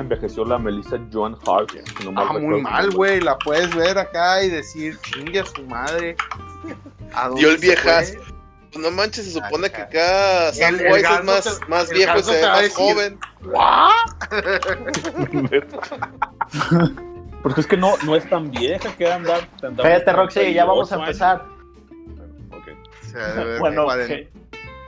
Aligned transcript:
envejeció 0.00 0.44
la 0.44 0.58
Melissa 0.58 0.98
Joan 1.12 1.36
Hart. 1.46 1.70
si 1.98 2.10
no 2.10 2.20
Ah, 2.20 2.32
muy 2.32 2.60
mal, 2.62 2.90
güey. 2.90 3.20
La 3.20 3.36
puedes 3.38 3.72
ver 3.74 3.96
acá 3.98 4.42
y 4.42 4.48
decir, 4.50 4.98
chingue 5.02 5.40
a 5.40 5.46
su 5.46 5.62
madre. 5.66 6.16
¿A 7.14 7.26
dónde 7.28 7.40
Dio 7.42 7.50
el 7.50 7.58
viejas. 7.58 8.14
Pues 8.72 8.82
no 8.82 8.90
manches, 8.90 9.26
se 9.26 9.32
supone 9.32 9.68
que 9.70 9.82
Acá. 9.82 10.50
Sam 10.54 10.76
El- 10.76 10.80
el 10.86 10.92
Weiss 10.92 11.06
es 11.10 11.24
más, 11.24 11.58
te- 11.60 11.66
más 11.66 11.90
viejo 11.90 12.18
y 12.18 12.22
se 12.22 12.32
ve 12.32 12.42
más 12.46 12.74
joven. 12.74 13.18
Porque 17.42 17.60
es 17.60 17.66
que 17.66 17.76
no, 17.76 17.96
no 18.04 18.16
es 18.16 18.26
tan 18.30 18.50
vieja 18.50 18.96
que 18.96 19.12
andar. 19.12 19.46
unos 19.62 20.16
Roxy, 20.16 20.54
ya 20.54 20.64
vamos 20.64 20.90
a 20.92 20.96
38 20.96 21.04
empezar. 21.04 21.42
años. 21.42 21.52
Bueno, 23.58 23.86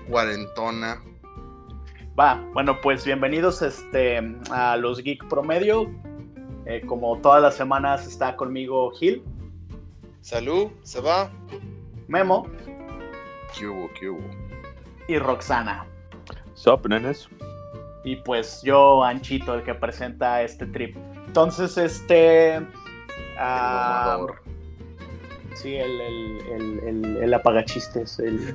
cuarentona. 0.09 1.02
Va, 2.18 2.41
bueno, 2.52 2.80
pues 2.80 3.04
bienvenidos 3.04 3.60
este, 3.60 4.20
a 4.52 4.77
los 4.77 5.02
Geek 5.02 5.27
Promedio. 5.27 5.91
Eh, 6.64 6.80
como 6.86 7.18
todas 7.18 7.42
las 7.42 7.56
semanas 7.56 8.06
está 8.06 8.36
conmigo 8.36 8.92
Gil, 8.92 9.24
Salud, 10.20 10.69
se 10.84 11.00
va. 11.00 11.28
Memo 12.06 12.46
¿Qué 13.58 13.66
hubo, 13.66 13.91
qué 13.98 14.10
hubo? 14.10 14.30
y 15.08 15.19
Roxana. 15.19 15.86
Sup, 16.55 16.86
nenes? 16.86 17.28
Y 18.05 18.16
pues 18.16 18.62
yo, 18.62 19.02
Anchito, 19.02 19.52
el 19.55 19.64
que 19.64 19.74
presenta 19.74 20.41
este 20.42 20.66
trip. 20.66 20.96
Entonces, 21.27 21.77
este... 21.77 22.60
mamador. 23.36 24.41
sí, 25.55 25.74
el, 25.74 26.00
el, 26.00 26.41
el, 26.52 26.78
el, 26.86 27.16
el 27.16 27.34
apagachistes. 27.34 28.20
El... 28.20 28.55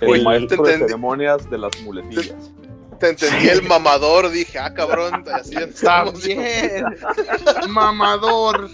El 0.00 0.08
Oye, 0.08 0.22
maestro 0.22 0.62
te 0.62 0.68
de 0.68 0.74
entendí. 0.74 0.92
ceremonias 0.92 1.50
de 1.50 1.58
las 1.58 1.80
muletillas. 1.82 2.50
Te 2.98 3.10
entendí 3.10 3.48
el 3.48 3.62
mamador, 3.62 4.30
dije, 4.30 4.58
ah, 4.58 4.72
cabrón, 4.72 5.22
así 5.32 5.54
estamos. 5.54 6.14
También. 6.14 6.84
Mamador. 7.68 8.70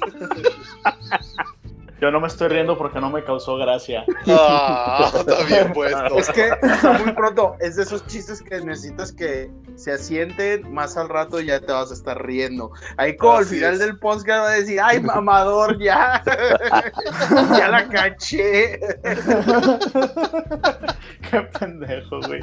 Yo 2.03 2.11
no 2.11 2.19
me 2.19 2.27
estoy 2.27 2.49
riendo 2.49 2.77
porque 2.77 2.99
no 2.99 3.11
me 3.11 3.23
causó 3.23 3.57
gracia. 3.57 4.05
Ah, 4.27 5.09
está 5.15 5.45
bien 5.45 5.73
puesto. 5.73 6.19
Es 6.19 6.29
que 6.31 6.51
está 6.61 6.99
muy 6.99 7.13
pronto. 7.13 7.55
Es 7.61 7.77
de 7.77 7.85
esos 7.85 8.05
chistes 8.07 8.43
que 8.43 8.61
necesitas 8.61 9.13
que 9.13 9.53
se 9.77 9.93
asienten. 9.93 10.75
Más 10.75 10.97
al 10.97 11.09
rato 11.09 11.41
ya 11.41 11.61
te 11.61 11.71
vas 11.71 11.93
a 11.93 11.95
estar 11.95 12.27
riendo. 12.27 12.73
Ahí 12.97 13.17
como 13.17 13.37
al 13.37 13.45
final 13.45 13.75
es. 13.75 13.79
del 13.79 14.01
podcast 14.01 14.41
va 14.41 14.49
a 14.49 14.55
decir, 14.55 14.81
ay, 14.83 14.99
mamador, 15.01 15.79
ya. 15.79 16.25
ya 17.57 17.69
la 17.69 17.89
caché. 17.89 18.81
Qué 21.31 21.41
pendejo, 21.59 22.21
güey. 22.27 22.41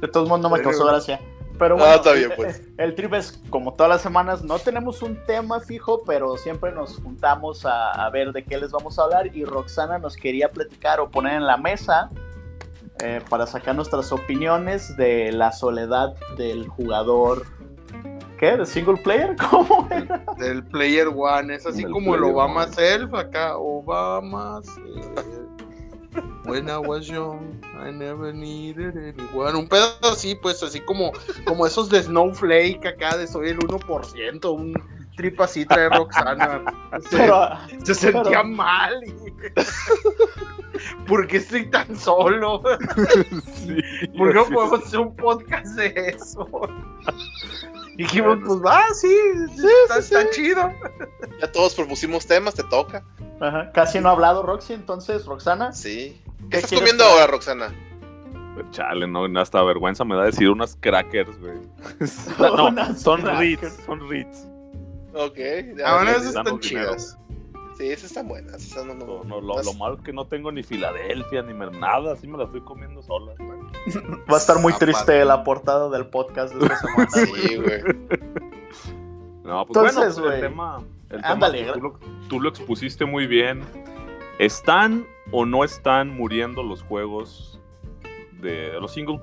De 0.00 0.08
todos 0.08 0.26
modos 0.26 0.42
no 0.42 0.48
me 0.48 0.62
causó 0.62 0.86
gracia. 0.86 1.20
Pero 1.58 1.76
Ah, 1.76 1.78
bueno, 1.78 1.94
está 1.94 2.12
bien, 2.12 2.30
el- 2.32 2.36
pues. 2.36 2.62
El 2.78 2.94
trip 2.94 3.14
es 3.14 3.40
como 3.50 3.74
todas 3.74 3.88
las 3.90 4.02
semanas, 4.02 4.42
no 4.42 4.58
tenemos 4.58 5.02
un 5.02 5.16
tema 5.26 5.60
fijo, 5.60 6.02
pero 6.04 6.36
siempre 6.36 6.72
nos 6.72 6.96
juntamos 6.98 7.64
a, 7.64 7.92
a 7.92 8.10
ver 8.10 8.32
de 8.32 8.42
qué 8.44 8.58
les 8.58 8.72
vamos 8.72 8.98
a 8.98 9.04
hablar 9.04 9.34
y 9.36 9.44
Roxana 9.44 9.98
nos 9.98 10.16
quería 10.16 10.50
platicar 10.50 10.98
o 11.00 11.10
poner 11.10 11.34
en 11.34 11.46
la 11.46 11.56
mesa 11.56 12.10
eh, 13.02 13.20
para 13.28 13.46
sacar 13.46 13.74
nuestras 13.76 14.10
opiniones 14.12 14.96
de 14.96 15.30
la 15.32 15.52
soledad 15.52 16.14
del 16.36 16.66
jugador. 16.68 17.44
¿Qué? 18.38 18.56
¿De 18.56 18.66
single 18.66 18.96
player? 18.96 19.36
¿Cómo 19.50 19.86
era? 19.90 20.24
Del 20.38 20.64
Player 20.64 21.06
One. 21.08 21.54
Es 21.54 21.66
así 21.66 21.82
Del 21.84 21.92
como 21.92 22.16
el 22.16 22.24
Obama 22.24 22.64
One. 22.64 22.72
Self 22.72 23.14
acá. 23.14 23.56
Obama 23.56 24.60
Self. 24.62 25.43
When 26.54 26.70
I 26.70 26.78
was 26.78 27.08
young, 27.08 27.60
I 27.80 27.90
never 27.90 28.32
needed 28.32 28.96
anyone. 28.96 29.56
Un 29.56 29.66
pedo 29.68 29.88
así, 30.04 30.36
pues, 30.36 30.62
así 30.62 30.78
como, 30.78 31.10
como 31.46 31.66
esos 31.66 31.88
de 31.88 32.00
Snowflake 32.00 32.86
acá, 32.86 33.16
de 33.16 33.26
soy 33.26 33.48
el 33.48 33.58
1%, 33.58 34.54
un 34.54 34.72
trip 35.16 35.40
así 35.40 35.66
trae 35.66 35.88
Roxana. 35.88 36.62
Se, 37.10 37.16
Pero, 37.16 37.48
se 37.82 37.92
sentía 37.94 38.22
pero- 38.22 38.44
mal. 38.44 39.02
Y... 39.02 39.32
¿Por 41.08 41.26
qué 41.26 41.38
estoy 41.38 41.68
tan 41.70 41.96
solo? 41.96 42.62
Sí, 43.56 44.06
¿Por 44.16 44.28
qué 44.28 44.34
no 44.34 44.44
sí, 44.44 44.52
podemos 44.54 44.86
hacer 44.86 45.00
un 45.00 45.16
podcast 45.16 45.66
de 45.74 46.14
eso? 46.16 46.48
Dijimos, 47.96 48.38
pues 48.46 48.60
va, 48.64 48.84
sí, 48.94 49.12
está, 49.88 49.98
está 49.98 50.30
chido. 50.30 50.72
Ya 51.40 51.50
todos 51.50 51.74
propusimos 51.74 52.24
temas, 52.26 52.54
te 52.54 52.62
toca. 52.64 53.02
ajá, 53.40 53.72
casi 53.72 53.98
no 53.98 54.08
ha 54.08 54.12
hablado 54.12 54.44
Roxy, 54.44 54.72
entonces 54.74 55.26
Roxana. 55.26 55.72
Sí. 55.72 56.20
¿Qué 56.44 56.50
¿Qué 56.50 56.56
estás 56.58 56.78
comiendo 56.78 57.04
ahora, 57.04 57.26
Roxana? 57.26 57.74
Chale, 58.70 59.06
no, 59.06 59.24
hasta 59.40 59.62
vergüenza 59.64 60.04
me 60.04 60.14
da 60.14 60.24
decir 60.24 60.48
unas 60.48 60.76
crackers, 60.76 61.38
güey. 61.40 61.58
no, 62.38 62.94
son 62.96 63.22
crackers. 63.22 63.40
Ritz, 63.62 63.84
son 63.86 64.08
Ritz. 64.08 64.46
Ok. 65.14 65.38
Ahora 65.84 66.12
esas 66.12 66.26
están 66.36 66.60
chidas. 66.60 67.18
Sí, 67.76 67.88
esas 67.88 68.04
están 68.10 68.28
buenas. 68.28 68.64
Esas 68.64 68.86
no, 68.86 68.94
no, 68.94 69.04
No, 69.04 69.24
no, 69.24 69.40
lo, 69.40 69.56
las- 69.56 69.66
lo 69.66 69.74
malo 69.74 69.96
es 69.96 70.02
que 70.02 70.12
no 70.12 70.26
tengo 70.26 70.52
ni 70.52 70.62
Filadelfia 70.62 71.42
ni 71.42 71.52
nada, 71.54 72.12
así 72.12 72.28
me 72.28 72.38
la 72.38 72.46
fui 72.46 72.60
comiendo 72.60 73.02
sola. 73.02 73.32
Va 74.30 74.34
a 74.36 74.38
estar 74.38 74.58
muy 74.60 74.72
Aparte. 74.72 74.86
triste 74.86 75.24
la 75.24 75.42
portada 75.42 75.88
del 75.90 76.06
podcast 76.06 76.54
de 76.54 76.64
esta 76.66 76.76
semana. 76.78 77.08
güey. 77.28 77.42
Sí, 77.48 77.56
güey. 77.56 77.80
No, 79.44 79.66
pues 79.66 79.76
Entonces, 79.76 80.14
bueno, 80.14 80.28
güey, 80.30 80.40
el 80.40 80.48
tema, 80.48 80.78
el 81.10 81.16
tema, 81.20 81.28
ándale, 81.28 81.64
pues, 81.64 81.74
tú, 81.74 81.80
lo, 81.82 81.98
tú 82.28 82.40
lo 82.40 82.48
expusiste 82.48 83.04
muy 83.04 83.26
bien. 83.26 83.60
¿Están 84.38 85.06
o 85.30 85.46
no 85.46 85.64
están 85.64 86.10
muriendo 86.10 86.62
los 86.62 86.82
juegos 86.82 87.60
de 88.40 88.72
los 88.80 88.92
single 88.92 89.20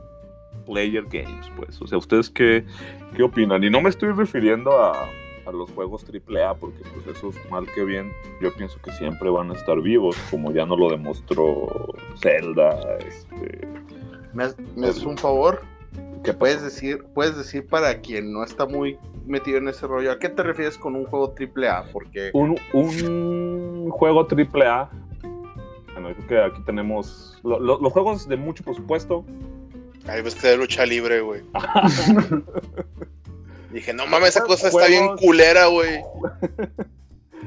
player 0.66 1.06
games? 1.06 1.52
Pues, 1.56 1.82
o 1.82 1.88
sea, 1.88 1.98
¿ustedes 1.98 2.30
qué, 2.30 2.66
qué 3.16 3.24
opinan? 3.24 3.64
Y 3.64 3.70
no 3.70 3.82
me 3.82 3.90
estoy 3.90 4.12
refiriendo 4.12 4.72
a, 4.72 5.10
a 5.46 5.52
los 5.52 5.70
juegos 5.72 6.06
AAA, 6.06 6.56
porque 6.56 6.82
pues 6.94 7.18
esos 7.18 7.36
mal 7.50 7.66
que 7.74 7.84
bien, 7.84 8.12
yo 8.42 8.54
pienso 8.54 8.80
que 8.82 8.92
siempre 8.92 9.30
van 9.30 9.52
a 9.52 9.54
estar 9.54 9.80
vivos, 9.82 10.16
como 10.30 10.52
ya 10.52 10.66
no 10.66 10.76
lo 10.78 10.90
demostró 10.90 11.94
Zelda, 12.22 12.98
este... 13.00 13.68
¿Me, 14.34 14.46
me 14.76 14.88
haces 14.88 15.04
un 15.04 15.18
favor? 15.18 15.62
¿Qué 16.24 16.34
Puedes 16.34 16.62
decir, 16.62 17.04
puedes 17.14 17.36
decir 17.38 17.66
para 17.68 18.00
quien 18.02 18.32
no 18.32 18.44
está 18.44 18.66
muy 18.66 18.98
metido 19.26 19.58
en 19.58 19.68
ese 19.68 19.88
rollo, 19.88 20.12
¿a 20.12 20.20
qué 20.20 20.30
te 20.30 20.44
refieres 20.44 20.78
con 20.78 20.96
un 20.96 21.06
juego 21.06 21.34
AAA? 21.38 21.86
Porque 21.92 22.30
un, 22.34 22.58
un 22.74 23.90
juego 23.92 24.26
triple 24.28 24.66
A. 24.68 24.90
Bueno, 25.94 26.10
creo 26.16 26.28
que 26.28 26.42
aquí 26.54 26.62
tenemos 26.66 27.40
lo- 27.44 27.60
lo- 27.60 27.80
los 27.82 27.92
juegos 27.92 28.28
de 28.28 28.38
mucho 28.38 28.64
presupuesto. 28.64 29.26
Ay, 30.08 30.22
ves 30.22 30.36
que 30.36 30.48
de 30.48 30.58
lucha 30.58 30.86
libre, 30.86 31.22
güey. 31.22 31.42
Dije, 33.72 33.94
no 33.94 34.06
mames, 34.08 34.30
esa 34.30 34.44
cosa 34.44 34.68
está 34.68 34.88
bien 34.88 35.16
culera, 35.18 35.68
güey. 35.68 36.02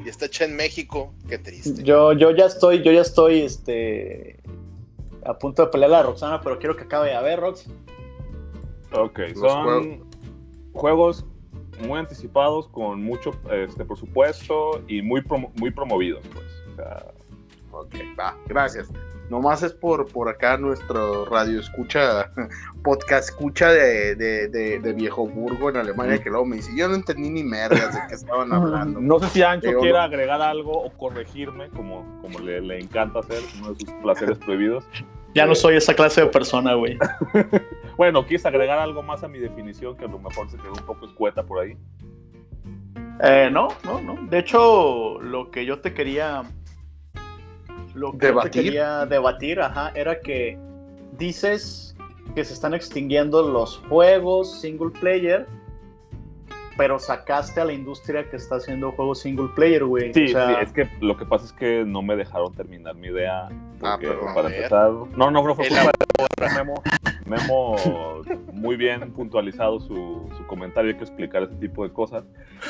Y 0.05 0.09
está 0.09 0.25
hecha 0.25 0.43
en 0.45 0.55
México. 0.55 1.13
Qué 1.27 1.37
triste. 1.39 1.81
Yo, 1.81 2.11
yo 2.13 2.29
ya 2.31 2.45
estoy, 2.45 2.83
yo 2.83 2.91
ya 2.91 3.01
estoy 3.01 3.39
este 3.41 4.39
a 5.23 5.35
punto 5.39 5.63
de 5.65 5.71
pelear 5.71 5.89
a 5.93 5.97
la 5.97 6.03
Roxana, 6.03 6.41
pero 6.41 6.59
quiero 6.59 6.75
que 6.75 6.83
acabe. 6.83 7.15
A 7.15 7.21
ver, 7.21 7.39
Rox. 7.39 7.65
Ok, 8.97 9.19
Los 9.19 9.39
son 9.39 9.63
juegos. 9.63 9.97
juegos 10.73 11.25
muy 11.87 11.99
anticipados, 11.99 12.67
con 12.69 13.03
mucho 13.03 13.31
este, 13.51 13.83
presupuesto 13.85 14.81
y 14.87 15.01
muy, 15.01 15.21
promo- 15.21 15.51
muy 15.59 15.71
promovidos. 15.71 16.25
Pues. 16.33 16.45
O 16.71 16.75
sea, 16.75 17.05
Ok, 17.71 17.93
va, 18.17 18.37
gracias. 18.47 18.89
Nomás 19.29 19.61
es 19.61 19.73
por, 19.73 20.07
por 20.07 20.29
acá 20.29 20.55
nuestro 20.55 21.25
radio 21.25 21.59
escucha, 21.59 22.31
podcast 22.85 23.27
escucha 23.29 23.69
de, 23.69 24.15
de, 24.15 24.47
de, 24.47 24.79
de 24.79 24.93
Viejo 24.93 25.27
Burgo 25.27 25.69
en 25.69 25.75
Alemania, 25.75 26.19
que 26.23 26.29
luego 26.29 26.45
me 26.45 26.55
dice, 26.57 26.71
yo 26.73 26.87
no 26.87 26.95
entendí 26.95 27.29
ni 27.29 27.43
merdas 27.43 27.93
de 27.93 27.99
qué 28.07 28.15
estaban 28.15 28.53
hablando. 28.53 29.01
no 29.01 29.19
sé 29.19 29.27
si 29.27 29.41
Ancho 29.43 29.67
Digo, 29.67 29.81
quiera 29.81 29.99
no. 29.99 30.05
agregar 30.05 30.41
algo 30.41 30.71
o 30.85 30.89
corregirme, 30.91 31.67
como, 31.71 32.05
como 32.21 32.39
le, 32.39 32.61
le 32.61 32.79
encanta 32.79 33.19
hacer, 33.19 33.39
uno 33.59 33.73
de 33.73 33.79
sus 33.81 33.91
placeres 34.01 34.37
prohibidos. 34.37 34.85
Ya 35.35 35.45
no 35.45 35.53
soy 35.53 35.75
esa 35.75 35.93
clase 35.93 36.21
de 36.21 36.27
persona, 36.27 36.73
güey. 36.73 36.97
Bueno, 37.97 38.25
¿quieres 38.25 38.45
agregar 38.45 38.77
algo 38.77 39.01
más 39.03 39.23
a 39.23 39.29
mi 39.29 39.39
definición 39.39 39.95
que 39.95 40.03
a 40.03 40.09
lo 40.09 40.19
mejor 40.19 40.49
se 40.49 40.57
quedó 40.57 40.73
un 40.73 40.85
poco 40.85 41.05
escueta 41.05 41.43
por 41.43 41.63
ahí? 41.63 41.77
Eh, 43.23 43.47
no, 43.49 43.69
no, 43.85 44.01
no. 44.01 44.17
De 44.27 44.39
hecho, 44.39 45.17
lo 45.21 45.49
que 45.49 45.65
yo 45.65 45.79
te 45.79 45.93
quería. 45.93 46.43
Lo 47.93 48.11
que 48.11 48.17
yo 48.17 48.19
te 48.19 48.25
¿Debatir? 48.27 48.63
quería 48.63 49.05
debatir, 49.05 49.61
ajá, 49.61 49.93
era 49.95 50.19
que 50.19 50.57
dices 51.13 51.95
que 52.35 52.43
se 52.43 52.53
están 52.53 52.73
extinguiendo 52.73 53.47
los 53.49 53.77
juegos 53.87 54.59
single 54.59 54.91
player, 54.99 55.47
pero 56.77 56.99
sacaste 56.99 57.61
a 57.61 57.65
la 57.65 57.73
industria 57.73 58.29
que 58.29 58.35
está 58.37 58.55
haciendo 58.55 58.91
juegos 58.91 59.19
single 59.21 59.49
player, 59.55 59.85
güey. 59.85 60.13
Sí, 60.13 60.25
O 60.25 60.27
sea, 60.29 60.47
sí, 60.47 60.53
es 60.61 60.71
que 60.73 60.89
lo 61.01 61.15
que 61.17 61.25
pasa 61.25 61.45
es 61.45 61.53
que 61.53 61.83
no 61.85 62.01
me 62.01 62.15
dejaron 62.15 62.53
terminar 62.53 62.95
mi 62.95 63.07
idea. 63.07 63.47
Ah, 63.81 63.97
perdón. 63.99 64.33
para 64.33 64.47
empezar. 64.53 64.91
No, 64.91 65.31
no, 65.31 65.43
no 65.43 65.55
fue 65.55 65.67
culpa 65.67 65.91
de 66.39 66.53
Memo. 66.55 66.81
Memo, 67.25 67.75
muy 68.53 68.75
bien 68.75 69.11
puntualizado 69.13 69.79
su, 69.79 70.29
su 70.37 70.45
comentario, 70.47 70.91
hay 70.91 70.97
que 70.97 71.03
explicar 71.03 71.43
ese 71.43 71.55
tipo 71.55 71.83
de 71.83 71.91
cosas. 71.93 72.23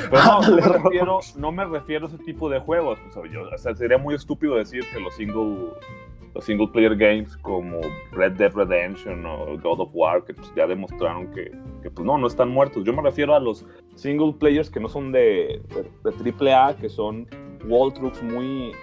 Pero 0.09 0.23
no, 0.23 0.41
me, 0.55 0.61
refiero, 0.83 1.19
no 1.37 1.51
me 1.51 1.65
refiero 1.65 2.05
a 2.05 2.09
ese 2.09 2.17
tipo 2.19 2.49
de 2.49 2.59
juegos. 2.59 2.99
O 3.09 3.11
sea, 3.11 3.31
yo- 3.31 3.49
o 3.53 3.57
sea, 3.57 3.75
sería 3.75 3.97
muy 3.97 4.15
estúpido 4.15 4.55
decir 4.55 4.83
que 4.93 4.99
los 4.99 5.13
single 5.15 5.71
los 6.35 6.43
single 6.45 6.67
player 6.67 6.95
games 6.95 7.35
como 7.37 7.79
Red 8.11 8.33
Dead 8.33 8.53
Redemption 8.53 9.25
o 9.25 9.57
God 9.57 9.79
of 9.79 9.89
War, 9.93 10.23
que 10.23 10.33
pues, 10.33 10.51
ya 10.55 10.67
demostraron 10.67 11.31
que, 11.31 11.51
que, 11.81 11.89
pues 11.89 12.05
no, 12.05 12.17
no 12.17 12.27
están 12.27 12.49
muertos. 12.49 12.83
Yo 12.83 12.93
me 12.93 13.01
refiero 13.01 13.33
a 13.33 13.39
los 13.39 13.65
single 13.95 14.33
players 14.33 14.69
que 14.69 14.81
no 14.81 14.89
son 14.89 15.13
de, 15.13 15.61
de, 16.03 16.11
triple 16.11 16.53
A, 16.53 16.75
que 16.75 16.89
son 16.89 17.25
walkthroughs 17.65 18.21
muy, 18.21 18.73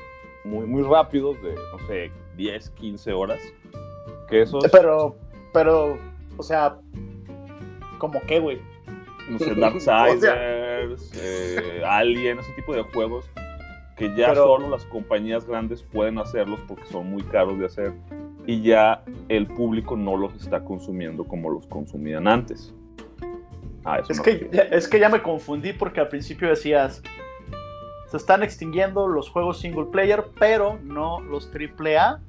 muy, 0.45 0.67
muy 0.67 0.83
rápidos, 0.83 1.41
de, 1.43 1.55
no 1.55 1.87
sé, 1.87 2.11
10, 2.37 2.71
15 2.71 3.13
horas. 3.13 3.41
Que 4.29 4.43
esos... 4.43 4.65
Pero, 4.73 5.15
pero, 5.53 5.99
o 6.39 6.43
sea, 6.43 6.79
¿como 7.99 8.19
qué, 8.27 8.41
güey? 8.41 8.59
No 9.29 9.39
sé, 9.39 9.55
Darksiders, 9.57 11.13
eh, 11.17 11.83
Alien, 11.85 12.39
ese 12.39 12.53
tipo 12.55 12.75
de 12.75 12.83
juegos 12.83 13.31
que 13.97 14.15
ya 14.17 14.35
solo 14.35 14.69
las 14.69 14.85
compañías 14.87 15.47
grandes 15.47 15.83
pueden 15.83 16.19
hacerlos 16.19 16.61
porque 16.67 16.85
son 16.87 17.11
muy 17.11 17.23
caros 17.23 17.59
de 17.59 17.67
hacer 17.67 17.93
y 18.47 18.63
ya 18.63 19.03
el 19.29 19.47
público 19.47 19.97
no 19.97 20.17
los 20.17 20.35
está 20.35 20.65
consumiendo 20.65 21.25
como 21.25 21.51
los 21.51 21.67
consumían 21.67 22.27
antes. 22.27 22.75
Ah, 23.85 24.01
es, 24.09 24.21
que 24.21 24.49
ya, 24.53 24.63
es 24.63 24.89
que 24.89 25.01
ya 25.01 25.09
me 25.09 25.23
confundí 25.23 25.73
porque 25.73 26.01
al 26.01 26.09
principio 26.09 26.49
decías, 26.49 27.03
se 28.11 28.17
están 28.17 28.43
extinguiendo 28.43 29.09
los 29.09 29.29
juegos 29.29 29.59
single 29.59 29.87
player, 29.87 30.27
pero 30.39 30.79
no 30.85 31.21
los 31.21 31.51
triple 31.51 31.99
A. 31.99 32.21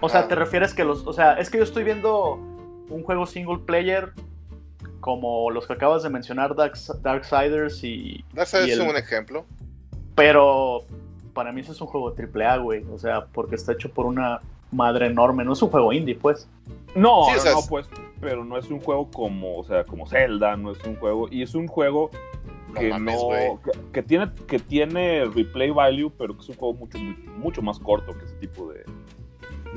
O 0.00 0.08
sea, 0.08 0.28
te 0.28 0.34
refieres 0.34 0.74
que 0.74 0.84
los, 0.84 1.06
o 1.06 1.12
sea, 1.12 1.34
es 1.34 1.50
que 1.50 1.58
yo 1.58 1.64
estoy 1.64 1.84
viendo 1.84 2.34
un 2.88 3.02
juego 3.02 3.26
single 3.26 3.58
player 3.66 4.12
como 5.00 5.50
los 5.50 5.66
que 5.66 5.72
acabas 5.72 6.02
de 6.02 6.10
mencionar, 6.10 6.54
Darksiders 6.54 7.82
y... 7.84 8.24
Darksiders 8.32 8.72
es 8.72 8.78
un 8.78 8.96
ejemplo. 8.96 9.44
Pero 10.18 10.82
para 11.32 11.52
mí 11.52 11.60
eso 11.60 11.70
es 11.70 11.80
un 11.80 11.86
juego 11.86 12.12
triple 12.12 12.44
A, 12.44 12.56
güey. 12.56 12.84
O 12.92 12.98
sea, 12.98 13.26
porque 13.26 13.54
está 13.54 13.72
hecho 13.72 13.88
por 13.90 14.04
una 14.04 14.40
madre 14.72 15.06
enorme. 15.06 15.44
No 15.44 15.52
es 15.52 15.62
un 15.62 15.70
juego 15.70 15.92
indie, 15.92 16.16
pues. 16.16 16.48
No, 16.94 17.32
no, 17.32 17.60
pues. 17.68 17.88
Pero 18.20 18.44
no 18.44 18.58
es 18.58 18.68
un 18.68 18.80
juego 18.80 19.08
como, 19.10 19.58
o 19.58 19.64
sea, 19.64 19.84
como 19.84 20.06
Zelda, 20.06 20.56
no 20.56 20.72
es 20.72 20.82
un 20.84 20.96
juego. 20.96 21.28
Y 21.30 21.42
es 21.42 21.54
un 21.54 21.68
juego 21.68 22.10
que 22.76 22.90
no. 22.98 23.60
que, 23.92 24.02
tiene, 24.02 24.30
que 24.48 24.58
tiene 24.58 25.24
replay 25.24 25.70
value, 25.70 26.10
pero 26.18 26.34
que 26.34 26.42
es 26.42 26.48
un 26.48 26.56
juego 26.56 26.74
mucho, 26.74 26.98
mucho 27.36 27.62
más 27.62 27.78
corto 27.78 28.18
que 28.18 28.24
ese 28.24 28.34
tipo 28.34 28.72
de, 28.72 28.77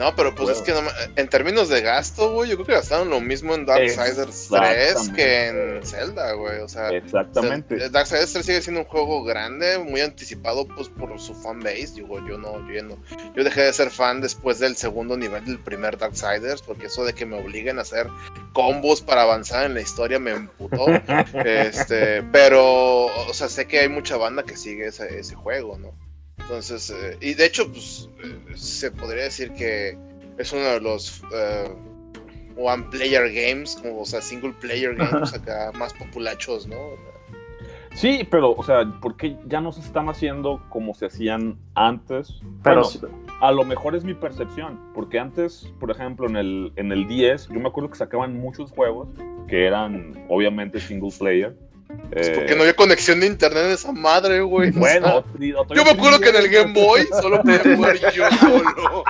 no, 0.01 0.15
pero 0.15 0.33
pues 0.33 0.57
es 0.57 0.61
que 0.63 0.73
en 1.15 1.27
términos 1.27 1.69
de 1.69 1.79
gasto, 1.81 2.33
güey, 2.33 2.49
yo 2.49 2.55
creo 2.55 2.65
que 2.65 2.73
gastaron 2.73 3.11
lo 3.11 3.21
mismo 3.21 3.53
en 3.53 3.67
Darksiders 3.67 4.47
3 4.49 5.09
que 5.15 5.47
en 5.47 5.85
Zelda, 5.85 6.33
güey. 6.33 6.59
O 6.61 6.67
sea, 6.67 6.89
exactamente. 6.89 7.87
Darksiders 7.87 8.33
3 8.33 8.45
sigue 8.45 8.61
siendo 8.63 8.81
un 8.81 8.87
juego 8.87 9.23
grande, 9.23 9.77
muy 9.77 10.01
anticipado 10.01 10.67
pues 10.67 10.89
por 10.89 11.19
su 11.19 11.35
fanbase. 11.35 11.93
Digo, 11.97 12.17
yo 12.27 12.39
no, 12.39 12.67
yo 12.67 12.81
no. 12.81 12.97
Yo 13.35 13.43
dejé 13.43 13.61
de 13.61 13.73
ser 13.73 13.91
fan 13.91 14.21
después 14.21 14.57
del 14.57 14.75
segundo 14.75 15.15
nivel 15.15 15.45
del 15.45 15.59
primer 15.59 15.99
Darksiders, 15.99 16.63
porque 16.63 16.87
eso 16.87 17.05
de 17.05 17.13
que 17.13 17.27
me 17.27 17.37
obliguen 17.37 17.77
a 17.77 17.83
hacer 17.83 18.07
combos 18.53 19.01
para 19.01 19.21
avanzar 19.21 19.67
en 19.67 19.75
la 19.75 19.81
historia 19.81 20.17
me 20.17 20.31
emputó. 20.31 20.87
este, 21.45 22.23
pero, 22.31 23.05
o 23.05 23.33
sea, 23.35 23.47
sé 23.49 23.67
que 23.67 23.81
hay 23.81 23.89
mucha 23.89 24.17
banda 24.17 24.41
que 24.41 24.57
sigue 24.57 24.87
ese, 24.87 25.19
ese 25.19 25.35
juego, 25.35 25.77
¿no? 25.77 26.10
Entonces, 26.37 26.89
eh, 26.89 27.17
y 27.21 27.33
de 27.33 27.45
hecho, 27.45 27.71
pues 27.71 28.09
eh, 28.23 28.55
se 28.55 28.91
podría 28.91 29.23
decir 29.23 29.51
que 29.53 29.97
es 30.37 30.51
uno 30.51 30.63
de 30.63 30.81
los 30.81 31.21
uh, 31.23 32.61
one 32.61 32.83
player 32.91 33.31
games, 33.31 33.81
o 33.83 34.05
sea, 34.05 34.21
single 34.21 34.53
player 34.53 34.95
games 34.95 35.33
acá 35.33 35.71
más 35.75 35.93
populachos, 35.93 36.67
¿no? 36.67 36.75
Sí, 37.93 38.25
pero, 38.29 38.51
o 38.51 38.63
sea, 38.63 38.85
¿por 39.01 39.17
qué 39.17 39.37
ya 39.47 39.59
no 39.59 39.71
se 39.71 39.81
están 39.81 40.07
haciendo 40.07 40.63
como 40.69 40.93
se 40.93 41.07
hacían 41.07 41.57
antes? 41.75 42.41
Pero 42.63 42.83
a 43.41 43.51
lo 43.51 43.63
mejor 43.65 43.95
es 43.95 44.03
mi 44.03 44.13
percepción, 44.13 44.79
porque 44.93 45.19
antes, 45.19 45.71
por 45.79 45.91
ejemplo, 45.91 46.27
en 46.27 46.37
el, 46.37 46.73
en 46.77 46.91
el 46.91 47.07
10, 47.07 47.49
yo 47.49 47.59
me 47.59 47.67
acuerdo 47.67 47.89
que 47.89 47.97
sacaban 47.97 48.39
muchos 48.39 48.71
juegos 48.71 49.09
que 49.47 49.65
eran 49.65 50.25
obviamente 50.29 50.79
single 50.79 51.11
player 51.17 51.57
es 52.11 52.29
porque 52.31 52.55
no 52.55 52.61
había 52.61 52.75
conexión 52.75 53.21
de 53.21 53.27
internet 53.27 53.63
en 53.65 53.71
esa 53.71 53.91
madre, 53.91 54.41
güey. 54.41 54.71
Bueno, 54.81 55.23
yo 55.39 55.83
me 55.83 55.91
acuerdo 55.91 56.19
que 56.19 56.29
en 56.29 56.35
el 56.35 56.49
Game 56.49 56.73
Boy 56.73 57.07
solo 57.21 57.41
podía 57.43 57.59
jugar 57.59 57.97
yo 57.97 58.29
solo. 58.31 59.03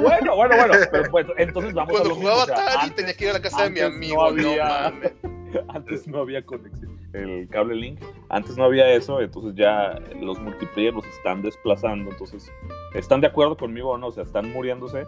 Bueno, 0.00 0.36
bueno, 0.36 0.56
bueno. 0.56 0.74
Pero, 0.90 1.10
pues, 1.10 1.26
entonces 1.36 1.74
vamos 1.74 1.92
Cuando 1.92 2.10
a 2.10 2.12
lo 2.12 2.20
jugaba 2.20 2.42
Atari 2.44 2.90
tenía 2.90 3.14
que 3.14 3.24
ir 3.24 3.30
a 3.30 3.32
la 3.34 3.42
casa 3.42 3.64
de 3.64 3.70
mi 3.70 3.80
amigo. 3.80 4.30
No 4.32 4.48
había, 4.48 4.86
antes 5.68 6.06
no 6.06 6.20
había 6.20 6.44
conexión. 6.44 6.98
El 7.12 7.48
cable 7.48 7.74
link. 7.74 8.00
Antes 8.28 8.56
no 8.56 8.64
había 8.64 8.90
eso. 8.92 9.20
Entonces 9.20 9.54
ya 9.54 9.98
los 10.20 10.38
multiplayer 10.38 10.94
los 10.94 11.06
están 11.06 11.42
desplazando. 11.42 12.10
Entonces, 12.10 12.50
¿están 12.94 13.20
de 13.20 13.26
acuerdo 13.26 13.56
conmigo 13.56 13.90
o 13.90 13.98
no? 13.98 14.08
O 14.08 14.12
sea, 14.12 14.24
están 14.24 14.50
muriéndose. 14.52 15.04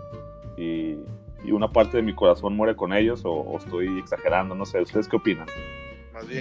Y, 0.57 0.97
y 1.45 1.53
una 1.53 1.69
parte 1.69 1.97
de 1.97 2.03
mi 2.03 2.15
corazón 2.15 2.55
muere 2.55 2.77
con 2.77 2.93
ellos. 2.93 3.25
O, 3.25 3.33
o 3.33 3.59
estoy 3.59 3.99
exagerando. 3.99 4.55
No 4.55 4.67
sé. 4.67 4.81
¿Ustedes 4.81 5.09
qué 5.09 5.17
opinan? 5.17 5.47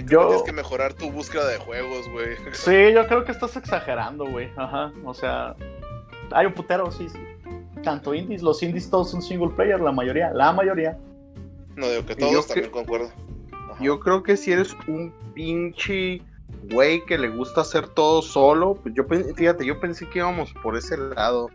Yo... 0.06 0.26
tienes 0.26 0.42
que 0.42 0.52
mejorar 0.52 0.94
tu 0.94 1.10
búsqueda 1.10 1.46
de 1.48 1.58
juegos, 1.58 2.08
güey. 2.10 2.36
Sí, 2.52 2.92
yo 2.92 3.06
creo 3.06 3.24
que 3.24 3.32
estás 3.32 3.56
exagerando, 3.56 4.26
güey. 4.26 4.50
Ajá. 4.56 4.92
O 5.04 5.14
sea, 5.14 5.54
hay 6.32 6.46
un 6.46 6.54
putero, 6.54 6.90
sí, 6.90 7.08
sí. 7.08 7.18
Tanto 7.82 8.14
indies, 8.14 8.42
los 8.42 8.62
indies 8.62 8.90
todos 8.90 9.10
son 9.10 9.22
single 9.22 9.50
player, 9.54 9.80
la 9.80 9.92
mayoría, 9.92 10.32
la 10.32 10.52
mayoría. 10.52 10.98
No 11.76 11.88
digo 11.88 12.04
que 12.04 12.14
todos, 12.14 12.46
también 12.46 12.70
concuerdo. 12.70 13.10
Yo 13.80 14.00
creo 14.00 14.22
que 14.22 14.36
si 14.36 14.52
eres 14.52 14.76
un 14.86 15.14
pinche 15.34 16.22
güey 16.70 17.04
que 17.06 17.16
le 17.16 17.28
gusta 17.28 17.62
hacer 17.62 17.88
todo 17.88 18.20
solo, 18.20 18.74
pues 18.74 18.94
yo 18.94 19.04
fíjate, 19.34 19.64
yo 19.64 19.80
pensé 19.80 20.08
que 20.08 20.18
íbamos 20.18 20.52
por 20.62 20.76
ese 20.76 20.96
lado. 20.98 21.48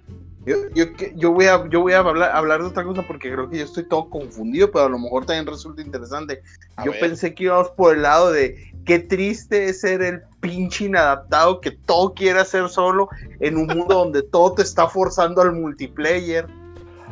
Yo, 0.45 0.57
yo, 0.75 0.85
yo, 1.15 1.31
voy 1.31 1.45
a, 1.45 1.67
yo 1.69 1.81
voy 1.81 1.93
a 1.93 1.99
hablar, 1.99 2.31
hablar 2.31 2.61
de 2.61 2.67
otra 2.67 2.83
cosa 2.83 3.01
porque 3.01 3.31
creo 3.31 3.49
que 3.49 3.57
yo 3.57 3.63
estoy 3.65 3.83
todo 3.83 4.09
confundido, 4.09 4.69
pero 4.71 4.85
a 4.85 4.89
lo 4.89 4.99
mejor 4.99 5.25
también 5.25 5.47
resulta 5.47 5.81
interesante. 5.81 6.43
yo 6.83 6.91
pensé 6.99 7.33
que 7.33 7.45
íbamos 7.45 7.71
por 7.71 7.95
el 7.95 8.03
lado 8.03 8.31
de 8.31 8.71
qué 8.85 8.99
triste 8.99 9.65
es 9.65 9.81
ser 9.81 10.03
el 10.03 10.21
pinche 10.41 10.85
inadaptado 10.85 11.59
que 11.61 11.71
todo 11.71 12.13
quiere 12.13 12.39
hacer 12.39 12.69
solo 12.69 13.09
en 13.39 13.57
un 13.57 13.65
mundo 13.65 13.95
donde 13.95 14.21
todo 14.21 14.53
te 14.53 14.61
está 14.61 14.87
forzando 14.87 15.41
al 15.41 15.53
multiplayer. 15.53 16.47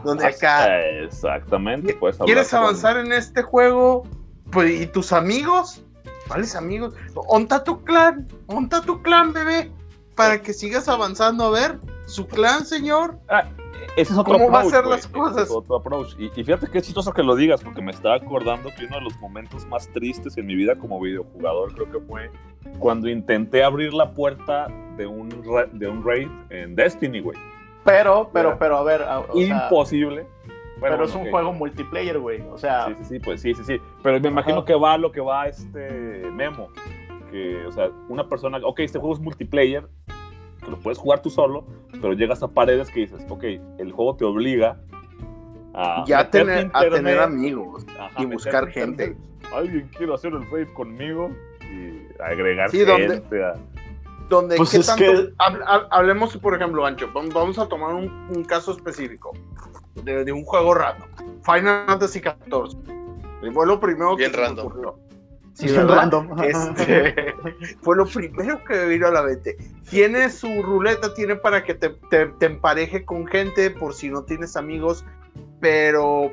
Donde 0.03 0.27
acá. 0.27 0.79
Exactamente. 0.79 1.97
¿Quieres 2.25 2.53
avanzar 2.53 2.97
en 2.97 3.13
este 3.13 3.41
juego? 3.41 4.03
Pues, 4.51 4.81
¿Y 4.81 4.85
tus 4.85 5.11
amigos? 5.11 5.81
¿Cuáles 6.27 6.55
amigos? 6.55 6.93
Onta 7.15 7.63
tu 7.63 7.83
clan, 7.83 8.27
onta 8.47 8.81
tu 8.81 9.01
clan, 9.01 9.33
bebé, 9.33 9.71
para 10.15 10.41
que 10.41 10.53
sigas 10.53 10.87
avanzando. 10.87 11.45
A 11.45 11.51
ver, 11.51 11.79
su 12.13 12.27
clan, 12.27 12.65
señor. 12.65 13.17
Ah, 13.27 13.45
ese 13.95 14.13
es 14.13 14.17
otro 14.17 14.33
¿Cómo 14.33 14.49
va 14.51 14.61
a 14.61 14.65
ser 14.65 14.85
las 14.85 15.07
cosas? 15.07 15.49
otro 15.51 15.75
approach. 15.75 16.15
Y, 16.17 16.29
fíjate 16.29 16.67
que 16.67 16.77
es 16.79 16.85
chistoso 16.85 17.13
que 17.13 17.23
lo 17.23 17.35
digas, 17.35 17.61
porque 17.63 17.81
me 17.81 17.91
estaba 17.91 18.15
acordando 18.15 18.69
que 18.77 18.85
uno 18.85 18.97
de 18.97 19.03
los 19.03 19.17
momentos 19.19 19.65
más 19.67 19.87
tristes 19.89 20.37
en 20.37 20.45
mi 20.45 20.55
vida 20.55 20.75
como 20.75 20.99
videojugador 20.99 21.73
creo 21.73 21.91
que 21.91 21.99
fue 21.99 22.31
cuando 22.79 23.09
intenté 23.09 23.63
abrir 23.63 23.93
la 23.93 24.13
puerta 24.13 24.67
de 24.97 25.05
un, 25.05 25.29
de 25.73 25.87
un 25.87 26.03
raid 26.03 26.29
en 26.49 26.75
Destiny, 26.75 27.19
güey. 27.19 27.37
Pero, 27.83 28.29
pero, 28.33 28.57
pero, 28.57 28.77
a 28.77 28.83
ver. 28.83 29.01
Imposible. 29.35 30.25
pero 30.79 31.03
es 31.03 31.13
un 31.13 31.29
juego 31.29 31.51
multiplayer, 31.51 32.17
güey. 32.19 32.41
O 32.49 32.57
sea. 32.57 32.87
Sí, 32.87 32.95
sí, 32.99 33.05
sí, 33.05 33.19
pues 33.19 33.41
sí, 33.41 33.53
sí, 33.53 33.63
sí. 33.65 33.81
Pero 34.01 34.19
me 34.19 34.29
imagino 34.29 34.63
que 34.63 34.75
va 34.75 34.97
lo 34.97 35.11
que 35.11 35.21
va 35.21 35.47
este 35.47 36.25
memo. 36.31 36.69
Que, 37.29 37.65
o 37.65 37.71
sea, 37.71 37.89
una 38.09 38.27
persona, 38.29 38.59
ok, 38.63 38.79
este 38.79 38.99
juego 38.99 39.15
es 39.15 39.19
multiplayer, 39.19 39.87
que 40.63 40.71
lo 40.71 40.79
puedes 40.79 40.97
jugar 40.97 41.21
tú 41.21 41.29
solo, 41.29 41.65
pero 41.91 42.13
llegas 42.13 42.41
a 42.43 42.47
paredes 42.47 42.89
que 42.89 43.01
dices, 43.01 43.25
ok, 43.29 43.43
el 43.77 43.91
juego 43.91 44.15
te 44.15 44.25
obliga 44.25 44.79
a, 45.73 46.03
ya 46.07 46.29
tener, 46.29 46.69
a 46.73 46.81
tener 46.89 47.19
amigos 47.19 47.85
y 48.17 48.25
buscar 48.25 48.67
gente. 48.67 49.15
Alguien 49.53 49.89
quiere 49.95 50.13
hacer 50.13 50.33
el 50.33 50.49
raid 50.49 50.67
conmigo 50.73 51.29
y 51.61 52.21
agregar 52.21 52.71
gente 52.71 52.85
donde, 52.85 53.53
donde 54.29 54.55
pues 54.55 54.71
¿qué 54.71 54.79
tanto? 54.79 55.87
hablemos, 55.91 56.35
por 56.37 56.55
ejemplo, 56.55 56.85
Ancho, 56.85 57.09
vamos 57.13 57.59
a 57.59 57.67
tomar 57.67 57.93
un, 57.93 58.43
caso 58.45 58.71
específico 58.71 59.33
de, 59.95 60.31
un 60.31 60.43
juego 60.43 60.73
random. 60.73 61.07
Final 61.43 61.85
Fantasy 61.87 62.19
XIV. 62.19 63.53
Fue 63.53 63.67
lo 63.67 63.79
primero 63.79 64.15
que 64.15 64.29
se 64.29 64.45
ocurrió. 64.45 64.97
Sí, 65.53 65.67
random. 65.67 66.29
Este, 66.41 67.33
fue 67.81 67.95
lo 67.95 68.05
primero 68.05 68.63
que 68.63 68.73
me 68.73 68.85
vino 68.87 69.07
a 69.07 69.11
la 69.11 69.21
mente. 69.21 69.57
Tiene 69.89 70.29
su 70.29 70.47
ruleta, 70.63 71.13
tiene 71.13 71.35
para 71.35 71.63
que 71.63 71.75
te, 71.75 71.89
te, 71.89 72.45
empareje 72.45 73.05
con 73.05 73.27
gente 73.27 73.69
por 73.69 73.93
si 73.93 74.09
no 74.09 74.23
tienes 74.23 74.57
amigos, 74.57 75.05
pero 75.59 76.31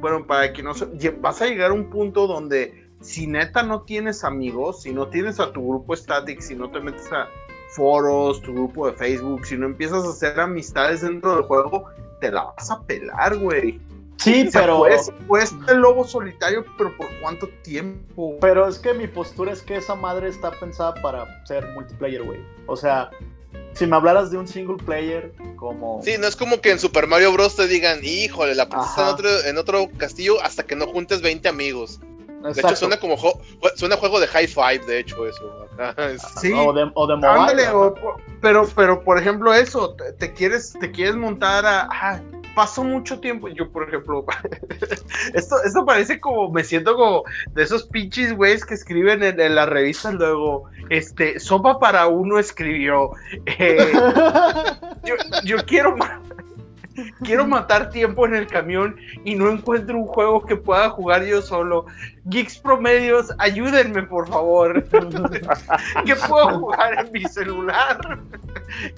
bueno, 0.00 0.26
para 0.26 0.52
que 0.52 0.62
no 0.62 0.72
vas 1.20 1.42
a 1.42 1.46
llegar 1.46 1.70
a 1.70 1.74
un 1.74 1.90
punto 1.90 2.26
donde 2.26 2.86
si 3.00 3.26
neta 3.26 3.62
no 3.62 3.82
tienes 3.82 4.24
amigos, 4.24 4.82
si 4.82 4.92
no 4.92 5.08
tienes 5.08 5.38
a 5.38 5.52
tu 5.52 5.66
grupo 5.66 5.94
static, 5.94 6.40
si 6.40 6.56
no 6.56 6.70
te 6.70 6.80
metes 6.80 7.10
a 7.12 7.28
foros, 7.70 8.42
tu 8.42 8.52
grupo 8.52 8.86
de 8.86 8.94
Facebook, 8.94 9.46
si 9.46 9.56
no 9.56 9.66
empiezas 9.66 10.04
a 10.04 10.10
hacer 10.10 10.40
amistades 10.40 11.02
dentro 11.02 11.36
del 11.36 11.44
juego, 11.44 11.86
te 12.20 12.32
la 12.32 12.44
vas 12.56 12.70
a 12.70 12.82
pelar, 12.82 13.36
güey. 13.36 13.80
Sí, 14.18 14.48
pero. 14.52 14.84
Pues, 15.26 15.54
el 15.68 15.78
lobo 15.78 16.04
solitario, 16.06 16.64
pero 16.78 16.96
¿por 16.96 17.06
cuánto 17.20 17.48
tiempo? 17.62 18.36
Pero 18.40 18.66
es 18.68 18.78
que 18.78 18.94
mi 18.94 19.06
postura 19.06 19.52
es 19.52 19.62
que 19.62 19.76
esa 19.76 19.94
madre 19.94 20.28
está 20.28 20.50
pensada 20.52 20.94
para 20.94 21.44
ser 21.46 21.66
multiplayer, 21.74 22.22
güey. 22.22 22.40
O 22.66 22.76
sea, 22.76 23.10
si 23.74 23.86
me 23.86 23.96
hablaras 23.96 24.30
de 24.30 24.38
un 24.38 24.48
single 24.48 24.76
player 24.82 25.32
como... 25.56 26.00
Sí, 26.02 26.16
no 26.18 26.26
es 26.26 26.34
como 26.34 26.60
que 26.60 26.70
en 26.70 26.78
Super 26.78 27.06
Mario 27.06 27.32
Bros. 27.32 27.56
te 27.56 27.66
digan, 27.66 28.00
híjole, 28.02 28.54
la 28.54 28.64
está 28.64 29.02
en 29.02 29.08
otro, 29.08 29.28
en 29.44 29.58
otro 29.58 29.88
castillo 29.98 30.40
hasta 30.42 30.62
que 30.64 30.74
no 30.76 30.86
juntes 30.86 31.20
20 31.20 31.48
amigos. 31.48 32.00
De 32.42 32.60
hecho, 32.60 32.76
suena 32.76 32.98
como 32.98 33.16
jo- 33.16 33.40
suena 33.74 33.96
juego 33.96 34.20
de 34.20 34.28
high 34.28 34.46
five, 34.46 34.78
de 34.86 35.00
hecho, 35.00 35.26
eso. 35.26 35.66
Es- 35.98 36.22
Sí, 36.40 36.52
O 36.54 36.72
de, 36.72 36.90
o 36.94 37.06
de 37.06 37.16
mobile. 37.16 37.28
ándale, 37.40 37.68
o- 37.70 37.94
pero, 38.40 38.66
pero 38.74 39.02
por 39.02 39.18
ejemplo 39.18 39.52
eso, 39.52 39.94
te, 39.94 40.12
te 40.12 40.32
quieres, 40.32 40.74
te 40.78 40.90
quieres 40.92 41.16
montar 41.16 41.66
a, 41.66 41.88
ah, 41.90 42.20
paso 42.56 42.82
mucho 42.82 43.20
tiempo, 43.20 43.48
yo 43.48 43.70
por 43.70 43.86
ejemplo, 43.86 44.24
esto, 45.34 45.56
esto 45.62 45.84
parece 45.84 46.18
como, 46.18 46.50
me 46.50 46.64
siento 46.64 46.96
como 46.96 47.22
de 47.52 47.62
esos 47.62 47.84
pinches 47.84 48.34
güeyes 48.34 48.64
que 48.64 48.74
escriben 48.74 49.22
en, 49.22 49.38
en 49.38 49.54
las 49.54 49.68
revistas 49.68 50.14
luego, 50.14 50.64
este, 50.88 51.38
sopa 51.38 51.78
para 51.78 52.06
uno 52.06 52.38
escribió, 52.38 53.10
eh, 53.44 53.92
yo, 55.04 55.14
yo 55.44 55.56
quiero 55.66 55.96
ma- 55.96 56.20
quiero 57.22 57.46
matar 57.46 57.90
tiempo 57.90 58.26
en 58.26 58.34
el 58.34 58.46
camión 58.46 58.96
y 59.24 59.34
no 59.34 59.50
encuentro 59.50 59.98
un 59.98 60.06
juego 60.06 60.44
que 60.44 60.56
pueda 60.56 60.90
jugar 60.90 61.24
yo 61.24 61.42
solo. 61.42 61.86
Geeks 62.24 62.58
promedios, 62.58 63.32
ayúdenme 63.38 64.02
por 64.02 64.28
favor. 64.28 64.84
que 66.04 66.16
puedo 66.16 66.58
jugar 66.58 67.06
en 67.06 67.12
mi 67.12 67.24
celular. 67.24 68.20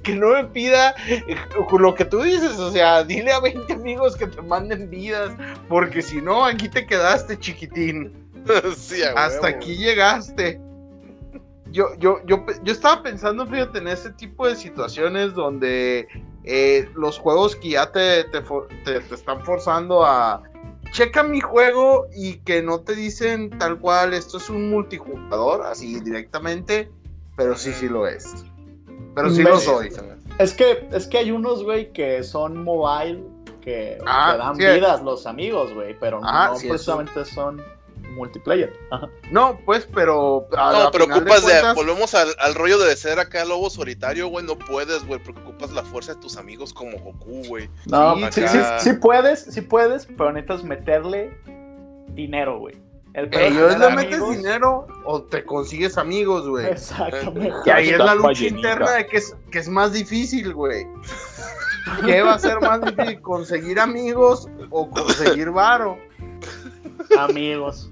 que 0.02 0.14
no 0.14 0.32
me 0.32 0.44
pida 0.44 0.94
eh, 1.06 1.36
lo 1.78 1.94
que 1.94 2.04
tú 2.04 2.22
dices, 2.22 2.58
o 2.58 2.70
sea, 2.70 3.04
dile 3.04 3.32
a 3.32 3.40
20 3.40 3.72
amigos 3.72 4.16
que 4.16 4.26
te 4.26 4.40
manden 4.42 4.88
vidas, 4.88 5.32
porque 5.68 6.02
si 6.02 6.22
no, 6.22 6.44
aquí 6.44 6.68
te 6.68 6.86
quedaste 6.86 7.38
chiquitín. 7.38 8.12
sí, 8.76 9.02
Hasta 9.16 9.48
aquí 9.48 9.76
llegaste. 9.76 10.60
Yo, 11.70 11.94
yo, 11.98 12.20
yo, 12.24 12.46
yo 12.62 12.72
estaba 12.72 13.02
pensando, 13.02 13.46
fíjate, 13.46 13.78
en 13.78 13.88
ese 13.88 14.10
tipo 14.12 14.46
de 14.48 14.56
situaciones 14.56 15.34
donde 15.34 16.08
eh, 16.48 16.88
los 16.96 17.18
juegos 17.18 17.54
que 17.56 17.70
ya 17.70 17.92
te, 17.92 18.24
te, 18.24 18.40
te- 18.84 19.00
te 19.00 19.14
están 19.14 19.44
forzando 19.44 20.04
a 20.04 20.42
checa 20.92 21.22
mi 21.22 21.40
juego 21.40 22.06
y 22.16 22.36
que 22.38 22.62
no 22.62 22.80
te 22.80 22.94
dicen 22.94 23.50
tal 23.58 23.78
cual 23.78 24.14
esto 24.14 24.38
es 24.38 24.48
un 24.48 24.70
multijugador, 24.70 25.66
así 25.66 26.00
directamente, 26.00 26.90
pero 27.36 27.54
sí, 27.56 27.72
sí 27.72 27.88
lo 27.88 28.06
es. 28.06 28.44
Pero 29.14 29.30
sí 29.30 29.42
lo 29.42 29.58
soy. 29.58 29.90
Es 30.38 30.54
que, 30.54 30.88
es 30.92 31.06
que 31.06 31.18
hay 31.18 31.30
unos, 31.30 31.62
güey, 31.64 31.92
que 31.92 32.22
son 32.22 32.64
mobile, 32.64 33.22
que 33.60 33.98
Ah, 34.06 34.32
te 34.32 34.38
dan 34.38 34.56
sí. 34.56 34.62
vidas 34.64 35.02
los 35.02 35.26
amigos, 35.26 35.74
güey, 35.74 35.98
pero 36.00 36.20
Ah, 36.22 36.48
no 36.52 36.58
sí, 36.58 36.68
precisamente 36.68 37.24
son 37.26 37.62
multiplayer. 38.18 38.72
Ajá. 38.90 39.08
No, 39.30 39.58
pues, 39.64 39.88
pero. 39.94 40.46
a- 40.56 40.72
No, 40.84 40.90
pero 40.90 41.04
ocupas 41.04 41.46
de, 41.46 41.52
cuentas- 41.52 41.74
volvemos 41.74 42.14
al, 42.14 42.28
al 42.38 42.54
rollo 42.54 42.78
de 42.78 42.94
ser 42.96 43.18
acá 43.18 43.44
lobo 43.46 43.70
solitario, 43.70 44.28
güey, 44.28 44.44
no 44.44 44.58
puedes, 44.58 45.06
güey, 45.06 45.22
porque 45.22 45.40
ocupas 45.40 45.70
la 45.72 45.82
fuerza 45.84 46.14
de 46.14 46.20
tus 46.20 46.36
amigos 46.36 46.72
como 46.74 46.98
Goku, 46.98 47.42
güey. 47.48 47.70
No, 47.86 48.14
Sí, 48.16 48.24
sí, 48.32 48.40
acá- 48.44 48.78
sí, 48.80 48.90
sí 48.90 48.96
puedes, 48.98 49.40
sí 49.44 49.60
puedes, 49.62 50.04
pero 50.06 50.32
necesitas 50.32 50.62
meterle 50.64 51.32
dinero, 52.08 52.58
güey. 52.58 52.76
El 53.14 53.30
pedo 53.30 53.40
Eh, 53.40 53.48
es 53.48 53.54
yo 53.54 53.68
le 53.70 53.90
metes 53.96 54.14
amigos- 54.20 54.36
dinero 54.36 54.86
o 55.04 55.22
te 55.22 55.42
consigues 55.44 55.96
amigos, 55.96 56.46
güey. 56.46 56.66
Exactamente. 56.66 57.52
Y 57.64 57.70
ahí 57.70 57.88
es 57.88 57.98
la 57.98 58.14
lucha 58.14 58.26
ballenica. 58.28 58.56
interna 58.72 58.90
de 58.92 59.06
que 59.06 59.16
es, 59.16 59.34
que 59.50 59.58
es 59.58 59.68
más 59.68 59.92
difícil, 59.92 60.52
güey. 60.52 60.86
¿Qué 62.04 62.20
va 62.22 62.34
a 62.34 62.38
ser 62.38 62.60
más 62.60 62.82
difícil? 62.82 63.20
¿Conseguir 63.22 63.80
amigos 63.80 64.46
o 64.70 64.90
conseguir 64.90 65.50
varo? 65.50 65.98
Amigos. 67.18 67.90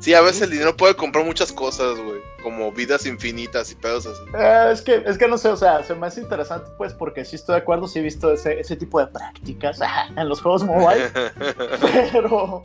Sí, 0.00 0.14
a 0.14 0.20
veces 0.20 0.42
el 0.42 0.50
dinero 0.50 0.76
puede 0.76 0.94
comprar 0.94 1.24
muchas 1.24 1.50
cosas, 1.52 1.98
güey, 1.98 2.20
como 2.44 2.70
vidas 2.70 3.04
infinitas 3.04 3.72
y 3.72 3.74
pedos 3.74 4.06
así. 4.06 4.22
Eh, 4.32 4.70
es, 4.72 4.80
que, 4.80 5.02
es 5.04 5.18
que 5.18 5.26
no 5.26 5.36
sé, 5.36 5.48
o 5.48 5.56
sea, 5.56 5.82
se 5.82 5.92
me 5.96 6.06
hace 6.06 6.20
interesante, 6.20 6.70
pues, 6.78 6.94
porque 6.94 7.24
sí 7.24 7.34
estoy 7.34 7.56
de 7.56 7.62
acuerdo, 7.62 7.88
sí 7.88 7.98
he 7.98 8.02
visto 8.02 8.32
ese, 8.32 8.60
ese 8.60 8.76
tipo 8.76 9.00
de 9.00 9.08
prácticas 9.08 9.80
en 10.16 10.28
los 10.28 10.40
juegos 10.40 10.62
mobile, 10.62 11.10
pero, 12.12 12.62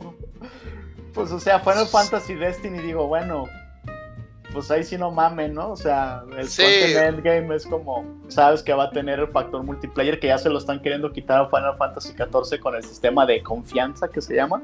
pues, 1.12 1.32
o 1.32 1.40
sea, 1.40 1.58
Final 1.58 1.88
Fantasy 1.88 2.34
Destiny, 2.34 2.78
digo, 2.78 3.08
bueno, 3.08 3.46
pues 4.52 4.70
ahí 4.70 4.84
sí 4.84 4.96
no 4.96 5.10
mamen, 5.10 5.54
¿no? 5.54 5.70
O 5.72 5.76
sea, 5.76 6.22
el 6.38 6.48
Sí. 6.48 6.62
endgame 6.62 7.56
es 7.56 7.66
como, 7.66 8.04
sabes 8.28 8.62
que 8.62 8.72
va 8.72 8.84
a 8.84 8.90
tener 8.90 9.18
el 9.18 9.26
factor 9.28 9.64
multiplayer 9.64 10.20
que 10.20 10.28
ya 10.28 10.38
se 10.38 10.48
lo 10.48 10.58
están 10.58 10.80
queriendo 10.80 11.10
quitar 11.10 11.40
a 11.40 11.48
Final 11.48 11.76
Fantasy 11.76 12.10
XIV 12.12 12.60
con 12.60 12.76
el 12.76 12.84
sistema 12.84 13.26
de 13.26 13.42
confianza 13.42 14.06
que 14.06 14.20
se 14.20 14.36
llama, 14.36 14.62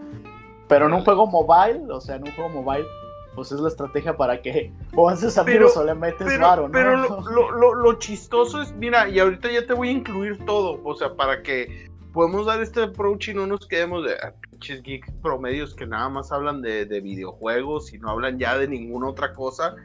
pero 0.70 0.86
en 0.86 0.94
un 0.94 1.04
juego 1.04 1.26
mobile, 1.26 1.92
o 1.92 2.00
sea, 2.00 2.16
en 2.16 2.22
un 2.26 2.32
juego 2.34 2.62
mobile, 2.62 2.86
pues 3.34 3.52
es 3.52 3.60
la 3.60 3.68
estrategia 3.68 4.16
para 4.16 4.40
que 4.40 4.72
o 4.96 5.08
haces 5.10 5.36
amigos 5.36 5.72
Pero- 5.74 5.82
o 5.82 5.86
le 5.86 5.94
metes 5.94 6.26
Pero, 6.26 6.42
varo, 6.42 6.62
¿no? 6.68 6.72
pero 6.72 6.96
lo, 6.96 7.20
lo- 7.30 7.50
lo- 7.52 7.74
lo 7.74 7.92
chistoso 7.98 8.62
es, 8.62 8.72
mira, 8.72 9.06
y 9.08 9.18
ahorita 9.18 9.50
ya 9.52 9.66
te 9.66 9.74
voy 9.74 9.88
a 9.90 9.92
incluir 9.92 10.42
todo, 10.46 10.80
o 10.82 10.94
sea, 10.94 11.14
para 11.14 11.42
que 11.42 11.90
podamos 12.12 12.46
dar 12.46 12.60
este 12.62 12.82
approach 12.82 13.28
y 13.28 13.34
no 13.34 13.46
nos 13.46 13.68
quedemos 13.68 14.04
de 14.04 14.14
ah, 14.14 14.32
pinches 14.50 14.82
geeks 14.82 15.12
promedios 15.22 15.74
que 15.74 15.86
nada 15.86 16.08
más 16.08 16.32
hablan 16.32 16.60
de, 16.62 16.84
de 16.86 17.00
videojuegos 17.00 17.92
y 17.94 17.98
no 17.98 18.08
hablan 18.10 18.38
ya 18.38 18.56
de 18.58 18.66
ninguna 18.66 19.08
otra 19.08 19.32
cosa. 19.34 19.76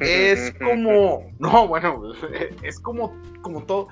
Es 0.00 0.52
como, 0.62 1.22
no, 1.38 1.66
bueno, 1.66 2.02
es 2.62 2.78
como, 2.78 3.14
como 3.40 3.62
todo. 3.64 3.88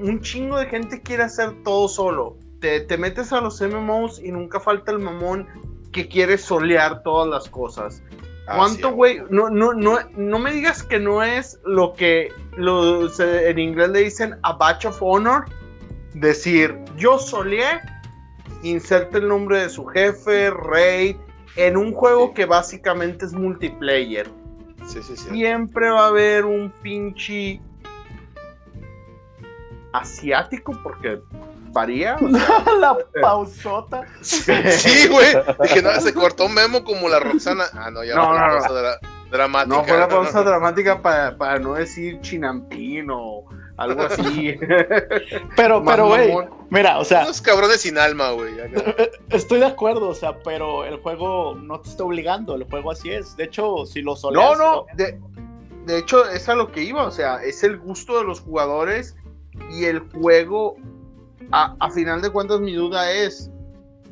Un 0.00 0.20
chingo 0.20 0.58
de 0.58 0.66
gente 0.66 1.00
quiere 1.02 1.22
hacer 1.22 1.62
todo 1.62 1.86
solo. 1.86 2.36
Te, 2.62 2.80
te 2.80 2.96
metes 2.96 3.30
a 3.34 3.40
los 3.42 3.60
MMOs 3.60 4.18
y 4.20 4.32
nunca 4.32 4.58
falta 4.60 4.90
el 4.92 5.00
mamón 5.00 5.46
que 5.92 6.08
quiere 6.08 6.38
solear 6.38 7.02
todas 7.02 7.28
las 7.28 7.50
cosas. 7.50 8.02
Ah, 8.46 8.54
¿Cuánto, 8.56 8.88
sí, 8.88 8.94
güey? 8.94 9.22
No, 9.28 9.50
no, 9.50 9.74
no, 9.74 9.98
no 10.16 10.38
me 10.38 10.52
digas 10.52 10.82
que 10.82 10.98
no 10.98 11.22
es 11.22 11.60
lo 11.66 11.92
que 11.92 12.32
lo, 12.56 13.08
se- 13.10 13.50
en 13.50 13.58
inglés 13.58 13.90
le 13.90 13.98
dicen 14.04 14.36
a 14.42 14.54
batch 14.54 14.86
of 14.86 14.96
honor. 15.02 15.44
Decir, 16.14 16.78
yo 16.96 17.18
soleé, 17.18 17.80
inserte 18.62 19.18
el 19.18 19.28
nombre 19.28 19.60
de 19.62 19.68
su 19.68 19.84
jefe, 19.86 20.50
raid, 20.50 21.16
en 21.56 21.76
un 21.76 21.92
juego 21.92 22.28
Sí. 22.28 22.34
que 22.34 22.46
básicamente 22.46 23.24
es 23.26 23.32
multiplayer. 23.32 24.28
Sí, 24.86 25.02
sí, 25.02 25.16
sí. 25.16 25.28
Siempre 25.30 25.90
va 25.90 26.04
a 26.06 26.08
haber 26.08 26.44
un 26.44 26.70
pinche 26.82 27.60
asiático, 29.92 30.72
porque 30.82 31.20
varía. 31.72 32.16
o 32.16 32.30
sea, 32.30 32.64
la 32.78 32.96
pausota. 33.22 34.02
Sí, 34.20 35.08
güey. 35.08 35.28
Dije, 35.62 35.82
no, 35.82 35.92
se 36.00 36.12
cortó 36.14 36.48
Memo 36.48 36.84
como 36.84 37.08
la 37.08 37.20
Roxana. 37.20 37.64
Ah, 37.74 37.90
no, 37.90 38.04
ya 38.04 38.14
No, 38.14 38.26
fue 38.28 38.34
la 38.34 38.40
no, 38.40 38.54
no. 38.54 38.58
pausa 38.60 38.74
dra- 38.74 38.98
dramática. 39.30 39.76
no 39.76 39.84
fue 39.84 39.98
la 39.98 40.08
pausa 40.08 40.42
dramática 40.42 41.02
para, 41.02 41.36
para 41.36 41.58
no 41.58 41.74
decir 41.74 42.20
chinampín 42.20 43.08
o 43.10 43.44
algo 43.78 44.02
así. 44.02 44.56
Pero, 45.56 45.82
pero, 45.84 46.06
güey, 46.08 46.32
mira, 46.70 46.98
o 46.98 47.04
sea, 47.04 47.22
Unos 47.24 47.40
cabrones 47.40 47.80
sin 47.80 47.98
alma, 47.98 48.30
güey. 48.32 48.52
estoy 49.30 49.60
de 49.60 49.66
acuerdo, 49.66 50.08
o 50.08 50.14
sea, 50.14 50.38
pero 50.42 50.84
el 50.84 50.98
juego 50.98 51.54
no 51.54 51.80
te 51.80 51.88
está 51.88 52.04
obligando, 52.04 52.54
el 52.54 52.64
juego 52.64 52.90
así 52.90 53.10
es. 53.10 53.36
De 53.36 53.44
hecho, 53.44 53.84
si 53.86 54.02
lo 54.02 54.12
No, 54.12 54.16
soleas... 54.16 54.58
no, 54.58 54.86
de, 54.94 55.18
de 55.86 55.98
hecho 55.98 56.28
es 56.28 56.48
a 56.48 56.54
lo 56.54 56.70
que 56.70 56.82
iba, 56.82 57.04
o 57.04 57.10
sea, 57.10 57.42
es 57.42 57.62
el 57.64 57.78
gusto 57.78 58.18
de 58.18 58.24
los 58.24 58.40
jugadores 58.40 59.16
y 59.70 59.84
el 59.86 60.00
juego, 60.00 60.76
a, 61.52 61.76
a 61.78 61.90
final 61.90 62.22
de 62.22 62.30
cuentas 62.30 62.60
mi 62.60 62.74
duda 62.74 63.10
es, 63.10 63.50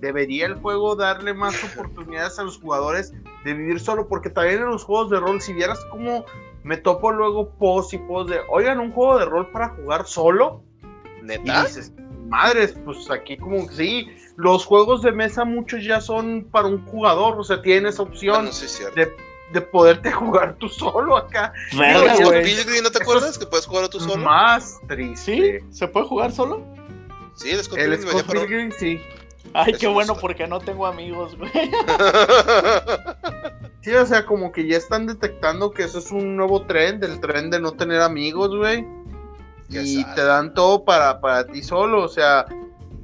¿debería 0.01 0.47
el 0.47 0.55
juego 0.55 0.95
darle 0.97 1.35
más 1.35 1.63
oportunidades 1.75 2.39
a 2.39 2.45
los 2.45 2.59
jugadores 2.61 3.13
de 3.45 3.55
vivir 3.55 3.81
solo? 3.81 4.09
Porque 4.09 4.31
también 4.31 4.61
en 4.61 4.67
los 4.71 4.85
juegos 4.85 5.11
de 5.11 5.21
rol, 5.21 5.41
si 5.41 5.53
vieras 5.53 5.79
cómo 5.91 6.25
me 6.63 6.77
topo 6.77 7.11
luego 7.11 7.51
post 7.59 7.95
y 7.95 7.99
post 7.99 8.31
de, 8.31 8.39
oigan, 8.51 8.81
un 8.81 8.93
juego 8.93 9.19
de 9.19 9.25
rol 9.25 9.51
para 9.51 9.71
jugar 9.71 10.07
solo, 10.07 10.63
y 11.23 11.25
¿Neta? 11.25 11.63
dices, 11.63 11.93
madres, 12.29 12.75
pues 12.85 13.11
aquí 13.11 13.37
como 13.37 13.67
que 13.67 13.75
sí, 13.75 14.09
los 14.37 14.65
juegos 14.65 15.03
de 15.03 15.13
mesa 15.13 15.45
muchos 15.45 15.85
ya 15.85 16.01
son 16.01 16.47
para 16.51 16.67
un 16.67 16.85
jugador, 16.87 17.39
o 17.39 17.45
sea, 17.45 17.63
tienes 17.63 17.99
opción 17.99 18.37
Bueno, 18.37 18.53
sí, 18.53 18.67
es 18.67 18.73
cierto. 18.73 18.95
de, 18.95 19.11
de 19.53 19.61
poderte 19.61 20.13
jugar 20.13 20.57
tú 20.59 20.69
solo 20.69 21.17
acá. 21.17 21.53
Verga, 21.79 22.15
¿no 22.83 22.91
te 22.91 23.03
acuerdas 23.03 23.31
es 23.31 23.39
que 23.39 23.47
puedes 23.47 23.67
jugar 23.67 23.89
tú 23.89 24.01
solo? 24.01 24.23
Más 24.23 24.79
¿Sí? 24.81 24.87
triste. 24.87 25.65
¿Se 25.71 25.89
puede 25.89 26.07
jugar 26.07 26.31
solo? 26.33 26.63
Sí, 27.41 27.51
el 27.51 27.65
Scott 27.65 27.79
El 27.79 27.91
Pilgrim 27.91 28.09
venía 28.09 28.23
Scott 28.23 28.33
Pilgrim, 28.33 28.73
sí. 28.79 29.01
Ay, 29.55 29.73
qué 29.75 29.87
no 29.87 29.95
bueno, 29.95 30.15
porque 30.17 30.47
no 30.47 30.61
tengo 30.61 30.87
amigos, 30.87 31.37
güey. 31.37 31.51
Sí, 33.83 33.95
o 33.95 34.05
sea, 34.05 34.27
como 34.27 34.53
que 34.53 34.67
ya 34.67 34.77
están 34.77 35.07
detectando 35.07 35.71
que 35.71 35.85
eso 35.85 36.01
es 36.01 36.11
un 36.11 36.37
nuevo 36.37 36.67
trend, 36.67 37.03
el 37.03 37.19
tren 37.19 37.49
de 37.49 37.61
no 37.61 37.73
tener 37.73 38.03
amigos, 38.03 38.55
güey. 38.55 38.87
Y 39.71 40.05
te 40.05 40.23
dan 40.23 40.53
todo 40.53 40.85
para, 40.85 41.19
para 41.21 41.47
ti 41.47 41.63
solo, 41.63 42.03
o 42.03 42.09
sea, 42.09 42.45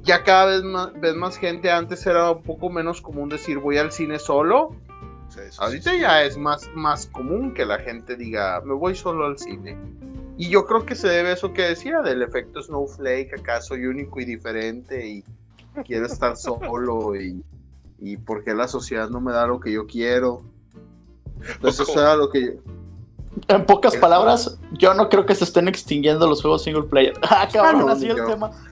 ya 0.03 0.23
cada 0.23 0.45
vez 0.45 0.63
más, 0.63 0.93
ves 0.99 1.15
más 1.15 1.37
gente, 1.37 1.71
antes 1.71 2.05
era 2.05 2.29
un 2.31 2.43
poco 2.43 2.69
menos 2.69 3.01
común 3.01 3.27
decir 3.27 3.57
voy 3.57 3.77
al 3.79 3.91
cine 3.91 4.19
solo, 4.19 4.75
Sí, 5.29 5.39
sí, 5.39 5.51
sí, 5.51 5.57
ahorita 5.59 5.91
sí. 5.91 5.99
ya 5.99 6.23
es 6.23 6.37
más, 6.37 6.69
más 6.73 7.07
común 7.07 7.53
que 7.53 7.65
la 7.65 7.79
gente 7.79 8.15
diga 8.15 8.61
me 8.61 8.73
voy 8.73 8.95
solo 8.95 9.25
al 9.25 9.37
cine. 9.37 9.77
Y 10.37 10.49
yo 10.49 10.65
creo 10.65 10.85
que 10.85 10.95
se 10.95 11.07
debe 11.07 11.29
a 11.29 11.33
eso 11.33 11.51
que 11.53 11.63
decía, 11.63 12.01
del 12.01 12.21
efecto 12.21 12.61
Snowflake, 12.61 13.33
acá 13.39 13.59
soy 13.61 13.85
único 13.85 14.19
y 14.19 14.25
diferente 14.25 15.07
y 15.07 15.23
quiero 15.85 16.05
estar 16.05 16.37
solo 16.37 17.15
y, 17.15 17.43
y 17.99 18.17
porque 18.17 18.53
la 18.53 18.67
sociedad 18.67 19.09
no 19.09 19.19
me 19.19 19.31
da 19.31 19.47
lo 19.47 19.59
que 19.59 19.71
yo 19.71 19.87
quiero. 19.87 20.43
Entonces 21.55 21.87
eso 21.87 21.99
era 21.99 22.15
lo 22.15 22.29
que 22.29 22.45
yo... 22.45 22.51
En 23.49 23.65
pocas 23.65 23.95
palabras, 23.97 24.57
yo 24.73 24.93
no 24.95 25.09
creo 25.09 25.25
que 25.25 25.35
se 25.35 25.43
estén 25.43 25.67
extinguiendo 25.67 26.27
los 26.27 26.41
juegos 26.41 26.63
single 26.63 26.83
player. 26.83 27.13
Ah, 27.23 27.47
cabrón, 27.51 27.85
no, 27.85 27.89
así 27.89 28.07
el 28.07 28.17
yo. 28.17 28.25
tema. 28.25 28.51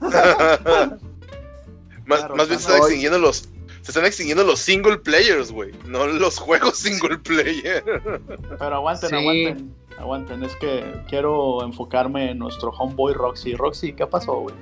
más, 2.06 2.18
Claro, 2.20 2.36
más 2.36 2.48
bien 2.48 2.58
se 2.60 2.66
están 2.66 2.78
extinguiendo 2.78 3.18
los. 3.18 3.48
Se 3.82 3.92
están 3.92 4.04
extinguiendo 4.04 4.42
los 4.42 4.58
single 4.58 4.98
players, 4.98 5.52
güey. 5.52 5.72
No 5.86 6.06
los 6.08 6.38
juegos 6.38 6.78
single 6.78 7.18
player. 7.18 7.84
Pero 8.58 8.74
aguanten, 8.74 9.10
Sí. 9.10 9.14
aguanten. 9.16 9.72
Aguanten, 9.98 10.42
es 10.44 10.54
que 10.56 11.02
quiero 11.08 11.62
enfocarme 11.64 12.30
en 12.32 12.38
nuestro 12.38 12.70
homeboy 12.70 13.14
Roxy. 13.14 13.54
Roxy, 13.54 13.92
¿qué 13.94 14.06
pasó, 14.06 14.40
güey? 14.40 14.54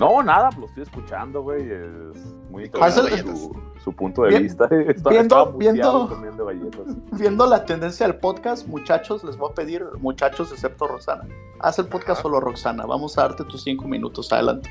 No, 0.00 0.22
nada, 0.22 0.50
lo 0.58 0.66
estoy 0.66 0.82
escuchando, 0.82 1.42
güey. 1.42 1.62
Es 1.70 2.24
muy 2.50 2.64
interesante 2.64 3.18
su, 3.18 3.56
su 3.84 3.92
punto 3.92 4.22
de 4.22 4.30
Bien- 4.30 4.42
vista. 4.42 4.64
Está, 4.88 5.10
viendo- 5.10 5.52
viendo-. 5.52 6.08
Viendo 7.12 7.46
la 7.46 7.64
tendencia 7.64 8.06
del 8.06 8.16
podcast, 8.16 8.66
muchachos, 8.66 9.22
les 9.22 9.36
voy 9.36 9.50
a 9.50 9.54
pedir, 9.54 9.84
muchachos, 10.00 10.50
excepto 10.50 10.86
Roxana, 10.88 11.24
haz 11.60 11.78
el 11.78 11.86
podcast 11.86 12.12
Ajá. 12.18 12.22
solo 12.22 12.40
Roxana. 12.40 12.84
Vamos 12.86 13.16
a 13.18 13.22
darte 13.22 13.44
tus 13.44 13.62
cinco 13.62 13.86
minutos 13.86 14.32
adelante. 14.32 14.70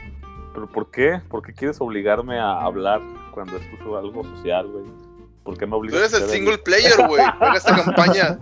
¿Pero 0.53 0.67
por 0.67 0.91
qué? 0.91 1.21
¿Por 1.29 1.41
qué 1.43 1.53
quieres 1.53 1.79
obligarme 1.79 2.37
a 2.39 2.59
hablar 2.61 2.99
cuando 3.33 3.55
esto 3.55 3.75
es 3.97 4.03
algo 4.03 4.23
social, 4.35 4.67
güey? 4.67 4.83
¿Por 5.43 5.57
qué 5.57 5.65
me 5.65 5.71
Tú 5.71 5.77
obligas 5.77 5.99
eres 5.99 6.13
a 6.13 6.17
el 6.17 6.23
single 6.29 6.57
player, 6.57 7.07
güey. 7.07 7.23
Juega 7.39 7.53
esta 7.55 7.83
campaña. 7.83 8.37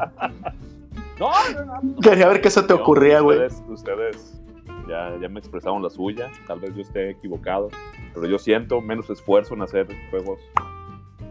No, 1.20 1.32
no, 1.54 1.66
no. 1.66 1.80
no. 1.82 2.02
Quería 2.02 2.28
ver 2.28 2.42
qué 2.42 2.50
se 2.50 2.64
te 2.64 2.74
No, 2.74 2.82
ocurría, 2.82 3.20
güey. 3.20 3.38
Ustedes, 3.46 3.64
ustedes 3.68 4.42
ya, 4.88 5.16
ya 5.22 5.30
me 5.30 5.40
expresaron 5.40 5.84
la 5.84 5.90
suya. 5.90 6.32
Tal 6.48 6.60
vez 6.60 6.76
yo 6.76 6.82
esté 6.82 7.12
equivocado. 7.12 7.70
Pero 8.14 8.26
yo 8.26 8.40
siento 8.40 8.82
menos 8.82 9.10
esfuerzo 9.10 9.54
en 9.54 9.62
hacer 9.62 9.88
juegos 10.10 10.40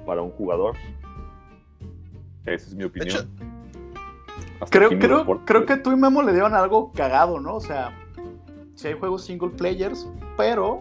para 0.07 0.23
un 0.23 0.31
jugador. 0.31 0.77
Esa 2.47 2.69
es 2.69 2.75
mi 2.75 2.85
opinión. 2.85 3.29
Creo, 4.71 4.91
creo, 4.91 5.45
creo 5.45 5.67
que 5.67 5.77
tú 5.77 5.93
y 5.93 5.97
Memo 5.97 6.23
le 6.23 6.33
dieron 6.33 6.55
algo 6.55 6.93
cagado, 6.93 7.39
¿no? 7.39 7.57
O 7.57 7.61
sea, 7.61 7.97
si 8.75 8.89
hay 8.89 8.95
juegos 8.95 9.25
single 9.25 9.51
players, 9.51 10.09
pero 10.37 10.81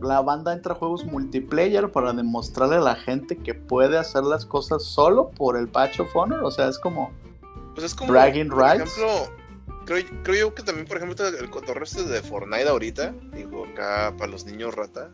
la 0.00 0.20
banda 0.20 0.52
entra 0.52 0.74
a 0.74 0.76
juegos 0.76 1.04
multiplayer 1.04 1.90
para 1.92 2.12
demostrarle 2.12 2.76
a 2.76 2.80
la 2.80 2.96
gente 2.96 3.36
que 3.36 3.54
puede 3.54 3.98
hacer 3.98 4.24
las 4.24 4.44
cosas 4.44 4.84
solo 4.84 5.30
por 5.30 5.56
el 5.56 5.68
patch 5.68 6.00
of 6.00 6.14
honor. 6.14 6.44
O 6.44 6.50
sea, 6.50 6.68
es 6.68 6.78
como. 6.78 7.10
Pues 7.80 7.92
es 7.92 7.96
como. 7.96 8.12
Bragging 8.12 8.48
por 8.48 8.58
rights. 8.58 8.92
ejemplo, 8.92 9.32
creo, 9.86 10.04
creo 10.22 10.36
yo 10.36 10.54
que 10.54 10.62
también, 10.62 10.86
por 10.86 10.98
ejemplo, 10.98 11.26
el 11.26 11.48
cotorreo 11.48 11.84
este 11.84 12.04
de 12.04 12.20
Fortnite 12.20 12.68
ahorita. 12.68 13.14
Digo, 13.32 13.66
acá 13.66 14.14
para 14.18 14.30
los 14.30 14.44
niños 14.44 14.74
rata. 14.74 15.10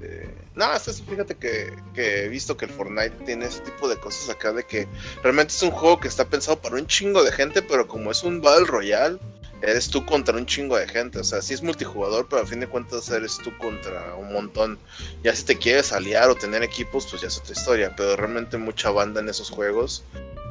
eh, 0.00 0.32
no, 0.54 0.66
fíjate 0.78 1.34
que, 1.34 1.74
que 1.92 2.24
he 2.24 2.28
visto 2.28 2.56
que 2.56 2.66
el 2.66 2.70
Fortnite 2.70 3.24
tiene 3.24 3.46
ese 3.46 3.60
tipo 3.60 3.88
de 3.88 3.98
cosas 3.98 4.30
acá 4.30 4.52
de 4.52 4.62
que 4.64 4.86
realmente 5.24 5.52
es 5.52 5.62
un 5.62 5.72
juego 5.72 5.98
que 5.98 6.06
está 6.06 6.24
pensado 6.24 6.60
para 6.60 6.76
un 6.76 6.86
chingo 6.86 7.24
de 7.24 7.32
gente, 7.32 7.62
pero 7.62 7.88
como 7.88 8.12
es 8.12 8.22
un 8.22 8.40
Battle 8.40 8.66
Royale, 8.66 9.18
eres 9.62 9.88
tú 9.88 10.06
contra 10.06 10.36
un 10.36 10.46
chingo 10.46 10.76
de 10.76 10.86
gente. 10.86 11.18
O 11.18 11.24
sea, 11.24 11.42
sí 11.42 11.52
es 11.54 11.62
multijugador, 11.62 12.28
pero 12.28 12.42
a 12.42 12.46
fin 12.46 12.60
de 12.60 12.68
cuentas 12.68 13.10
eres 13.10 13.38
tú 13.38 13.50
contra 13.58 14.14
un 14.14 14.32
montón. 14.32 14.78
Ya 15.24 15.34
si 15.34 15.44
te 15.44 15.58
quieres 15.58 15.92
aliar 15.92 16.30
o 16.30 16.36
tener 16.36 16.62
equipos, 16.62 17.08
pues 17.10 17.22
ya 17.22 17.28
es 17.28 17.38
otra 17.38 17.54
historia. 17.54 17.92
Pero 17.96 18.14
realmente 18.14 18.56
mucha 18.56 18.90
banda 18.90 19.20
en 19.20 19.28
esos 19.28 19.50
juegos 19.50 20.04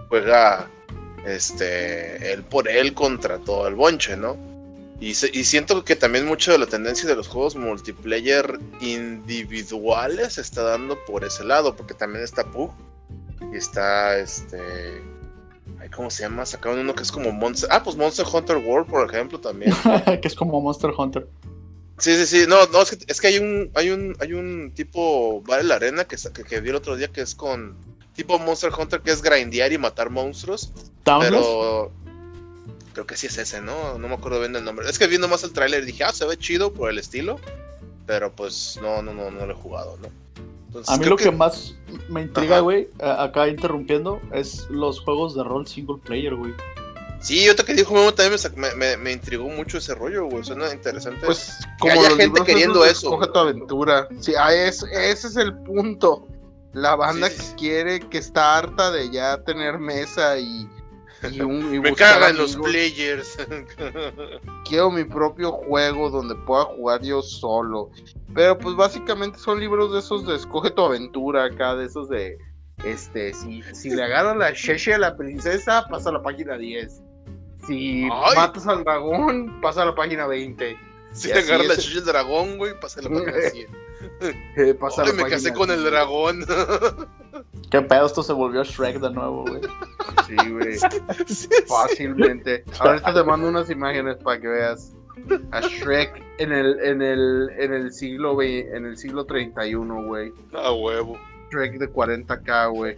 juega 0.09 0.69
este 1.25 2.33
él 2.33 2.43
por 2.43 2.67
él 2.67 2.93
contra 2.93 3.39
todo 3.39 3.67
el 3.67 3.75
bonche, 3.75 4.17
¿no? 4.17 4.37
Y, 4.99 5.15
se- 5.15 5.31
y 5.33 5.43
siento 5.43 5.83
que 5.83 5.95
también 5.95 6.25
mucho 6.25 6.51
de 6.51 6.57
la 6.59 6.65
tendencia 6.67 7.07
de 7.09 7.15
los 7.15 7.27
juegos 7.27 7.55
multiplayer 7.55 8.59
individuales 8.79 10.33
se 10.33 10.41
está 10.41 10.63
dando 10.63 10.97
por 11.05 11.23
ese 11.23 11.43
lado, 11.43 11.75
porque 11.75 11.93
también 11.93 12.23
está 12.23 12.43
Pug 12.45 12.71
y 13.53 13.57
está 13.57 14.17
este 14.17 15.01
¿cómo 15.95 16.09
se 16.09 16.23
llama? 16.23 16.45
Sacaron 16.45 16.79
uno 16.79 16.95
que 16.95 17.03
es 17.03 17.11
como 17.11 17.31
Monster. 17.31 17.69
Ah, 17.71 17.83
pues 17.83 17.95
Monster 17.95 18.25
Hunter 18.31 18.57
World, 18.57 18.89
por 18.89 19.07
ejemplo, 19.07 19.39
también. 19.39 19.73
que 20.21 20.27
es 20.27 20.33
como 20.33 20.59
Monster 20.61 20.91
Hunter. 20.97 21.27
Sí, 21.99 22.15
sí, 22.15 22.25
sí. 22.25 22.45
No, 22.47 22.65
no, 22.67 22.81
es 22.81 22.91
que, 22.91 22.97
es 23.05 23.21
que 23.21 23.27
hay 23.27 23.37
un, 23.37 23.69
hay 23.75 23.89
un, 23.91 24.15
hay 24.19 24.33
un 24.33 24.71
tipo 24.73 25.41
Battle 25.41 25.73
Arena 25.73 26.05
que, 26.05 26.15
que, 26.33 26.43
que 26.43 26.61
vi 26.61 26.69
el 26.69 26.75
otro 26.75 26.95
día 26.95 27.09
que 27.09 27.21
es 27.21 27.35
con 27.35 27.75
tipo 28.15 28.39
Monster 28.39 28.71
Hunter 28.77 29.01
que 29.01 29.11
es 29.11 29.21
grindear 29.21 29.71
y 29.71 29.77
matar 29.77 30.09
monstruos. 30.09 30.71
Pero 31.03 31.91
creo 32.93 33.05
que 33.05 33.17
sí 33.17 33.27
es 33.27 33.37
ese, 33.37 33.61
¿no? 33.61 33.97
No 33.97 34.07
me 34.07 34.13
acuerdo 34.13 34.39
bien 34.39 34.53
del 34.53 34.63
nombre. 34.63 34.89
Es 34.89 34.99
que 34.99 35.07
vi 35.07 35.17
nomás 35.17 35.43
el 35.43 35.53
tráiler 35.53 35.85
dije, 35.85 36.03
ah, 36.03 36.11
se 36.11 36.25
ve 36.25 36.37
chido 36.37 36.73
por 36.73 36.89
el 36.89 36.99
estilo. 36.99 37.39
Pero 38.05 38.31
pues 38.31 38.77
no, 38.81 39.01
no, 39.01 39.13
no, 39.13 39.31
no 39.31 39.45
lo 39.45 39.53
he 39.53 39.55
jugado, 39.55 39.97
¿no? 40.01 40.09
Entonces, 40.67 40.93
A 40.93 40.97
mí 40.97 41.05
lo 41.05 41.15
que... 41.15 41.31
más 41.31 41.75
me 42.09 42.23
intriga, 42.23 42.59
güey, 42.59 42.89
acá 42.99 43.47
interrumpiendo, 43.47 44.19
es 44.33 44.67
los 44.69 44.99
juegos 45.01 45.35
de 45.35 45.43
rol 45.43 45.67
single 45.67 45.97
player, 46.03 46.35
güey. 46.35 46.53
Sí, 47.21 47.45
ahorita 47.45 47.63
que 47.63 47.73
dijo 47.73 47.93
Memo 47.93 48.13
también 48.13 48.37
me, 49.01 49.11
intrigó 49.13 49.47
mucho 49.47 49.77
ese 49.77 49.95
rollo, 49.95 50.25
güey. 50.25 50.43
Suena 50.43 50.73
interesante. 50.73 51.25
Pues 51.25 51.57
Que 51.61 51.67
como 51.79 51.91
haya 51.93 52.09
los 52.09 52.17
gente 52.17 52.43
queriendo 52.43 52.83
eso, 52.83 53.15
güey. 53.15 53.31
tu 53.31 53.39
aventura. 53.39 54.07
Sí, 54.19 54.33
ah, 54.37 54.53
es- 54.53 54.83
ese 54.83 55.27
es 55.27 55.35
el 55.37 55.53
punto. 55.59 56.27
La 56.73 56.95
banda 56.95 57.29
Sí, 57.29 57.35
sí, 57.35 57.41
sí. 57.43 57.49
que 57.51 57.55
quiere, 57.57 57.99
que 57.99 58.17
está 58.17 58.57
harta 58.57 58.91
de 58.91 59.09
ya 59.11 59.43
tener 59.43 59.77
mesa 59.79 60.37
y, 60.39 60.67
y 61.31 61.41
un 61.41 61.73
y 61.73 61.79
me 61.79 61.93
cagan 61.93 62.35
los 62.37 62.55
players. 62.55 63.37
Quiero 64.65 64.89
mi 64.91 65.03
propio 65.03 65.51
juego 65.51 66.09
donde 66.09 66.35
pueda 66.35 66.63
jugar 66.65 67.01
yo 67.01 67.21
solo. 67.21 67.91
Pero 68.33 68.57
pues 68.57 68.75
básicamente 68.75 69.37
son 69.39 69.59
libros 69.59 69.93
de 69.93 69.99
esos 69.99 70.25
de 70.25 70.35
Escoge 70.35 70.71
tu 70.71 70.81
aventura 70.83 71.45
acá, 71.45 71.75
de 71.75 71.85
esos 71.85 72.09
de 72.09 72.37
este, 72.83 73.33
si, 73.33 73.61
si 73.73 73.91
le 73.91 74.03
agarras 74.03 74.35
la 74.35 74.51
cheche 74.53 74.95
a 74.95 74.97
la 74.97 75.15
princesa, 75.15 75.85
pasa 75.89 76.09
a 76.09 76.13
la 76.13 76.23
página 76.23 76.57
10. 76.57 77.01
Si 77.67 78.03
Ay. 78.11 78.35
matas 78.35 78.67
al 78.67 78.83
dragón, 78.83 79.61
pasa 79.61 79.83
a 79.83 79.85
la 79.85 79.95
página 79.95 80.25
20. 80.27 80.75
si 81.11 81.29
Y 81.29 81.31
te 81.31 81.39
así 81.39 81.47
agarra 81.51 81.67
la 81.67 81.73
es- 81.75 81.83
chucha 81.83 81.95
del 81.97 82.05
dragón, 82.05 82.57
güey, 82.57 82.77
pasa 82.79 83.01
la 83.01 83.09
página 83.09 83.31
100. 83.51 83.67
Eh, 84.55 84.73
pasa 84.73 85.03
la 85.05 85.13
me 85.13 85.29
casé 85.29 85.53
con 85.53 85.69
el 85.71 85.79
10. 85.81 85.91
dragón. 85.91 86.45
¿Qué 87.71 87.81
pedo? 87.81 88.05
Esto 88.05 88.21
se 88.23 88.33
volvió 88.33 88.63
Shrek 88.63 88.99
de 88.99 89.09
nuevo, 89.11 89.45
güey. 89.45 89.61
Sí, 90.27 90.35
güey. 90.51 90.77
Sí, 91.27 91.47
Fácilmente. 91.67 92.63
Ahorita 92.79 93.13
te 93.13 93.23
mando 93.23 93.47
unas 93.49 93.69
imágenes 93.69 94.17
para 94.17 94.39
que 94.39 94.47
veas 94.47 94.93
a 95.51 95.61
Shrek 95.61 96.21
en 96.37 96.51
el, 96.51 96.79
en 96.81 97.01
el, 97.01 97.49
en 97.57 97.73
el 97.73 97.91
siglo 97.91 98.35
ve- 98.35 98.69
en 98.75 98.85
el 98.85 98.97
siglo 98.97 99.25
31, 99.25 100.03
güey. 100.05 100.31
A 100.53 100.71
huevo. 100.71 101.17
Shrek 101.51 101.77
de 101.79 101.91
40k, 101.91 102.71
güey. 102.71 102.95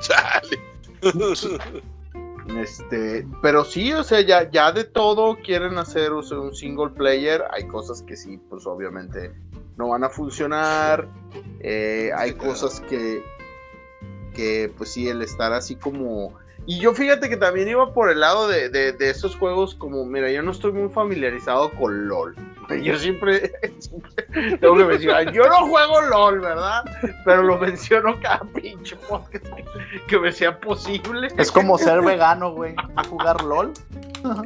Chale. 0.00 0.60
Este, 2.60 3.26
pero 3.42 3.64
sí, 3.64 3.92
o 3.92 4.04
sea, 4.04 4.20
ya, 4.20 4.48
ya 4.50 4.70
de 4.70 4.84
todo 4.84 5.36
quieren 5.44 5.78
hacer 5.78 6.12
o 6.12 6.22
sea, 6.22 6.38
un 6.38 6.54
single 6.54 6.90
player. 6.90 7.42
Hay 7.50 7.66
cosas 7.66 8.02
que 8.02 8.16
sí, 8.16 8.38
pues 8.48 8.64
obviamente 8.66 9.32
no 9.76 9.88
van 9.88 10.04
a 10.04 10.08
funcionar. 10.08 11.08
Eh, 11.60 12.10
hay 12.16 12.30
Sí, 12.30 12.36
claro. 12.36 12.50
cosas 12.50 12.80
que, 12.80 13.22
que, 14.34 14.72
pues 14.76 14.92
sí, 14.92 15.08
el 15.08 15.22
estar 15.22 15.52
así 15.52 15.76
como. 15.76 16.34
Y 16.68 16.80
yo 16.80 16.94
fíjate 16.94 17.28
que 17.28 17.36
también 17.36 17.68
iba 17.68 17.92
por 17.92 18.10
el 18.10 18.20
lado 18.20 18.48
de, 18.48 18.68
de, 18.68 18.92
de 18.92 19.10
esos 19.10 19.36
juegos 19.36 19.74
como, 19.76 20.04
mira, 20.04 20.30
yo 20.32 20.42
no 20.42 20.50
estoy 20.50 20.72
muy 20.72 20.88
familiarizado 20.88 21.70
con 21.74 22.08
LOL. 22.08 22.34
Yo 22.82 22.98
siempre, 22.98 23.52
siempre 23.78 24.24
tengo 24.60 24.76
que 24.76 24.84
mencionar, 24.84 25.32
yo 25.32 25.46
no 25.46 25.68
juego 25.68 26.00
LOL, 26.02 26.40
¿verdad? 26.40 26.84
Pero 27.24 27.44
lo 27.44 27.58
menciono 27.58 28.18
cada 28.20 28.40
pinche 28.40 28.96
podcast 29.08 29.46
que, 30.08 30.18
me 30.18 30.32
sea 30.32 30.58
posible. 30.58 31.28
Es 31.38 31.52
como 31.52 31.78
ser 31.78 32.02
vegano, 32.02 32.50
güey. 32.52 32.74
Jugar 33.08 33.42
LOL. 33.44 33.72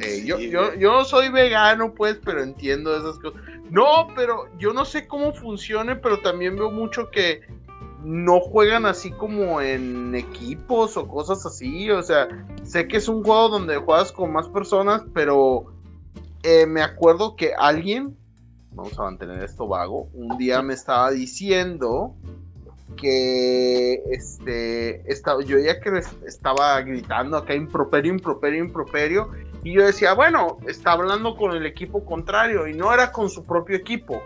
Eh, 0.01 0.23
yo, 0.23 0.37
Sí, 0.37 0.51
yo, 0.51 0.75
yo 0.75 0.91
no 0.93 1.03
soy 1.03 1.29
vegano, 1.29 1.93
pues, 1.93 2.19
pero 2.23 2.43
entiendo 2.43 2.95
esas 2.95 3.17
cosas. 3.17 3.41
No, 3.71 4.09
pero 4.15 4.49
yo 4.57 4.73
no 4.73 4.83
sé 4.83 5.07
cómo 5.07 5.31
funcione, 5.31 5.95
pero 5.95 6.19
también 6.19 6.57
veo 6.57 6.69
mucho 6.69 7.09
que 7.09 7.39
no 8.03 8.41
juegan 8.41 8.85
así 8.85 9.11
como 9.11 9.61
en 9.61 10.13
equipos 10.13 10.97
o 10.97 11.07
cosas 11.07 11.45
así. 11.45 11.89
O 11.89 12.03
sea, 12.03 12.27
sé 12.63 12.89
que 12.89 12.97
es 12.97 13.07
un 13.07 13.23
juego 13.23 13.47
donde 13.47 13.77
juegas 13.77 14.11
con 14.11 14.33
más 14.33 14.49
personas, 14.49 15.03
pero 15.13 15.73
eh, 16.43 16.65
me 16.65 16.81
acuerdo 16.81 17.37
que 17.37 17.53
alguien, 17.57 18.17
vamos 18.73 18.99
a 18.99 19.03
mantener 19.03 19.41
esto 19.41 19.65
vago, 19.65 20.09
un 20.13 20.37
día 20.37 20.61
me 20.61 20.73
estaba 20.73 21.09
diciendo 21.11 22.13
que 22.97 24.03
este 24.11 25.09
estaba, 25.09 25.41
yo 25.43 25.57
ya 25.59 25.79
que 25.79 26.01
estaba 26.27 26.81
gritando 26.81 27.37
acá 27.37 27.55
improperio, 27.55 28.11
improperio, 28.11 28.65
improperio, 28.65 29.31
y 29.63 29.73
yo 29.73 29.85
decía, 29.85 30.13
bueno, 30.13 30.57
está 30.67 30.93
hablando 30.93 31.35
con 31.35 31.51
el 31.55 31.65
equipo 31.65 32.03
contrario, 32.05 32.67
y 32.67 32.73
no 32.73 32.93
era 32.93 33.11
con 33.11 33.29
su 33.29 33.43
propio 33.43 33.75
equipo. 33.77 34.21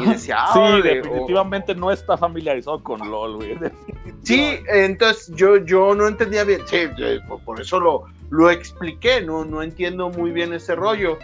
Y 0.00 0.04
decía, 0.06 0.36
ah, 0.40 0.50
Sí, 0.52 0.58
órale, 0.58 1.00
o- 1.00 1.02
definitivamente 1.04 1.74
no 1.74 1.90
está 1.90 2.16
familiarizado 2.18 2.82
con 2.82 3.00
LOL, 3.10 3.36
güey. 3.36 3.56
Sí, 4.22 4.58
entonces 4.68 5.32
yo, 5.34 5.56
yo 5.58 5.94
no 5.94 6.06
entendía 6.06 6.44
bien. 6.44 6.60
Sí, 6.66 6.76
por, 7.46 7.58
eso 7.60 7.80
lo, 7.80 8.04
lo 8.28 8.50
expliqué, 8.50 9.22
no, 9.22 9.44
no 9.46 9.62
entiendo 9.62 10.10
muy 10.10 10.30
bien 10.32 10.52
ese 10.52 10.74
rollo. 10.74 11.18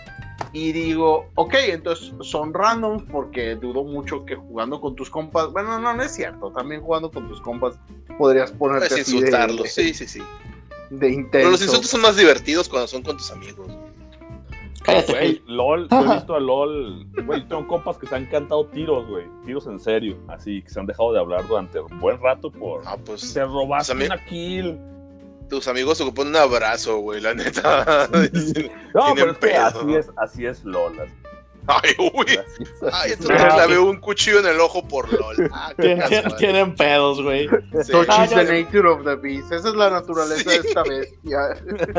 Y 0.55 0.73
digo, 0.73 1.27
ok, 1.35 1.55
entonces 1.69 2.15
son 2.21 2.55
randoms 2.55 3.03
porque 3.11 3.57
dudo 3.57 3.83
mucho 3.85 4.25
que 4.25 4.37
jugando 4.37 4.81
con 4.81 4.95
tus 4.95 5.11
compas. 5.11 5.51
Bueno, 5.53 5.79
no, 5.81 5.93
no 5.93 6.03
es 6.03 6.13
cierto. 6.15 6.51
También 6.53 6.81
jugando 6.81 7.11
con 7.11 7.29
tus 7.29 7.41
compas 7.43 7.75
podrías 8.17 8.53
ponerte 8.53 8.89
Puedes 8.89 9.09
insultarlos, 9.09 9.63
de- 9.65 9.69
sí, 9.69 9.93
sí, 9.93 10.07
sí. 10.07 10.23
De 10.91 10.99
Pero 10.99 11.13
intenso. 11.13 11.51
los 11.51 11.63
insultos 11.63 11.91
son 11.91 12.01
más 12.03 12.17
divertidos 12.17 12.69
cuando 12.69 12.87
son 12.87 13.03
con 13.03 13.17
tus 13.17 13.31
amigos. 13.31 13.67
Cállate, 14.83 15.13
Güey. 15.13 15.43
LOL, 15.47 15.89
yo 15.91 16.01
he 16.05 16.15
visto 16.15 16.35
a 16.35 16.41
LOL. 16.41 17.07
Güey, 17.25 17.49
tengo 17.49 17.67
compas 17.67 17.97
que 17.97 18.07
se 18.07 18.15
han 18.15 18.27
cantado 18.27 18.67
tiros, 18.67 19.07
güey. 19.09 19.25
Tiros 19.47 19.67
en 19.67 19.81
serio. 19.81 20.19
Así, 20.29 20.63
que 20.63 20.69
se 20.69 20.79
han 20.79 20.87
dejado 20.87 21.13
de 21.13 21.21
hablar 21.21 21.47
durante 21.49 21.81
un 21.81 21.99
buen 22.01 22.21
rato 22.21 22.51
por. 22.51 22.83
Ah, 22.85 22.97
pues 23.03 23.33
Te 23.33 23.43
robaste 23.45 23.95
Pues 23.95 24.11
a 24.11 24.15
mí- 24.15 24.15
una 24.21 24.25
kill. 24.27 24.79
tus 25.49 25.69
amigos 25.69 26.01
ocupan 26.03 26.29
un 26.29 26.37
abrazo, 26.37 26.99
güey, 26.99 27.21
la 27.23 27.33
neta. 27.35 28.09
No, 28.95 29.13
pero 29.15 29.33
es 29.33 29.39
que 29.39 29.55
así 29.57 29.95
es, 29.95 30.11
así 30.17 30.47
es 30.47 30.65
LOL. 30.65 31.01
Así, 31.01 31.13
Ay, 31.67 31.91
uy. 31.99 32.27
es, 32.29 32.73
Ay, 32.93 33.13
es 33.13 33.19
esto 33.21 33.29
LOL. 33.29 33.39
te 33.39 33.45
clavé 33.49 33.79
un 33.79 33.99
cuchillo 34.01 34.41
en 34.41 34.47
el 34.47 34.61
ojo 34.61 34.87
por 34.87 35.11
LOL. 35.13 35.51
Ah. 35.53 35.73
Tienen 36.39 36.75
pedos, 36.75 37.23
güey. 37.23 37.49
Sí. 37.83 37.93
Ah, 38.09 38.27
the 38.29 38.45
nature 38.45 38.89
of 38.89 39.05
the 39.05 39.15
beast. 39.17 39.51
Esa 39.53 39.69
es 39.71 39.75
la 39.75 39.91
naturaleza 39.91 40.51
de 40.51 40.57
esta 40.57 40.83
bestia. 40.83 41.39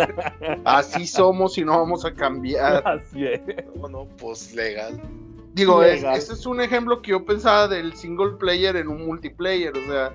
Así 0.65 1.07
somos 1.07 1.57
y 1.57 1.65
no 1.65 1.77
vamos 1.79 2.05
a 2.05 2.13
cambiar. 2.13 2.83
Así 2.87 3.25
es. 3.25 3.41
No, 3.75 3.87
no, 3.87 4.07
pues 4.17 4.53
legal. 4.53 5.01
Digo, 5.53 5.81
es- 5.83 6.01
Legal. 6.01 6.17
ese 6.17 6.33
es 6.33 6.45
un 6.45 6.61
ejemplo 6.61 7.01
que 7.01 7.11
yo 7.11 7.25
pensaba 7.25 7.67
del 7.67 7.95
single 7.95 8.33
player 8.39 8.75
en 8.75 8.87
un 8.89 9.05
multiplayer. 9.05 9.71
O 9.77 9.85
sea, 9.91 10.11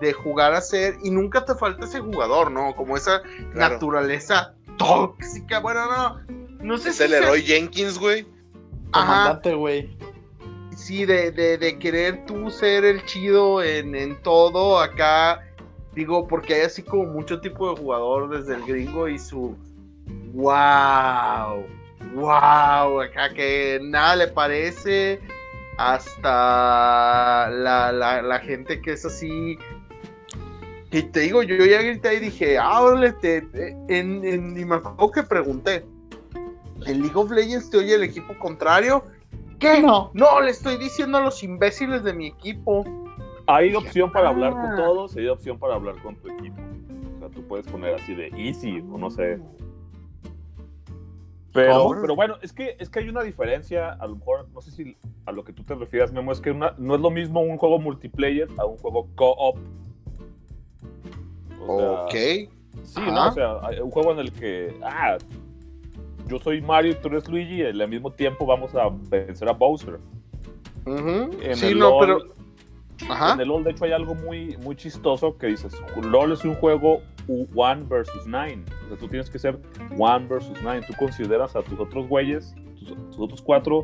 de 0.00 0.12
jugar 0.12 0.52
a 0.54 0.60
ser. 0.60 0.96
Y 1.02 1.10
nunca 1.10 1.44
te 1.44 1.54
falta 1.54 1.86
ese 1.86 2.00
jugador, 2.00 2.50
¿no? 2.50 2.74
Como 2.76 2.96
esa 2.96 3.22
Claro. 3.52 3.74
naturaleza 3.74 4.54
tóxica. 4.78 5.60
Bueno, 5.60 5.86
no. 5.90 6.20
No 6.60 6.78
sé 6.78 6.90
Es 6.90 6.96
si 6.96 7.02
el 7.04 7.10
sea- 7.10 7.20
Leroy 7.20 7.42
Jenkins, 7.42 7.98
güey. 7.98 8.26
Comandante, 8.92 9.54
güey. 9.54 9.96
Sí, 10.76 11.04
de, 11.04 11.30
de, 11.30 11.58
de 11.58 11.78
querer 11.78 12.24
tú 12.26 12.50
ser 12.50 12.84
el 12.84 13.04
chido 13.04 13.62
en, 13.62 13.94
en 13.94 14.20
todo 14.22 14.80
acá. 14.80 15.40
Digo, 15.94 16.26
porque 16.26 16.54
hay 16.54 16.62
así 16.62 16.82
como 16.82 17.04
mucho 17.04 17.40
tipo 17.40 17.70
de 17.70 17.80
jugador 17.80 18.30
desde 18.30 18.54
el 18.54 18.64
gringo 18.64 19.08
y 19.08 19.18
su 19.18 19.56
wow, 20.32 21.66
wow, 22.14 23.00
acá 23.02 23.32
que 23.34 23.78
nada 23.82 24.16
le 24.16 24.28
parece 24.28 25.20
hasta 25.76 27.50
la, 27.50 27.92
la, 27.92 28.22
la 28.22 28.38
gente 28.40 28.80
que 28.80 28.92
es 28.92 29.04
así. 29.04 29.58
Y 30.90 31.02
te 31.02 31.20
digo, 31.20 31.42
yo 31.42 31.56
ya 31.64 31.80
grité 31.80 32.14
y 32.14 32.20
dije, 32.20 32.58
ah, 32.58 32.82
órale, 32.82 33.12
te, 33.12 33.38
en, 33.88 34.24
en, 34.24 34.58
y 34.58 34.64
me 34.64 34.76
acuerdo 34.76 35.10
que 35.10 35.22
pregunté, 35.22 35.86
¿en 36.86 37.00
League 37.02 37.16
of 37.18 37.30
Legends 37.30 37.70
te 37.70 37.78
oye 37.78 37.94
el 37.94 38.02
equipo 38.02 38.36
contrario? 38.38 39.04
¿Qué? 39.58 39.80
No. 39.80 40.10
No, 40.14 40.40
le 40.40 40.50
estoy 40.50 40.76
diciendo 40.76 41.18
a 41.18 41.20
los 41.20 41.42
imbéciles 41.42 42.02
de 42.04 42.12
mi 42.14 42.28
equipo. 42.28 42.84
Hay 43.46 43.74
opción 43.74 44.10
para 44.12 44.28
hablar 44.30 44.52
con 44.52 44.66
Ah. 44.72 44.76
todos 44.76 45.16
hay 45.16 45.26
opción 45.28 45.58
para 45.58 45.74
hablar 45.74 46.00
con 46.02 46.16
tu 46.16 46.28
equipo. 46.30 46.60
O 47.16 47.18
sea, 47.18 47.28
tú 47.28 47.42
puedes 47.46 47.66
poner 47.66 47.94
así 47.94 48.14
de 48.14 48.28
easy 48.36 48.80
o 48.92 48.98
no 48.98 49.10
sé. 49.10 49.38
Pero, 51.52 51.82
¿Cómo? 51.88 52.00
pero 52.00 52.16
bueno, 52.16 52.36
es 52.40 52.52
que, 52.52 52.76
es 52.78 52.88
que 52.88 53.00
hay 53.00 53.08
una 53.10 53.22
diferencia, 53.22 53.90
a 53.92 54.06
lo 54.06 54.16
mejor, 54.16 54.48
no 54.54 54.62
sé 54.62 54.70
si 54.70 54.96
a 55.26 55.32
lo 55.32 55.44
que 55.44 55.52
tú 55.52 55.62
te 55.64 55.74
refieras, 55.74 56.10
Memo, 56.10 56.32
es 56.32 56.40
que 56.40 56.50
una- 56.50 56.74
no 56.78 56.94
es 56.94 57.00
lo 57.02 57.10
mismo 57.10 57.40
un 57.42 57.58
juego 57.58 57.78
multiplayer 57.78 58.48
a 58.56 58.64
un 58.64 58.78
juego 58.78 59.06
co-op. 59.14 59.58
O 61.66 61.78
sea, 61.78 61.90
ok. 62.04 62.12
Sí, 62.84 63.00
Ajá. 63.00 63.10
¿no? 63.10 63.28
O 63.28 63.32
sea, 63.32 63.56
hay 63.68 63.80
un 63.80 63.90
juego 63.90 64.12
en 64.12 64.18
el 64.20 64.32
que, 64.32 64.74
ah, 64.82 65.18
yo 66.28 66.38
soy 66.38 66.60
Mario 66.62 66.92
y 66.92 66.94
tú 66.96 67.08
eres 67.08 67.28
Luigi 67.28 67.62
y 67.62 67.66
al 67.66 67.88
mismo 67.88 68.10
tiempo 68.12 68.46
vamos 68.46 68.74
a 68.74 68.88
vencer 69.10 69.48
a 69.48 69.52
Bowser. 69.52 69.98
Sí, 71.54 71.66
el 71.66 71.78
no, 71.78 71.90
LOL- 71.90 72.00
pero. 72.00 73.12
Ajá. 73.12 73.34
En 73.34 73.40
el 73.40 73.48
LOL, 73.48 73.64
de 73.64 73.70
hecho, 73.72 73.84
hay 73.84 73.92
algo 73.92 74.14
muy, 74.14 74.56
muy 74.58 74.76
chistoso 74.76 75.36
que 75.36 75.48
dices, 75.48 75.72
LOL 76.02 76.32
es 76.32 76.44
un 76.44 76.54
juego 76.54 77.00
one 77.54 77.84
versus 77.88 78.26
nine. 78.26 78.64
O 78.84 78.88
sea, 78.88 78.96
tú 78.98 79.08
tienes 79.08 79.28
que 79.28 79.38
ser 79.38 79.58
one 79.98 80.26
versus 80.28 80.56
nine. 80.62 80.82
Tú 80.82 80.92
consideras 80.98 81.56
a 81.56 81.62
tus 81.62 81.78
otros 81.80 82.06
güeyes, 82.08 82.54
tus, 82.78 82.94
tus 83.10 83.18
otros 83.18 83.42
cuatro 83.42 83.82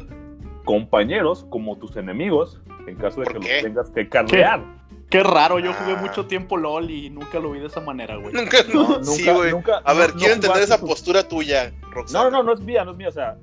compañeros 0.65 1.47
como 1.51 1.77
tus 1.79 1.97
enemigos, 1.97 2.61
en 2.87 2.97
caso 2.97 3.21
de 3.21 3.27
¿Por 3.27 3.41
que 3.41 3.47
qué? 3.49 3.55
los 3.55 3.63
tengas 3.63 3.91
que 3.91 4.09
carrear. 4.09 4.63
Qué 5.11 5.23
raro, 5.23 5.59
yo 5.59 5.73
jugué 5.73 5.95
Ah. 5.97 6.01
mucho 6.03 6.27
tiempo 6.27 6.57
LOL 6.59 6.91
y 6.91 7.09
nunca 7.11 7.39
lo 7.39 7.51
vi 7.53 7.61
de 7.61 7.67
esa 7.69 7.81
manera, 7.81 8.17
güey. 8.17 8.35
Nunca, 8.35 8.59
no, 8.75 9.03
sí, 9.05 9.23
Nunca- 9.25 9.33
güey. 9.33 9.51
nunca- 9.53 9.81
A 9.85 9.93
ver, 9.95 10.11
no- 10.11 10.17
quiero 10.19 10.35
no 10.35 10.35
entender 10.43 10.63
esa 10.63 10.79
su- 10.79 10.87
postura 10.87 11.27
tuya, 11.27 11.73
Roxana. 11.93 12.25
No, 12.25 12.31
no, 12.31 12.37
no, 12.39 12.43
no 12.45 12.53
es 12.53 12.61
mía, 12.61 12.85
no 12.85 12.91
es 12.93 12.97
mía. 12.99 13.09
O 13.09 13.13
sea, 13.13 13.37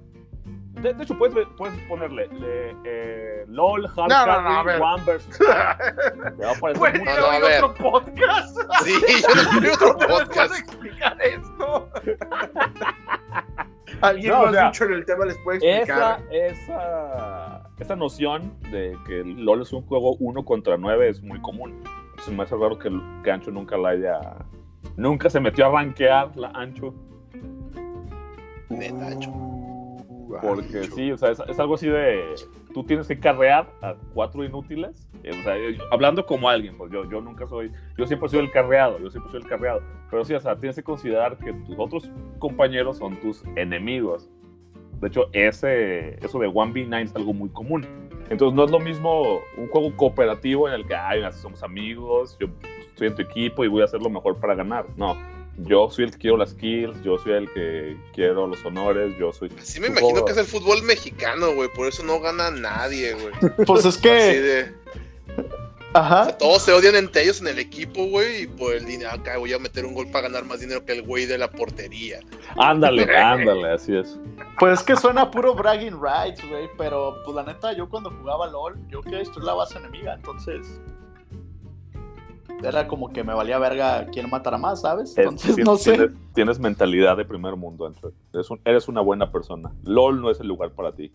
de, 0.82 0.94
de 0.94 1.04
hecho, 1.04 1.18
puedes, 1.18 1.34
ver- 1.34 1.48
puedes 1.58 1.76
ponerle 1.88 2.28
le- 2.28 2.76
eh, 2.84 3.46
LOL, 3.48 3.86
Hard 3.88 3.96
No, 3.96 4.08
Carry, 4.10 4.44
nine. 4.44 4.64
Te 6.38 6.46
va 6.46 6.52
a 6.52 6.56
parecer 6.60 6.96
ir 6.98 7.04
No, 7.04 7.16
no, 7.18 7.26
a 7.26 7.26
a 7.26 7.30
oír 7.38 7.42
ver. 7.42 7.64
otro 7.64 7.92
podcast. 7.92 8.58
Sí, 8.84 8.94
yo 9.22 9.36
no 9.44 9.50
quiero 9.60 9.74
otro 9.74 9.94
¿Cómo 9.94 10.08
podcast. 10.08 10.34
puedo 10.36 10.56
explicar 10.56 11.18
esto? 11.24 11.90
Alguien 14.02 14.32
No, 14.32 14.42
o 14.42 14.46
más 14.46 14.54
sea, 14.54 14.66
dicho 14.66 14.84
en 14.86 14.94
el 14.94 15.06
tema 15.06 15.26
les 15.26 15.38
puede 15.40 15.58
explicar. 15.58 16.22
Esa, 16.32 16.54
esa, 16.64 17.65
esa 17.80 17.96
noción 17.96 18.54
de 18.72 18.98
que 19.06 19.24
LOL 19.24 19.62
es 19.62 19.74
un 19.74 19.82
juego 19.84 20.16
uno 20.20 20.44
contra 20.46 20.78
9 20.78 21.10
es 21.10 21.22
muy 21.22 21.42
común. 21.42 21.82
Se 22.20 22.32
me 22.32 22.44
hace 22.44 22.56
raro 22.56 22.78
que, 22.80 22.90
que 23.24 23.32
Ancho 23.32 23.52
nunca 23.52 23.78
la 23.78 23.90
haya. 23.90 24.20
Nunca 24.96 25.30
se 25.30 25.40
metió 25.40 25.66
a 25.66 25.70
rankear 25.72 26.36
la 26.38 26.50
Ancho. 26.50 26.94
Neta, 28.70 29.08
Ancho. 29.08 29.30
Uh, 29.32 30.38
Porque 30.42 30.78
Ancho. 30.80 30.96
sí, 30.96 31.12
o 31.12 31.18
sea, 31.18 31.32
es, 31.32 31.40
es 31.48 31.60
algo 31.60 31.76
así 31.76 31.88
de. 31.88 32.24
Tú 32.74 32.84
tienes 32.84 33.08
que 33.08 33.20
carrear 33.20 33.70
a 33.82 33.96
cuatro 34.14 34.44
inútiles. 34.44 35.08
eh, 35.24 35.32
o 35.32 35.44
sea, 35.44 35.56
yo- 35.58 35.84
hablando 35.92 36.26
como 36.26 36.50
alguien, 36.50 36.78
pues 36.78 36.92
yo, 36.92 37.10
yo 37.10 37.22
nunca 37.22 37.48
soy. 37.48 37.72
Yo 37.98 38.06
siempre 38.08 38.28
soy 38.30 38.40
el 38.40 38.52
carreado, 38.52 39.00
yo 39.00 39.10
siempre 39.10 39.32
soy 39.32 39.42
el 39.42 39.48
carreado. 39.48 39.82
Pero 40.10 40.24
sí, 40.26 40.34
o 40.34 40.40
sea, 40.40 40.56
tienes 40.58 40.76
que 40.76 40.84
considerar 40.84 41.38
que 41.38 41.54
tus 41.54 41.76
otros 41.78 42.10
compañeros 42.40 42.98
son 42.98 43.20
tus 43.20 43.44
enemigos. 43.56 44.30
De 45.02 45.08
hecho, 45.08 45.30
ese, 45.34 46.16
eso 46.26 46.40
de 46.40 46.48
1v9 46.48 47.04
es 47.04 47.16
algo 47.16 47.34
muy 47.34 47.50
común. 47.50 47.86
Entonces, 48.30 48.56
no 48.56 48.66
es 48.66 48.72
lo 48.72 48.80
mismo 48.80 49.40
un 49.58 49.68
juego 49.68 49.96
cooperativo 49.96 50.68
en 50.68 50.74
el 50.76 50.88
que, 50.88 50.96
ay, 50.96 51.22
somos 51.40 51.62
amigos, 51.64 52.38
yo 52.40 52.48
estoy 52.80 53.08
en 53.08 53.16
tu 53.16 53.22
equipo 53.22 53.64
y 53.64 53.68
voy 53.68 53.82
a 53.82 53.86
hacer 53.86 54.02
lo 54.02 54.10
mejor 54.10 54.38
para 54.38 54.56
ganar. 54.56 54.86
No, 54.98 55.16
yo 55.58 55.90
soy 55.92 56.06
el 56.06 56.12
que 56.12 56.18
quiero 56.18 56.38
las 56.38 56.54
kills, 56.54 57.02
yo 57.04 57.18
soy 57.20 57.34
el 57.34 57.52
que 57.54 57.96
quiero 58.14 58.48
los 58.48 58.66
honores, 58.66 59.16
yo 59.20 59.32
soy. 59.32 59.52
Sí 59.62 59.80
me 59.80 59.88
imagino 59.88 60.10
juego- 60.10 60.26
que 60.26 60.32
es 60.32 60.38
el 60.40 60.46
fútbol 60.46 60.82
mexicano, 60.84 61.54
güey. 61.54 61.70
Por 61.70 61.88
eso 61.88 62.04
no 62.04 62.20
gana 62.20 62.50
nadie, 62.52 63.14
güey. 63.14 63.54
Pues 63.66 63.82
es 63.86 63.98
Así 63.98 64.02
que. 64.02 64.10
de... 64.10 64.74
O 65.96 65.98
Ajá. 65.98 66.26
sea, 66.26 66.38
todos 66.38 66.62
se 66.62 66.74
odian 66.74 66.94
entre 66.96 67.24
ellos 67.24 67.40
en 67.40 67.48
el 67.48 67.58
equipo, 67.58 68.06
güey. 68.08 68.44
Y 68.44 68.48
por 68.48 68.74
el 68.74 68.86
dinero, 68.86 69.12
acá 69.12 69.38
voy 69.38 69.54
a 69.54 69.60
meter 69.60 69.86
un 69.86 69.94
gol 69.94 70.08
para 70.12 70.28
ganar 70.28 70.44
más 70.44 70.60
dinero 70.60 70.84
que 70.84 70.92
el 70.92 71.04
güey 71.04 71.26
de 71.26 71.38
la 71.38 71.50
portería. 71.50 72.20
Ándale, 72.58 73.04
ándale, 73.18 73.72
así 73.72 73.96
es. 73.96 74.20
Pues 74.60 74.80
es 74.80 74.86
que 74.86 74.98
suena 74.98 75.32
puro 75.32 75.56
bragging 75.56 75.98
rights, 76.02 76.46
güey. 76.50 76.68
Pero, 76.78 77.16
pues 77.24 77.34
la 77.36 77.44
neta, 77.44 77.72
yo 77.72 77.88
cuando 77.88 78.12
jugaba 78.12 78.48
LOL, 78.48 78.76
yo 78.90 79.02
quería 79.02 79.20
destruir 79.20 79.46
la 79.46 79.54
base 79.54 79.78
enemiga, 79.78 80.16
entonces. 80.16 80.82
Era 82.64 82.88
como 82.88 83.12
que 83.12 83.24
me 83.24 83.34
valía 83.34 83.60
verga 83.60 84.06
quién 84.12 84.30
matara 84.30 84.58
más, 84.58 84.82
¿sabes? 84.82 85.12
Es- 85.12 85.18
Entonces, 85.18 85.56
tienes, 85.56 85.66
no 85.66 85.78
sé. 85.78 85.92
Tienes, 85.94 86.12
tienes 86.34 86.60
mentalidad 86.60 87.16
de 87.18 87.26
primer 87.26 87.56
mundo, 87.56 87.86
Android. 87.86 88.14
Eres, 88.34 88.50
un- 88.50 88.60
eres 88.66 88.88
una 88.88 89.02
buena 89.02 89.32
persona. 89.32 89.72
LOL 89.84 90.22
no 90.22 90.30
es 90.32 90.40
el 90.40 90.48
lugar 90.48 90.72
para 90.72 90.92
ti. 90.94 91.12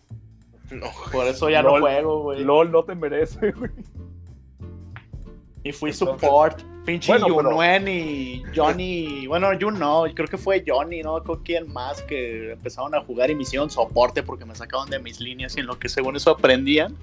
No, 0.71 0.87
Por 1.11 1.25
eso 1.27 1.49
ya 1.49 1.61
LOL. 1.61 1.81
no 1.81 1.85
juego, 1.85 2.23
güey. 2.23 2.43
LOL 2.43 2.71
no 2.71 2.83
te 2.83 2.95
merece, 2.95 3.51
güey. 3.51 3.71
Y 5.63 5.71
fui 5.71 5.91
Entonces- 5.91 6.19
support. 6.27 6.61
Pinche 6.83 7.11
Bueno, 7.11 7.27
pero- 7.37 7.51
Yunuen 7.51 7.87
y 7.87 8.43
Johnny. 8.55 9.27
Bueno, 9.27 9.53
yo 9.53 9.69
no, 9.69 10.05
creo 10.15 10.27
que 10.27 10.37
fue 10.39 10.63
Johnny, 10.65 11.01
¿no? 11.03 11.23
Con 11.23 11.43
quién 11.43 11.71
más 11.71 12.01
que 12.01 12.53
empezaron 12.53 12.95
a 12.95 13.01
jugar 13.01 13.29
y 13.29 13.35
me 13.35 13.43
hicieron 13.43 13.69
soporte 13.69 14.23
porque 14.23 14.45
me 14.45 14.55
sacaban 14.55 14.89
de 14.89 14.97
mis 14.97 15.19
líneas 15.19 15.55
y 15.55 15.59
en 15.59 15.67
lo 15.67 15.77
que 15.77 15.87
según 15.89 16.15
eso 16.15 16.31
aprendían. 16.31 16.95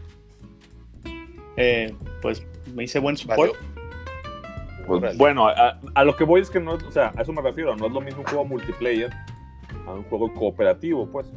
Eh, 1.56 1.94
pues 2.20 2.44
me 2.74 2.84
hice 2.84 2.98
buen 2.98 3.16
support. 3.16 3.52
Pues, 4.86 5.16
bueno, 5.16 5.46
a, 5.46 5.78
a 5.94 6.04
lo 6.04 6.16
que 6.16 6.24
voy 6.24 6.40
es 6.40 6.50
que 6.50 6.58
no, 6.58 6.72
o 6.72 6.90
sea, 6.90 7.12
a 7.16 7.22
eso 7.22 7.32
me 7.32 7.42
refiero, 7.42 7.76
no 7.76 7.86
es 7.86 7.92
lo 7.92 8.00
mismo 8.00 8.20
un 8.22 8.26
juego 8.26 8.44
multiplayer 8.46 9.10
a 9.86 9.92
un 9.92 10.02
juego 10.04 10.32
cooperativo, 10.34 11.06
pues. 11.06 11.30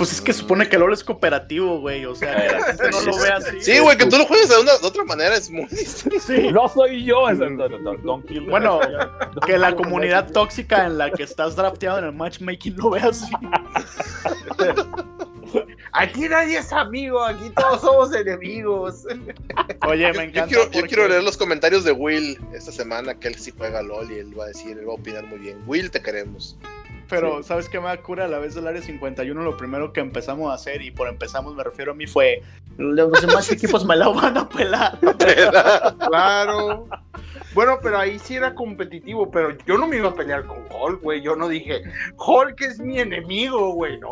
Pues 0.00 0.12
es 0.14 0.22
que 0.22 0.32
supone 0.32 0.66
que 0.66 0.78
LOL 0.78 0.94
es 0.94 1.04
cooperativo, 1.04 1.78
güey. 1.78 2.06
O 2.06 2.14
sea, 2.14 2.34
que 2.34 2.52
la 2.54 2.64
gente 2.64 2.90
no 2.90 3.00
lo 3.02 3.18
ve 3.18 3.28
así. 3.28 3.60
Sí, 3.60 3.78
güey, 3.80 3.98
que 3.98 4.06
tú 4.06 4.16
lo 4.16 4.24
juegues 4.24 4.48
de, 4.48 4.56
una, 4.56 4.78
de 4.78 4.86
otra 4.86 5.04
manera 5.04 5.36
es 5.36 5.50
muy 5.50 5.66
distinto. 5.66 6.18
Sí. 6.26 6.50
No 6.50 6.70
soy 6.70 7.04
yo, 7.04 7.26
don't 7.34 8.26
kill 8.26 8.46
the 8.46 8.50
Bueno, 8.50 8.80
Que 9.44 9.58
la 9.58 9.76
comunidad 9.76 10.32
tóxica 10.32 10.86
en 10.86 10.96
la 10.96 11.10
que 11.10 11.22
estás 11.22 11.54
drafteado 11.54 11.98
en 11.98 12.06
el 12.06 12.12
matchmaking 12.14 12.78
lo 12.78 12.88
ve 12.88 13.00
así. 13.00 13.30
Aquí 15.92 16.30
nadie 16.30 16.56
es 16.56 16.72
amigo, 16.72 17.22
aquí 17.22 17.50
todos 17.50 17.82
somos 17.82 18.14
enemigos. 18.14 19.04
Oye, 19.86 20.06
me 20.12 20.14
Yo, 20.14 20.22
encanta. 20.22 20.46
quiero, 20.46 20.70
yo 20.70 20.82
quiero 20.86 21.08
leer 21.08 21.24
los 21.24 21.36
comentarios 21.36 21.84
de 21.84 21.92
Will 21.92 22.38
esta 22.54 22.72
semana, 22.72 23.20
que 23.20 23.28
él 23.28 23.34
sí 23.34 23.52
juega 23.54 23.82
LOL 23.82 24.10
y 24.10 24.20
él 24.20 24.38
va 24.38 24.44
a 24.44 24.48
decir, 24.48 24.78
él 24.78 24.88
va 24.88 24.92
a 24.92 24.94
opinar 24.94 25.24
muy 25.24 25.40
bien. 25.40 25.62
Will, 25.66 25.90
te 25.90 26.00
queremos. 26.00 26.56
Pero, 27.10 27.42
¿sabes 27.42 27.68
qué 27.68 27.80
me 27.80 27.86
da 27.86 27.96
cura? 28.00 28.24
A 28.24 28.28
la 28.28 28.38
vez 28.38 28.54
del 28.54 28.66
área 28.66 28.80
51, 28.80 29.42
lo 29.42 29.56
primero 29.56 29.92
que 29.92 30.00
empezamos 30.00 30.50
a 30.50 30.54
hacer, 30.54 30.80
y 30.80 30.92
por 30.92 31.08
empezamos 31.08 31.54
me 31.54 31.64
refiero 31.64 31.92
a 31.92 31.94
mí, 31.94 32.06
fue: 32.06 32.42
los 32.78 33.20
demás 33.20 33.50
equipos 33.52 33.84
me 33.84 33.96
la 33.96 34.08
van 34.08 34.38
a 34.38 34.48
pelar. 34.48 34.98
Claro. 35.98 36.86
Bueno, 37.52 37.78
pero 37.82 37.98
ahí 37.98 38.18
sí 38.20 38.36
era 38.36 38.54
competitivo, 38.54 39.28
pero 39.30 39.56
yo 39.66 39.76
no 39.76 39.88
me 39.88 39.96
iba 39.96 40.10
a 40.10 40.14
pelear 40.14 40.46
con 40.46 40.58
Hulk, 40.70 41.02
güey. 41.02 41.20
Yo 41.20 41.34
no 41.34 41.48
dije, 41.48 41.82
Hulk 42.16 42.60
es 42.60 42.78
mi 42.78 43.00
enemigo, 43.00 43.72
güey, 43.72 43.98
no. 43.98 44.10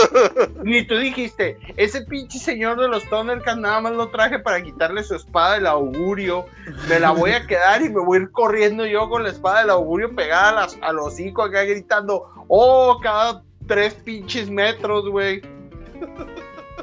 Ni 0.62 0.86
tú 0.86 0.96
dijiste, 0.96 1.58
ese 1.76 2.02
pinche 2.02 2.38
señor 2.38 2.80
de 2.80 2.86
los 2.86 3.04
Thundercats 3.08 3.58
nada 3.58 3.80
más 3.80 3.92
lo 3.92 4.10
traje 4.10 4.38
para 4.38 4.62
quitarle 4.62 5.02
su 5.02 5.16
espada 5.16 5.54
del 5.54 5.66
augurio. 5.66 6.46
Me 6.88 7.00
la 7.00 7.10
voy 7.10 7.32
a 7.32 7.46
quedar 7.46 7.82
y 7.82 7.88
me 7.88 8.00
voy 8.00 8.18
a 8.18 8.22
ir 8.22 8.30
corriendo 8.30 8.86
yo 8.86 9.08
con 9.08 9.24
la 9.24 9.30
espada 9.30 9.60
del 9.60 9.70
augurio 9.70 10.14
pegada 10.14 10.50
a 10.50 10.52
las, 10.52 10.78
al 10.80 11.00
hocico 11.00 11.42
acá 11.42 11.64
gritando, 11.64 12.27
oh, 12.48 12.98
cada 13.02 13.42
tres 13.66 13.94
pinches 13.94 14.48
metros, 14.50 15.08
güey. 15.08 15.40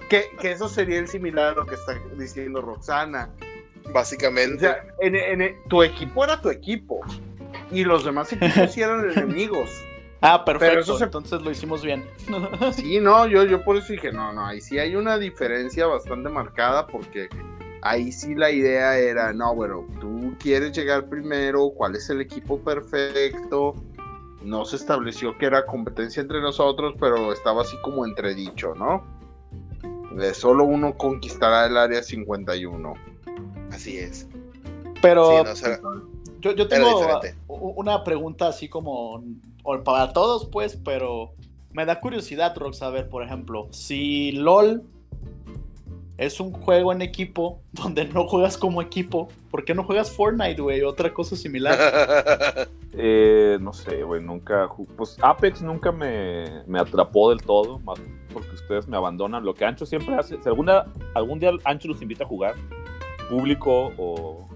Que, 0.09 0.25
que 0.39 0.51
eso 0.51 0.69
sería 0.69 0.99
el 0.99 1.07
similar 1.07 1.53
a 1.53 1.55
lo 1.55 1.65
que 1.65 1.75
está 1.75 1.97
diciendo 2.17 2.61
Roxana. 2.61 3.29
O 3.87 3.91
Básicamente. 3.93 4.59
sea, 4.59 4.85
en, 4.99 5.15
en- 5.15 5.55
tu 5.67 5.81
equipo 5.83 6.23
era 6.23 6.39
tu 6.41 6.49
equipo. 6.49 7.01
Y 7.71 7.83
los 7.83 8.03
demás 8.05 8.31
equipos 8.33 8.71
sí 8.71 8.81
eran 8.81 9.09
enemigos. 9.11 9.69
Ah, 10.21 10.43
perfecto. 10.43 10.69
Pero 10.71 10.81
eso 10.81 10.97
se- 10.97 11.03
Entonces 11.03 11.41
lo 11.41 11.51
hicimos 11.51 11.83
bien. 11.83 12.03
Sí, 12.73 12.99
no, 12.99 13.27
yo, 13.27 13.43
yo 13.43 13.63
por 13.63 13.75
eso 13.77 13.93
dije, 13.93 14.11
no, 14.11 14.33
no, 14.33 14.45
ahí 14.47 14.59
sí 14.59 14.79
hay 14.79 14.95
una 14.95 15.19
diferencia 15.19 15.85
bastante 15.85 16.29
marcada 16.29 16.87
porque 16.87 17.29
ahí 17.83 18.11
sí 18.11 18.33
la 18.33 18.49
idea 18.49 18.97
era, 18.97 19.33
no, 19.33 19.53
bueno, 19.53 19.85
tú 19.99 20.33
quieres 20.39 20.71
llegar 20.71 21.09
primero, 21.09 21.69
cuál 21.75 21.95
es 21.95 22.09
el 22.09 22.21
equipo 22.21 22.57
perfecto. 22.59 23.75
No 24.45 24.63
se 24.63 24.75
estableció 24.75 25.37
que 25.37 25.47
era 25.47 25.65
competencia 25.65 26.21
entre 26.21 26.39
nosotros, 26.39 26.93
pero 26.99 27.33
estaba 27.33 27.63
así 27.63 27.75
como 27.81 28.05
entredicho, 28.05 28.75
¿no? 28.75 29.03
De 30.15 30.33
solo 30.33 30.63
uno 30.63 30.95
conquistará 30.95 31.65
el 31.65 31.75
área 31.75 32.01
51. 32.01 32.93
Así 33.71 33.97
es. 33.97 34.27
Pero 35.01 35.29
Sí, 35.29 35.43
no, 35.43 35.51
o 35.51 35.55
sea, 35.55 35.79
yo, 36.39 36.67
tengo 36.67 37.21
una 37.57 38.03
pregunta 38.03 38.47
así 38.47 38.69
como 38.69 39.23
para 39.83 40.13
todos, 40.13 40.45
pues, 40.45 40.77
pero 40.77 41.33
me 41.71 41.85
da 41.85 41.99
curiosidad, 41.99 42.55
Rox, 42.55 42.77
saber, 42.77 43.09
por 43.09 43.23
ejemplo, 43.23 43.67
si 43.71 44.31
LOL 44.31 44.83
es 46.17 46.39
un 46.39 46.51
juego 46.51 46.91
en 46.91 47.01
equipo 47.01 47.59
donde 47.71 48.05
no 48.05 48.27
juegas 48.27 48.57
como 48.57 48.81
equipo, 48.81 49.29
¿por 49.51 49.65
qué 49.65 49.73
no 49.73 49.83
juegas 49.83 50.11
Fortnite, 50.11 50.61
güey? 50.61 50.81
Otra 50.83 51.13
cosa 51.13 51.35
similar. 51.35 51.77
Eh, 52.97 53.57
no 53.59 53.73
sé, 53.73 54.03
güey, 54.03 54.23
nunca. 54.23 54.69
Pues 54.95 55.17
Apex 55.21 55.61
nunca 55.61 55.91
me, 55.91 56.63
me 56.65 56.79
atrapó 56.79 57.29
del 57.29 57.41
todo, 57.41 57.77
más 57.79 57.99
porque 58.35 58.51
ustedes 58.53 58.87
me 58.87 58.97
abandonan. 58.97 59.43
Lo 59.43 59.53
que 59.53 59.65
Ancho 59.65 59.85
siempre 59.85 60.15
hace, 60.15 60.41
si 60.41 60.47
alguna, 60.47 60.85
algún 61.13 61.39
día 61.39 61.51
Ancho 61.63 61.87
los 61.87 62.01
invita 62.01 62.23
a 62.23 62.27
jugar, 62.27 62.55
público 63.29 63.93
o, 63.97 64.47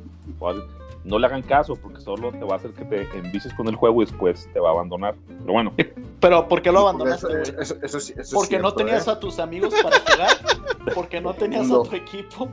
no 1.03 1.17
le 1.19 1.25
hagan 1.27 1.41
caso, 1.41 1.75
porque 1.75 2.01
solo 2.01 2.31
te 2.31 2.43
va 2.43 2.55
a 2.55 2.57
hacer 2.57 2.71
que 2.71 2.83
te 2.85 3.01
envicies 3.17 3.53
con 3.53 3.67
el 3.67 3.75
juego 3.75 4.01
y 4.01 4.05
después 4.05 4.47
te 4.53 4.59
va 4.59 4.69
a 4.69 4.71
abandonar. 4.73 5.15
Pero 5.27 5.53
bueno, 5.53 5.73
Pero 6.19 6.47
¿por 6.47 6.61
qué 6.61 6.71
lo 6.71 6.79
abandonaste, 6.79 7.27
Eso, 7.41 7.51
güey? 7.51 7.61
eso- 7.63 7.77
eso 7.81 7.99
sí- 7.99 8.13
Porque 8.33 8.59
no 8.59 8.73
tenías 8.73 9.07
¿eh? 9.07 9.11
a 9.11 9.19
tus 9.19 9.39
amigos 9.39 9.73
para 9.81 9.99
jugar, 9.99 10.37
porque 10.93 11.21
no 11.21 11.33
tenías 11.33 11.67
No. 11.67 11.81
a 11.81 11.83
tu 11.89 11.95
equipo. 11.95 12.49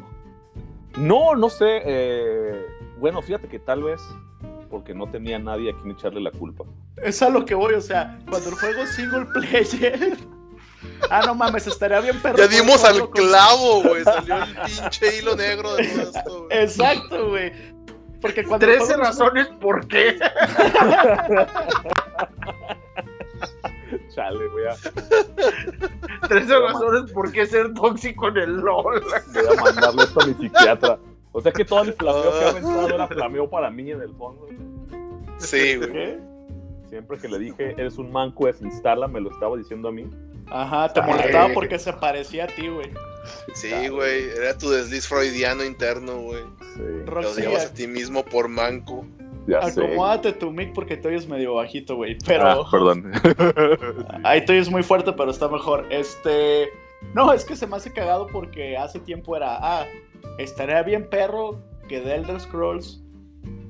no, 0.96 1.34
no 1.34 1.48
sé. 1.50 1.82
eh, 1.84 2.64
bueno, 2.98 3.20
fíjate 3.22 3.48
que 3.48 3.58
tal 3.58 3.82
vez 3.82 4.00
porque 4.70 4.94
no 4.94 5.06
tenía 5.08 5.38
nadie 5.38 5.70
a 5.70 5.74
quien 5.76 5.90
echarle 5.92 6.20
la 6.20 6.30
culpa. 6.30 6.64
Es 7.02 7.22
a 7.22 7.28
lo 7.28 7.44
que 7.44 7.54
voy, 7.54 7.74
o 7.74 7.80
sea, 7.80 8.18
cuando 8.28 8.48
el 8.48 8.54
juego 8.56 8.82
es 8.82 8.94
single 8.94 9.26
player. 9.26 10.16
Ah, 11.10 11.22
no 11.26 11.34
mames, 11.34 11.66
estaría 11.66 12.00
bien 12.00 12.20
perro. 12.22 12.38
ya 12.38 12.46
dimos 12.46 12.82
al 12.84 13.10
clavo, 13.10 13.82
güey. 13.82 14.04
Salió 14.04 14.36
el 14.36 14.56
pinche 14.66 15.18
hilo 15.18 15.34
negro 15.36 15.74
de 15.74 15.84
todo 15.88 16.02
esto, 16.02 16.44
güey. 16.46 16.58
Exacto, 16.62 17.28
güey. 17.28 17.52
Porque 18.20 18.44
cuando 18.44 18.66
el 18.66 18.72
13 18.78 18.86
juego 18.94 19.02
es- 19.02 19.08
razones 19.08 19.46
por 19.60 19.86
qué. 19.88 20.18
Chale, 24.14 24.48
voy 24.48 24.62
a, 24.64 24.74
13 26.28 26.58
razones 26.58 27.12
por 27.12 27.30
qué 27.32 27.46
ser 27.46 27.72
tóxico 27.74 28.28
en 28.28 28.36
el 28.38 28.56
LOL. 28.56 29.00
voy 29.02 29.58
a 29.58 29.62
mandarle 29.62 30.02
esto 30.04 30.20
a 30.22 30.26
mi 30.26 30.34
psiquiatra. 30.34 30.98
O 31.32 31.40
sea 31.40 31.52
que 31.52 31.64
todo 31.64 31.82
el 31.82 31.92
flameo 31.92 32.22
que 32.38 32.44
ha 32.44 32.48
aventado 32.48 32.88
era 32.88 33.06
flameo 33.06 33.48
para 33.48 33.70
mí 33.70 33.90
en 33.90 34.00
el 34.00 34.12
fondo. 34.14 34.48
Sí, 35.38 35.76
güey. 35.76 35.92
¿Qué? 35.92 36.18
Siempre 36.88 37.18
que 37.18 37.28
le 37.28 37.38
dije, 37.38 37.74
eres 37.76 37.98
un 37.98 38.10
manco, 38.10 38.46
desinstala, 38.46 39.06
me 39.06 39.20
lo 39.20 39.30
estaba 39.30 39.56
diciendo 39.56 39.88
a 39.88 39.92
mí. 39.92 40.08
Ajá, 40.50 40.92
te 40.92 41.02
molestaba 41.02 41.48
porque 41.54 41.78
se 41.78 41.92
parecía 41.92 42.44
a 42.44 42.46
ti, 42.46 42.68
güey. 42.68 42.90
Sí, 43.54 43.88
güey. 43.88 44.24
Era 44.36 44.56
tu 44.56 44.70
desliz 44.70 45.08
freudiano 45.08 45.64
interno, 45.64 46.20
güey. 46.20 46.42
Sí, 46.74 46.82
Te 47.04 47.10
Roxy, 47.10 47.40
odiabas 47.40 47.66
a 47.66 47.74
ti 47.74 47.86
mismo 47.88 48.24
por 48.24 48.48
manco. 48.48 49.04
ya 49.48 49.62
sé. 49.70 49.80
acomódate 49.84 50.32
tu 50.32 50.52
mic 50.52 50.72
porque 50.72 50.96
te 50.96 51.08
oyes 51.08 51.26
medio 51.26 51.54
bajito, 51.54 51.96
güey. 51.96 52.16
Pero 52.24 52.46
Ah, 52.46 52.68
perdón. 52.70 53.10
ahí 54.24 54.44
te 54.44 54.52
oyes 54.52 54.70
muy 54.70 54.82
fuerte, 54.82 55.12
pero 55.12 55.30
está 55.30 55.48
mejor. 55.48 55.86
Este. 55.90 56.68
No, 57.14 57.32
es 57.32 57.44
que 57.44 57.56
se 57.56 57.66
me 57.66 57.76
hace 57.76 57.92
cagado 57.92 58.26
porque 58.28 58.76
hace 58.76 59.00
tiempo 59.00 59.36
era. 59.36 59.56
Ah, 59.60 59.86
estaría 60.38 60.82
bien 60.82 61.08
perro 61.10 61.58
que 61.88 62.00
The 62.00 62.14
Elder 62.14 62.40
Scrolls 62.40 63.00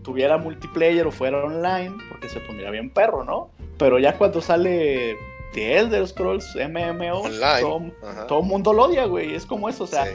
tuviera 0.03 0.39
multiplayer 0.39 1.07
o 1.07 1.11
fuera 1.11 1.43
online, 1.45 1.95
porque 2.11 2.29
se 2.29 2.41
pondría 2.41 2.71
bien 2.71 2.91
perro, 2.91 3.25
¿no? 3.25 3.51
Pero 3.79 3.99
ya 3.99 4.17
cuando 4.17 4.41
sale 4.41 5.17
The 5.53 5.79
Elder 5.79 6.07
Scrolls 6.07 6.55
MMO, 6.57 7.21
Online. 7.23 7.61
todo, 7.61 8.27
todo 8.29 8.43
mundo 8.43 8.73
lo 8.73 8.85
odia, 8.85 9.07
güey. 9.07 9.35
Es 9.35 9.47
como 9.47 9.69
eso, 9.69 9.85
o 9.85 9.87
sea, 9.87 10.05
Sí. 10.07 10.13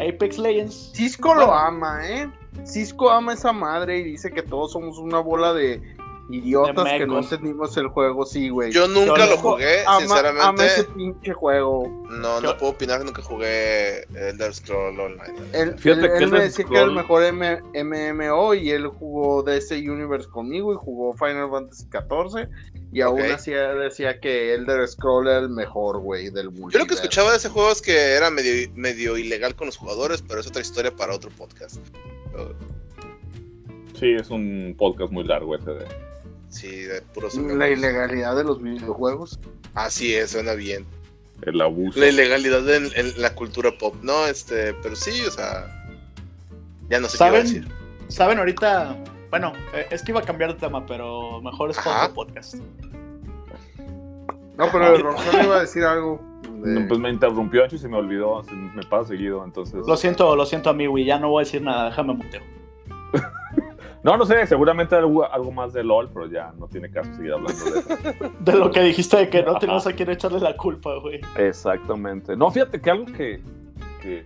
Apex 0.00 0.38
Legends. 0.38 0.92
Cisco 0.94 1.34
lo 1.34 1.52
ama, 1.52 2.00
¿eh? 2.08 2.30
Cisco 2.64 3.10
ama 3.10 3.32
esa 3.34 3.52
madre 3.52 3.98
y 3.98 4.04
dice 4.04 4.30
que 4.30 4.42
todos 4.42 4.72
somos 4.72 4.98
una 4.98 5.18
bola 5.18 5.52
de 5.52 5.82
idiotas 6.30 6.84
De 6.84 6.98
que 6.98 7.06
no 7.06 7.18
entendimos 7.20 7.74
el 7.78 7.88
juego, 7.88 8.26
sí, 8.26 8.50
güey. 8.50 8.70
Yo 8.70 8.86
nunca 8.86 9.24
Yo 9.24 9.30
lo 9.30 9.36
jugué, 9.38 9.80
ama, 9.86 9.96
ama 9.96 10.00
sinceramente. 10.00 10.66
ese 10.66 10.84
pinche 10.84 11.32
juego. 11.32 11.88
No, 12.10 12.40
Yo- 12.40 12.52
no 12.52 12.56
puedo 12.58 12.72
opinar, 12.72 13.02
nunca 13.04 13.22
jugué 13.22 14.02
Elder 14.14 14.54
Scroll 14.54 15.00
Online. 15.00 15.34
Él, 15.54 15.78
Fíjate 15.78 16.02
él- 16.06 16.10
que 16.12 16.16
él 16.18 16.22
el 16.24 16.30
me 16.30 16.40
decía 16.42 16.64
que 16.66 16.74
era 16.74 16.84
el 16.84 16.92
mejor 16.92 17.24
M- 17.24 17.62
MMO 17.72 18.52
y 18.54 18.70
él 18.70 18.86
jugó 18.88 19.42
DC 19.42 19.78
Universe 19.78 20.28
conmigo 20.28 20.72
y 20.74 20.76
jugó 20.76 21.14
Final 21.14 21.50
Fantasy 21.50 21.86
XIV 21.90 22.48
y 22.92 23.00
aún 23.02 23.20
Ok. 23.20 23.30
así 23.32 23.50
decía 23.50 24.18
que 24.20 24.54
Elder 24.54 24.86
Scroll 24.88 25.28
era 25.28 25.38
el 25.40 25.50
mejor, 25.50 25.98
güey, 25.98 26.30
del 26.30 26.50
mundo. 26.50 26.70
Yo 26.70 26.78
lo 26.78 26.86
que 26.86 26.94
escuchaba 26.94 27.30
de 27.32 27.36
ese 27.36 27.48
juego 27.48 27.70
es 27.70 27.82
que 27.82 27.96
era 28.14 28.30
medio, 28.30 28.70
medio 28.74 29.18
ilegal 29.18 29.54
con 29.54 29.66
los 29.66 29.76
jugadores, 29.76 30.22
pero 30.26 30.40
es 30.40 30.46
otra 30.46 30.62
historia 30.62 30.94
para 30.94 31.14
otro 31.14 31.30
podcast. 31.30 31.76
Sí, 33.98 34.12
es 34.12 34.30
un 34.30 34.74
podcast 34.78 35.12
muy 35.12 35.24
largo 35.24 35.56
ese 35.56 35.70
de... 35.70 35.86
sí, 36.48 36.82
de 36.82 37.02
puros 37.02 37.34
La 37.36 37.68
ilegalidad 37.68 38.36
de 38.36 38.44
los 38.44 38.62
videojuegos. 38.62 39.38
Así 39.74 40.14
es, 40.14 40.30
suena 40.30 40.54
bien. 40.54 40.86
El 41.42 41.60
abuso. 41.60 41.98
La 42.00 42.08
ilegalidad 42.08 42.68
en, 42.74 42.90
en 42.94 43.20
la 43.20 43.34
cultura 43.34 43.70
pop, 43.78 43.94
¿no? 44.02 44.26
Este, 44.26 44.74
pero 44.82 44.96
sí, 44.96 45.20
o 45.26 45.30
sea. 45.30 45.74
Ya 46.88 46.98
no 47.00 47.08
sé 47.08 47.18
qué 47.18 47.26
iba 47.26 47.36
a 47.36 47.42
decir. 47.42 47.62
¿Saben? 47.64 48.10
¿Saben 48.10 48.38
ahorita? 48.38 48.96
Bueno, 49.30 49.52
eh, 49.74 49.86
es 49.90 50.02
que 50.02 50.12
iba 50.12 50.20
a 50.20 50.24
cambiar 50.24 50.54
de 50.54 50.58
tema, 50.58 50.84
pero 50.86 51.40
mejor 51.42 51.70
es 51.70 51.78
otro 51.78 52.14
podcast. 52.14 52.56
No, 54.56 54.66
pero 54.72 54.94
el 54.96 55.44
iba 55.44 55.56
a 55.56 55.60
decir 55.60 55.84
algo. 55.84 56.20
de- 56.62 56.80
No, 56.80 56.88
Pues 56.88 56.98
me 56.98 57.10
interrumpió 57.10 57.62
Ancho 57.62 57.76
y 57.76 57.78
se 57.78 57.88
me 57.88 57.96
olvidó, 57.96 58.42
se 58.42 58.52
me 58.54 58.82
pasa 58.84 59.08
seguido, 59.08 59.44
entonces... 59.44 59.86
Lo 59.86 59.96
siento, 59.96 60.34
lo 60.34 60.44
siento, 60.46 60.70
amigo, 60.70 60.98
y 60.98 61.04
ya 61.04 61.18
no 61.18 61.28
voy 61.30 61.42
a 61.42 61.44
decir 61.44 61.62
nada, 61.62 61.86
déjame 61.86 62.14
muteo. 62.14 62.42
No, 64.04 64.16
no 64.16 64.24
sé, 64.24 64.46
seguramente 64.46 64.94
algo, 64.94 65.30
algo 65.30 65.50
más 65.50 65.72
de 65.72 65.82
LOL, 65.82 66.08
pero 66.14 66.26
ya 66.28 66.52
no 66.56 66.68
tiene 66.68 66.88
caso 66.88 67.12
seguir 67.14 67.32
hablando 67.32 67.64
de 67.64 67.78
eso. 67.80 68.32
De 68.40 68.52
lo 68.52 68.70
que 68.70 68.80
dijiste 68.80 69.16
de 69.16 69.28
que 69.28 69.42
no 69.42 69.58
tenemos 69.58 69.86
a 69.88 69.92
quién 69.92 70.08
echarle 70.08 70.38
la 70.38 70.56
culpa, 70.56 70.94
güey. 71.00 71.20
Exactamente. 71.36 72.36
No, 72.36 72.48
fíjate 72.50 72.80
que 72.80 72.90
algo 72.90 73.06
que, 73.06 73.42
que, 74.00 74.24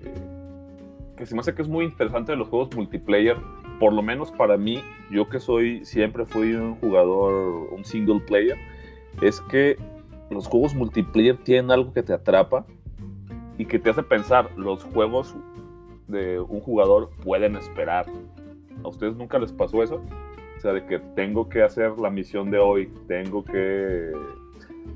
que 1.23 1.27
se 1.27 1.37
me 1.37 1.41
hace 1.41 1.55
que 1.55 1.63
es 1.63 1.69
muy 1.69 1.85
interesante 1.85 2.33
de 2.33 2.39
los 2.39 2.49
juegos 2.49 2.75
multiplayer, 2.75 3.37
por 3.79 3.93
lo 3.93 4.03
menos 4.03 4.33
para 4.33 4.57
mí, 4.57 4.83
yo 5.09 5.29
que 5.29 5.39
soy, 5.39 5.85
siempre 5.85 6.27
fui 6.27 6.53
un 6.55 6.75
jugador, 6.75 7.69
un 7.73 7.85
single 7.85 8.21
player, 8.27 8.57
es 9.21 9.41
que 9.43 9.77
los 10.31 10.49
juegos 10.49 10.75
multiplayer 10.75 11.37
tienen 11.37 11.71
algo 11.71 11.93
que 11.93 12.03
te 12.03 12.13
atrapa 12.13 12.67
y 13.57 13.67
que 13.67 13.79
te 13.79 13.91
hace 13.91 14.03
pensar, 14.03 14.51
los 14.57 14.83
juegos 14.83 15.37
de 16.09 16.41
un 16.41 16.61
jugador 16.61 17.11
pueden 17.23 17.55
esperar. 17.55 18.07
¿A 18.83 18.89
ustedes 18.89 19.15
nunca 19.15 19.39
les 19.39 19.53
pasó 19.53 19.81
eso? 19.85 20.03
O 20.57 20.61
sea, 20.61 20.73
de 20.73 20.85
que 20.87 20.99
tengo 20.99 21.49
que 21.49 21.63
hacer 21.63 21.93
la 22.01 22.11
misión 22.11 22.51
de 22.51 22.59
hoy, 22.59 22.93
tengo 23.07 23.45
que... 23.45 24.11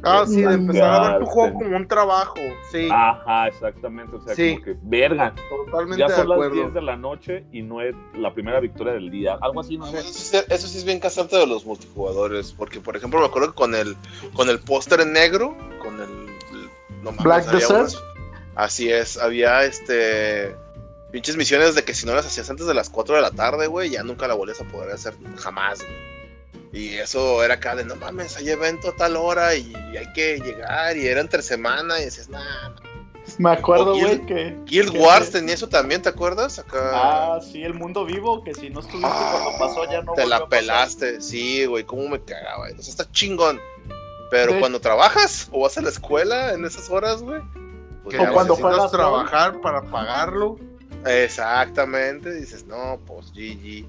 Ah, 0.02 0.24
sí, 0.26 0.42
de 0.42 0.54
empezar 0.54 0.84
a 0.92 1.10
ver 1.12 1.20
tu 1.20 1.26
juego 1.26 1.54
como 1.54 1.76
un 1.76 1.88
trabajo. 1.88 2.34
Sí, 2.70 2.88
Ajá, 2.92 3.48
exactamente. 3.48 4.14
O 4.16 4.20
sea, 4.22 4.34
Sí. 4.34 4.52
como 4.54 4.64
que, 4.64 4.76
verga, 4.82 5.34
totalmente 5.48 5.98
ya 6.00 6.06
de 6.08 6.14
son 6.14 6.28
las 6.28 6.36
acuerdo. 6.36 6.54
10 6.54 6.74
de 6.74 6.82
la 6.82 6.96
noche 6.96 7.44
y 7.50 7.62
no 7.62 7.80
es 7.80 7.94
la 8.14 8.32
primera 8.32 8.60
victoria 8.60 8.92
del 8.92 9.10
día. 9.10 9.36
Algo 9.40 9.60
así, 9.60 9.76
no 9.78 9.86
Eso 9.86 10.02
sé. 10.02 10.38
sí, 10.38 10.44
eso 10.48 10.68
sí 10.68 10.78
es 10.78 10.84
bien 10.84 11.00
casante 11.00 11.36
de 11.36 11.46
los 11.46 11.64
multijugadores, 11.66 12.52
porque 12.52 12.78
por 12.80 12.96
ejemplo 12.96 13.18
me 13.20 13.26
acuerdo 13.26 13.48
que 13.48 13.54
con 13.54 13.74
el 13.74 13.96
con 14.34 14.48
el 14.48 14.60
póster 14.60 15.00
en 15.00 15.12
negro, 15.12 15.56
con 15.82 15.94
el, 15.96 16.02
el- 16.02 16.70
no 17.02 17.10
mames, 17.12 17.24
Black 17.24 17.46
Desert. 17.50 17.90
así 18.54 18.90
es, 18.90 19.16
había 19.16 19.64
este 19.64 20.54
Pinches 21.12 21.36
misiones 21.36 21.74
de 21.74 21.84
que 21.84 21.94
si 21.94 22.04
no 22.06 22.14
las 22.14 22.26
hacías 22.26 22.50
antes 22.50 22.66
de 22.66 22.74
las 22.74 22.90
4 22.90 23.14
de 23.16 23.22
la 23.22 23.30
tarde, 23.30 23.68
güey, 23.68 23.90
ya 23.90 24.02
nunca 24.02 24.28
la 24.28 24.34
volvías 24.34 24.60
a 24.60 24.64
poder 24.64 24.90
hacer 24.90 25.14
jamás, 25.36 25.78
güey. 25.82 26.15
Y 26.76 26.94
eso 26.94 27.42
era 27.42 27.54
acá 27.54 27.74
de, 27.74 27.84
no 27.86 27.96
mames, 27.96 28.36
hay 28.36 28.50
evento 28.50 28.90
a 28.90 28.96
tal 28.96 29.16
hora 29.16 29.54
y 29.54 29.72
hay 29.96 30.12
que 30.12 30.38
llegar, 30.40 30.94
y 30.96 31.06
era 31.06 31.20
entre 31.22 31.40
semana, 31.40 31.98
y 32.00 32.04
decías, 32.04 32.28
nah. 32.28 32.70
Me 33.38 33.50
acuerdo, 33.50 33.94
güey, 33.98 34.24
que. 34.26 34.56
Guild 34.66 34.92
que- 34.92 34.98
Wars 34.98 35.30
tenía 35.30 35.54
eso 35.54 35.68
también, 35.68 36.02
¿te 36.02 36.10
acuerdas? 36.10 36.58
Acá. 36.58 36.90
Ah, 36.92 37.40
sí, 37.40 37.62
el 37.62 37.72
mundo 37.74 38.04
vivo, 38.04 38.44
que 38.44 38.54
si 38.54 38.68
no 38.70 38.80
estuviste 38.80 39.08
cuando 39.10 39.58
pasó 39.58 39.90
ya 39.90 40.02
no 40.02 40.12
Te 40.12 40.26
la 40.26 40.36
pasar. 40.40 40.48
pelaste, 40.50 41.20
sí, 41.22 41.64
güey, 41.64 41.82
cómo 41.84 42.08
me 42.08 42.22
cagaba. 42.22 42.66
O 42.66 42.82
sea, 42.82 42.90
está 42.90 43.10
chingón. 43.10 43.58
Pero 44.30 44.52
Sí. 44.52 44.58
cuando 44.60 44.80
trabajas 44.80 45.48
o 45.52 45.60
vas 45.62 45.76
a 45.78 45.82
la 45.82 45.88
escuela 45.88 46.52
en 46.52 46.64
esas 46.64 46.90
horas, 46.90 47.22
güey. 47.22 47.40
pues 48.04 48.16
O 48.20 48.32
cuando 48.32 48.54
juegas 48.54 48.90
trabajar 48.92 49.60
para 49.60 49.82
pagarlo. 49.82 50.58
Exactamente, 51.04 52.32
dices, 52.32 52.64
no, 52.66 53.00
pues 53.06 53.32
GG. 53.32 53.86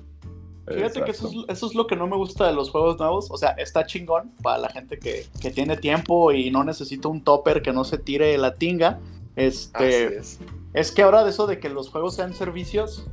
Fíjate 0.68 1.04
que 1.04 1.12
eso 1.12 1.28
Exacto. 1.28 1.52
es, 1.52 1.58
eso 1.58 1.68
es 1.68 1.76
lo 1.76 1.88
que 1.88 1.96
no 1.96 2.08
me 2.08 2.16
gusta 2.18 2.46
de 2.48 2.54
los 2.54 2.70
juegos 2.72 3.00
nuevos. 3.00 3.28
O 3.32 3.38
sea, 3.38 3.52
está 3.52 3.86
chingón 3.86 4.32
para 4.42 4.58
la 4.58 4.70
gente 4.70 5.00
que, 5.00 5.26
que 5.42 5.50
tiene 5.52 5.78
tiempo 5.78 6.32
y 6.32 6.52
no 6.52 6.64
necesita 6.64 7.08
un 7.08 7.24
topper 7.24 7.62
que 7.62 7.72
no 7.72 7.84
se 7.84 7.98
tire 7.98 8.38
la 8.38 8.54
tinga. 8.56 9.00
Así 9.36 9.46
Este, 9.48 10.18
es. 10.18 10.40
es 10.74 10.92
que 10.92 11.04
ahora 11.04 11.24
de 11.24 11.30
eso 11.30 11.48
de 11.48 11.60
que 11.60 11.70
los 11.70 11.90
juegos 11.90 12.16
sean 12.16 12.34
servicios 12.34 13.08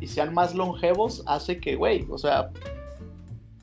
y 0.00 0.08
sean 0.08 0.34
más 0.34 0.54
longevos, 0.54 1.22
hace 1.26 1.60
que, 1.60 1.76
güey, 1.76 2.06
o 2.10 2.18
sea, 2.18 2.50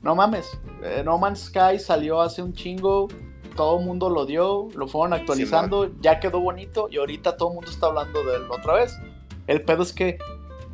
no 0.02 0.14
mames. 0.14 0.58
eh, 0.82 1.02
no 1.04 1.18
Man's 1.18 1.44
Sky 1.44 1.78
salió 1.78 2.20
hace 2.20 2.42
un 2.42 2.52
chingo, 2.52 3.08
todo 3.56 3.78
el 3.78 3.84
mundo 3.86 4.10
lo 4.10 4.26
dio, 4.26 4.68
lo 4.74 4.86
fueron 4.88 5.12
actualizando, 5.12 5.90
ya 6.00 6.18
quedó 6.20 6.40
bonito 6.40 6.88
y 6.90 6.96
ahorita 6.98 7.36
todo 7.36 7.50
el 7.50 7.54
mundo 7.56 7.70
está 7.70 7.86
hablando 7.86 8.22
de 8.24 8.36
él 8.36 8.42
otra 8.50 8.74
vez. 8.74 8.96
El 9.46 9.62
pedo 9.62 9.82
es 9.82 9.92
que, 9.92 10.18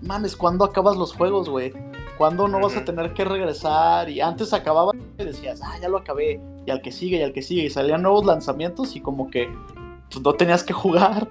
mames, 0.02 0.36
¿cuándo 0.36 0.64
acabas 0.64 0.96
los 0.96 1.12
juegos, 1.12 1.48
güey? 1.48 1.72
¿Cuándo 2.20 2.48
no 2.48 2.60
vas 2.60 2.76
a 2.76 2.84
tener 2.84 3.14
que 3.14 3.24
regresar? 3.24 4.10
Y 4.10 4.20
antes 4.20 4.52
acababa 4.52 4.92
y 5.16 5.24
decías, 5.24 5.62
ah, 5.64 5.78
ya 5.80 5.88
lo 5.88 5.96
acabé, 5.96 6.38
y 6.66 6.70
al 6.70 6.82
que 6.82 6.92
sigue, 6.92 7.16
y 7.16 7.22
al 7.22 7.32
que 7.32 7.40
sigue, 7.40 7.62
y 7.62 7.70
salían 7.70 8.02
nuevos 8.02 8.26
lanzamientos 8.26 8.94
y 8.94 9.00
como 9.00 9.30
que 9.30 9.48
pues, 10.12 10.22
no 10.22 10.34
tenías 10.34 10.62
que 10.62 10.74
jugar. 10.74 11.28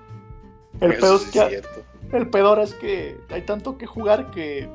El 0.82 0.94
Eso 0.94 1.02
pedo 1.02 1.16
es 1.18 1.26
que 1.26 1.48
cierto. 1.48 1.70
el 2.12 2.30
peor 2.32 2.58
es 2.58 2.74
que 2.74 3.20
hay 3.30 3.44
tanto 3.44 3.78
que 3.78 3.86
jugar 3.86 4.32
que 4.32 4.68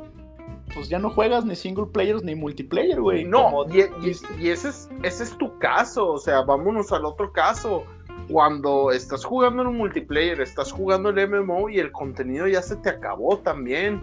pues 0.73 0.89
ya 0.89 1.01
no 1.01 1.11
juegas 1.11 1.45
ni 1.45 1.57
single 1.57 1.87
players 1.87 2.23
ni 2.23 2.37
multiplayer, 2.37 3.01
güey. 3.01 3.25
No, 3.25 3.51
Como- 3.51 3.75
y, 3.75 3.81
y- 3.81 4.45
y 4.45 4.51
ese, 4.51 4.69
es, 4.69 4.89
ese 5.03 5.25
es 5.25 5.37
tu 5.37 5.59
caso, 5.59 6.13
o 6.13 6.19
sea, 6.19 6.43
vámonos 6.43 6.93
al 6.93 7.07
otro 7.07 7.33
caso. 7.33 7.83
Cuando 8.31 8.93
estás 8.93 9.25
jugando 9.25 9.63
en 9.63 9.69
un 9.69 9.79
multiplayer, 9.79 10.41
estás 10.41 10.71
jugando 10.71 11.09
el 11.09 11.19
MMO 11.29 11.69
y 11.71 11.81
el 11.81 11.91
contenido 11.91 12.47
ya 12.47 12.63
se 12.63 12.77
te 12.77 12.89
acabó 12.89 13.39
también. 13.39 14.01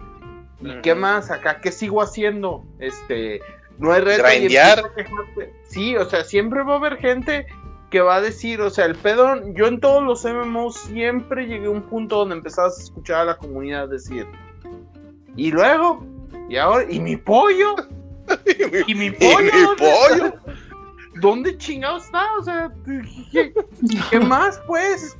¿Y 0.62 0.80
qué 0.82 0.94
más? 0.94 1.30
Acá, 1.30 1.60
¿qué 1.60 1.72
sigo 1.72 2.02
haciendo? 2.02 2.64
Este, 2.78 3.40
no 3.78 3.92
hay 3.92 4.00
reto. 4.02 4.22
y. 4.44 4.48
Sí, 5.66 5.96
o 5.96 6.04
sea, 6.08 6.24
siempre 6.24 6.62
va 6.62 6.74
a 6.74 6.76
haber 6.78 6.98
gente 6.98 7.46
que 7.90 8.00
va 8.00 8.16
a 8.16 8.20
decir, 8.22 8.60
o 8.62 8.70
sea, 8.70 8.86
el 8.86 8.94
pedo, 8.94 9.52
yo 9.52 9.66
en 9.66 9.78
todos 9.80 10.02
los 10.02 10.24
MMOs 10.24 10.76
siempre 10.78 11.46
llegué 11.46 11.66
a 11.66 11.70
un 11.70 11.82
punto 11.82 12.16
donde 12.18 12.36
empezabas 12.36 12.78
a 12.78 12.82
escuchar 12.82 13.20
a 13.20 13.24
la 13.26 13.36
comunidad 13.36 13.88
decir, 13.88 14.26
y 15.36 15.50
luego, 15.50 16.06
y 16.48 16.56
ahora, 16.56 16.86
y 16.90 16.98
mi 17.00 17.16
pollo, 17.16 17.74
y 18.86 18.94
mi 18.94 19.06
Y 19.06 19.10
pollo, 19.10 19.42
mi 19.42 19.50
¿dónde 19.60 19.76
pollo. 19.78 20.26
está? 20.26 20.42
¿Dónde 21.20 21.58
chingado 21.58 21.98
está? 21.98 22.26
O 22.38 22.42
sea, 22.42 22.72
¿qué, 23.30 23.52
qué 24.10 24.20
más, 24.20 24.58
pues? 24.66 25.16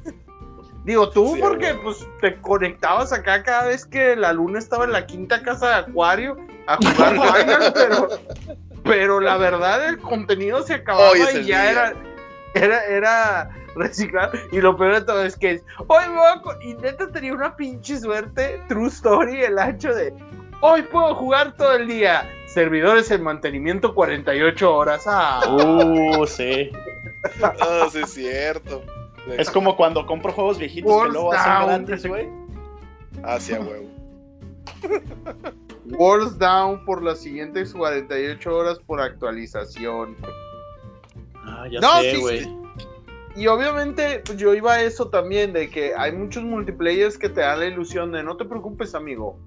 Digo, 0.84 1.08
tú 1.10 1.34
Sí, 1.34 1.40
porque 1.40 1.74
pues 1.82 2.04
te 2.20 2.40
conectabas 2.40 3.12
acá 3.12 3.42
cada 3.42 3.68
vez 3.68 3.84
que 3.86 4.16
la 4.16 4.32
luna 4.32 4.58
estaba 4.58 4.84
en 4.84 4.92
la 4.92 5.06
quinta 5.06 5.42
casa 5.42 5.68
de 5.68 5.74
Acuario 5.74 6.36
a 6.66 6.76
jugar 6.76 7.12
Final, 7.40 7.72
pero, 7.72 8.08
pero 8.82 9.20
la 9.20 9.36
verdad 9.36 9.88
el 9.88 9.98
contenido 9.98 10.62
se 10.62 10.74
acababa 10.74 11.10
Hoy 11.10 11.20
y 11.20 11.24
ya 11.44 11.62
día. 11.62 11.70
era, 11.70 11.92
era, 12.54 12.84
era 12.86 13.50
reciclar. 13.76 14.30
Y 14.50 14.60
lo 14.60 14.76
peor 14.76 14.94
de 14.94 15.00
todo 15.02 15.24
es 15.24 15.36
que 15.36 15.52
es, 15.52 15.62
hoy 15.86 16.08
me 16.08 16.16
voy 16.16 16.26
a 16.36 16.40
co-", 16.42 16.60
y 16.60 16.74
neta 16.74 17.08
tenía 17.12 17.32
una 17.32 17.54
pinche 17.56 17.98
suerte, 17.98 18.60
true 18.68 18.88
story, 18.88 19.42
el 19.42 19.58
ancho 19.58 19.94
de 19.94 20.12
hoy 20.62 20.82
puedo 20.82 21.14
jugar 21.14 21.54
todo 21.56 21.74
el 21.74 21.86
día. 21.86 22.28
Servidores 22.46 23.10
en 23.12 23.22
mantenimiento 23.22 23.94
48 23.94 24.74
horas. 24.74 25.04
Ah, 25.06 25.40
Uh, 25.48 26.26
sí. 26.26 26.70
Ah, 27.60 27.86
sí, 27.90 28.00
es 28.00 28.10
cierto. 28.14 28.82
Es 29.28 29.50
como 29.50 29.76
cuando 29.76 30.04
compro 30.06 30.32
juegos 30.32 30.58
viejitos 30.58 31.04
que 31.04 31.08
luego 31.10 31.32
hacen 31.32 31.84
gratis, 31.86 32.06
güey. 32.06 32.28
Hacia 33.22 33.60
huevo. 33.60 33.88
Walls 35.86 36.38
down 36.38 36.84
por 36.84 37.02
las 37.02 37.20
siguientes 37.20 37.72
48 37.72 38.56
horas 38.56 38.78
por 38.80 39.00
actualización. 39.00 40.16
Ah, 41.44 41.66
ya 41.70 41.80
No, 41.80 42.00
sé, 42.00 42.16
güey. 42.18 42.44
sí. 42.44 42.56
Y 43.34 43.46
obviamente 43.46 44.22
pues, 44.24 44.36
yo 44.38 44.54
iba 44.54 44.74
a 44.74 44.82
eso 44.82 45.08
también, 45.08 45.52
de 45.52 45.70
que 45.70 45.94
hay 45.96 46.12
muchos 46.12 46.42
multiplayers 46.44 47.16
que 47.16 47.28
te 47.28 47.40
dan 47.40 47.60
la 47.60 47.66
ilusión 47.66 48.12
de 48.12 48.22
no 48.22 48.36
te 48.36 48.44
preocupes 48.44 48.94
amigo, 48.94 49.38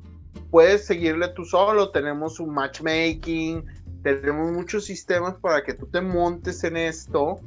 puedes 0.49 0.85
seguirle 0.85 1.27
tú 1.29 1.45
solo, 1.45 1.91
tenemos 1.91 2.39
un 2.39 2.53
matchmaking, 2.53 3.63
tenemos 4.01 4.51
muchos 4.51 4.85
sistemas 4.85 5.35
para 5.35 5.63
que 5.63 5.73
tú 5.73 5.85
te 5.87 6.01
montes 6.01 6.63
en 6.63 6.77
esto 6.77 7.39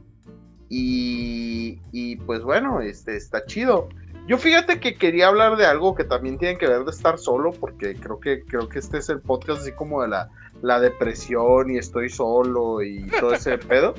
y, 0.68 1.78
y 1.92 2.16
pues 2.16 2.42
bueno, 2.42 2.80
este 2.80 3.16
está 3.16 3.44
chido. 3.46 3.88
Yo 4.26 4.36
fíjate 4.36 4.78
que 4.78 4.94
quería 4.96 5.28
hablar 5.28 5.56
de 5.56 5.64
algo 5.64 5.94
que 5.94 6.04
también 6.04 6.36
tiene 6.38 6.58
que 6.58 6.66
ver 6.68 6.84
de 6.84 6.90
estar 6.90 7.18
solo, 7.18 7.52
porque 7.52 7.94
creo 7.94 8.20
que, 8.20 8.44
creo 8.44 8.68
que 8.68 8.78
este 8.78 8.98
es 8.98 9.08
el 9.08 9.20
podcast 9.20 9.62
así 9.62 9.72
como 9.72 10.02
de 10.02 10.08
la, 10.08 10.28
la 10.60 10.78
depresión 10.80 11.70
y 11.70 11.78
estoy 11.78 12.10
solo 12.10 12.82
y 12.82 13.06
todo 13.20 13.32
ese 13.32 13.56
pedo. 13.58 13.94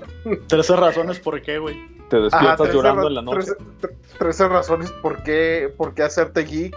Trece 0.47 0.75
razones 0.75 1.19
por 1.19 1.41
qué, 1.41 1.57
güey. 1.57 1.77
Te 2.09 2.17
despiertas 2.19 2.71
llorando 2.73 3.01
ra- 3.03 3.07
en 3.07 3.13
la 3.15 3.21
noche. 3.23 3.51
trece- 3.51 3.57
tre- 3.81 3.95
Trece 4.19 4.47
razones 4.47 4.91
por 4.91 5.23
qué, 5.23 5.73
por 5.75 5.93
qué 5.95 6.03
hacerte 6.03 6.43
geek. 6.43 6.75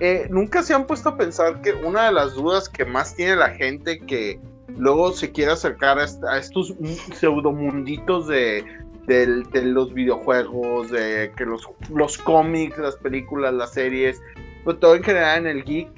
Eh, 0.00 0.28
Nunca 0.30 0.62
se 0.62 0.72
han 0.74 0.86
puesto 0.86 1.08
a 1.08 1.16
pensar 1.16 1.60
que 1.62 1.72
una 1.72 2.04
de 2.06 2.12
las 2.12 2.34
dudas 2.34 2.68
que 2.68 2.84
más 2.84 3.16
tiene 3.16 3.34
la 3.34 3.50
gente 3.50 3.98
que 3.98 4.38
luego 4.76 5.10
se 5.12 5.32
quiere 5.32 5.50
acercar 5.50 5.98
a 5.98 6.38
estos 6.38 6.72
pseudomunditos 7.14 8.28
de, 8.28 8.64
del- 9.08 9.44
de 9.50 9.62
los 9.62 9.92
videojuegos, 9.92 10.90
de 10.92 11.32
que 11.36 11.44
los, 11.44 11.68
los 11.92 12.16
cómics, 12.18 12.78
las 12.78 12.94
películas, 12.96 13.52
las 13.54 13.72
series, 13.72 14.22
pues 14.62 14.78
todo 14.78 14.94
en 14.94 15.02
general 15.02 15.40
en 15.40 15.46
el 15.48 15.64
geek, 15.64 15.88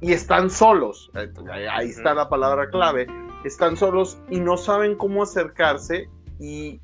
y 0.00 0.12
están 0.12 0.50
solos. 0.50 1.10
Eh, 1.14 1.30
Ahí 1.70 1.90
está 1.90 2.12
la 2.14 2.28
palabra 2.28 2.68
clave. 2.70 3.06
Están 3.44 3.76
solos 3.76 4.18
y 4.30 4.40
no 4.40 4.56
saben 4.56 4.96
cómo 4.96 5.22
acercarse 5.22 6.08
y 6.40 6.80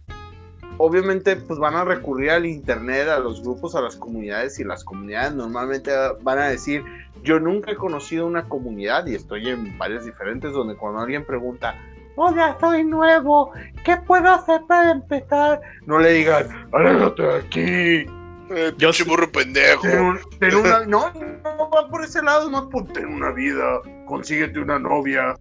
obviamente 0.77 1.37
pues 1.37 1.59
van 1.59 1.75
a 1.75 1.85
recurrir 1.85 2.31
al 2.31 2.47
internet, 2.47 3.09
a 3.09 3.19
los 3.19 3.43
grupos, 3.43 3.75
a 3.75 3.81
las 3.81 3.97
comunidades 3.97 4.59
y 4.61 4.65
las 4.65 4.85
comunidades 4.85 5.35
normalmente 5.35 5.91
van 6.23 6.39
a 6.39 6.49
decir, 6.49 6.83
yo 7.23 7.41
nunca 7.41 7.73
he 7.73 7.77
conocido 7.77 8.27
una 8.27 8.49
comunidad 8.49 9.07
y 9.07 9.15
estoy 9.15 9.49
en 9.49 9.77
varias 9.79 10.05
diferentes 10.05 10.53
donde 10.53 10.77
cuando 10.77 11.01
alguien 11.01 11.25
pregunta, 11.27 11.75
hola, 12.17 12.57
soy 12.61 12.85
nuevo, 12.85 13.53
¿qué 13.85 13.97
puedo 13.97 14.29
hacer 14.31 14.61
para 14.69 14.91
empezar? 14.93 15.61
No 15.87 15.99
le 15.99 16.13
digan, 16.13 16.69
aléjate 16.73 17.23
de 17.23 17.39
aquí. 17.39 18.11
Eh, 18.53 18.73
Yo 18.79 18.89
pinche 18.89 19.05
sí- 19.05 19.09
burro 19.09 19.31
pendejo. 19.31 19.83
Ten 19.83 20.01
un- 20.01 20.19
ten 20.39 20.55
una, 20.57 20.81
no, 20.87 21.13
no 21.13 21.71
va 21.71 21.89
por 21.89 22.05
ese 22.05 22.23
lado, 22.23 22.51
no 22.51 22.69
por 22.69 22.87
tener 22.89 23.07
una 23.09 23.31
vida, 23.33 23.81
consíguete 24.07 24.59
una 24.59 24.79
novia. 24.79 25.35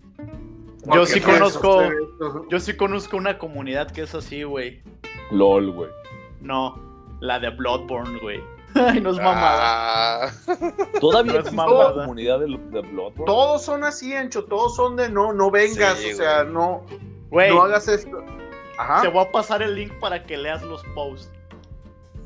Yo 0.94 1.06
sí 1.06 1.20
conozco-. 1.20 1.92
Yo 2.50 2.60
sí 2.60 2.76
conozco 2.78 3.18
una 3.18 3.38
comunidad 3.38 3.92
que 3.92 4.04
es 4.04 4.16
así, 4.16 4.44
güey. 4.44 4.82
LOL, 5.32 5.72
güey. 5.74 5.90
No, 6.42 6.80
la 7.20 7.40
de 7.40 7.50
Bloodborne, 7.50 8.18
güey. 8.20 8.40
Ay, 8.76 9.02
no 9.02 9.10
es 9.12 9.18
mamada. 9.18 10.26
Ah, 10.26 10.32
Todavía 11.02 11.34
No 11.34 11.40
es 11.40 11.54
mamada. 11.54 11.90
la 11.90 11.94
comunidad 12.02 12.40
de, 12.40 12.46
de 12.48 12.82
Bloodborne. 12.82 13.26
Todos 13.26 13.64
son 13.64 13.84
así, 13.84 14.14
Encho, 14.14 14.46
todos 14.46 14.76
son 14.76 14.96
de 14.96 15.10
no, 15.10 15.34
no 15.34 15.50
vengas, 15.52 15.98
Sí, 15.98 16.14
o 16.14 16.16
sea, 16.16 16.44
güey. 16.44 16.54
no, 16.54 16.86
Güey, 17.30 17.50
no 17.54 17.62
hagas 17.64 17.88
esto. 17.88 18.24
Ajá. 18.78 19.02
te 19.02 19.08
voy 19.10 19.26
a 19.26 19.32
pasar 19.32 19.62
el 19.62 19.76
link 19.76 19.92
para 20.00 20.24
que 20.24 20.38
leas 20.38 20.62
los 20.64 20.84
posts. 20.96 21.30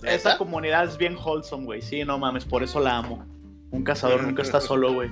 Esa 0.03 0.29
¿Neta? 0.29 0.37
comunidad 0.37 0.83
es 0.85 0.97
bien 0.97 1.17
wholesome, 1.17 1.65
güey. 1.65 1.81
Sí, 1.81 2.03
no 2.03 2.17
mames, 2.19 2.45
por 2.45 2.61
eso 2.61 2.79
la 2.79 2.97
amo. 2.97 3.25
Un 3.71 3.83
cazador 3.83 4.21
nunca 4.27 4.41
está 4.43 4.59
solo, 4.61 4.93
güey. 4.93 5.09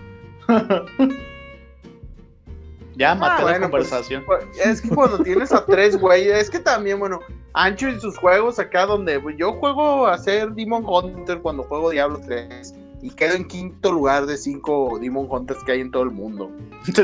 Ya 3.01 3.15
maté 3.15 3.33
Ah, 3.33 3.37
la 3.37 3.43
bueno, 3.43 3.69
pues, 3.69 3.89
conversación. 3.89 4.23
pues, 4.25 4.45
es 4.63 4.81
que 4.81 4.89
cuando 4.89 5.19
tienes 5.19 5.51
a 5.51 5.65
tres 5.65 5.99
güeyes, 5.99 6.37
es 6.37 6.49
que 6.49 6.59
también, 6.59 6.99
bueno, 6.99 7.19
Ancho 7.53 7.87
en 7.87 7.99
sus 7.99 8.17
juegos 8.17 8.59
acá 8.59 8.85
donde 8.85 9.21
yo 9.37 9.53
juego 9.53 10.07
a 10.07 10.17
ser 10.17 10.51
Demon 10.51 10.83
Hunter 10.85 11.39
cuando 11.41 11.63
juego 11.63 11.89
Diablo 11.89 12.19
3 12.25 12.73
y 13.01 13.09
quedo 13.09 13.33
en 13.35 13.45
quinto 13.47 13.91
lugar 13.91 14.25
de 14.25 14.37
cinco 14.37 14.97
Demon 15.01 15.27
Hunters 15.29 15.63
que 15.63 15.71
hay 15.73 15.81
en 15.81 15.91
todo 15.91 16.03
el 16.03 16.11
mundo. 16.11 16.49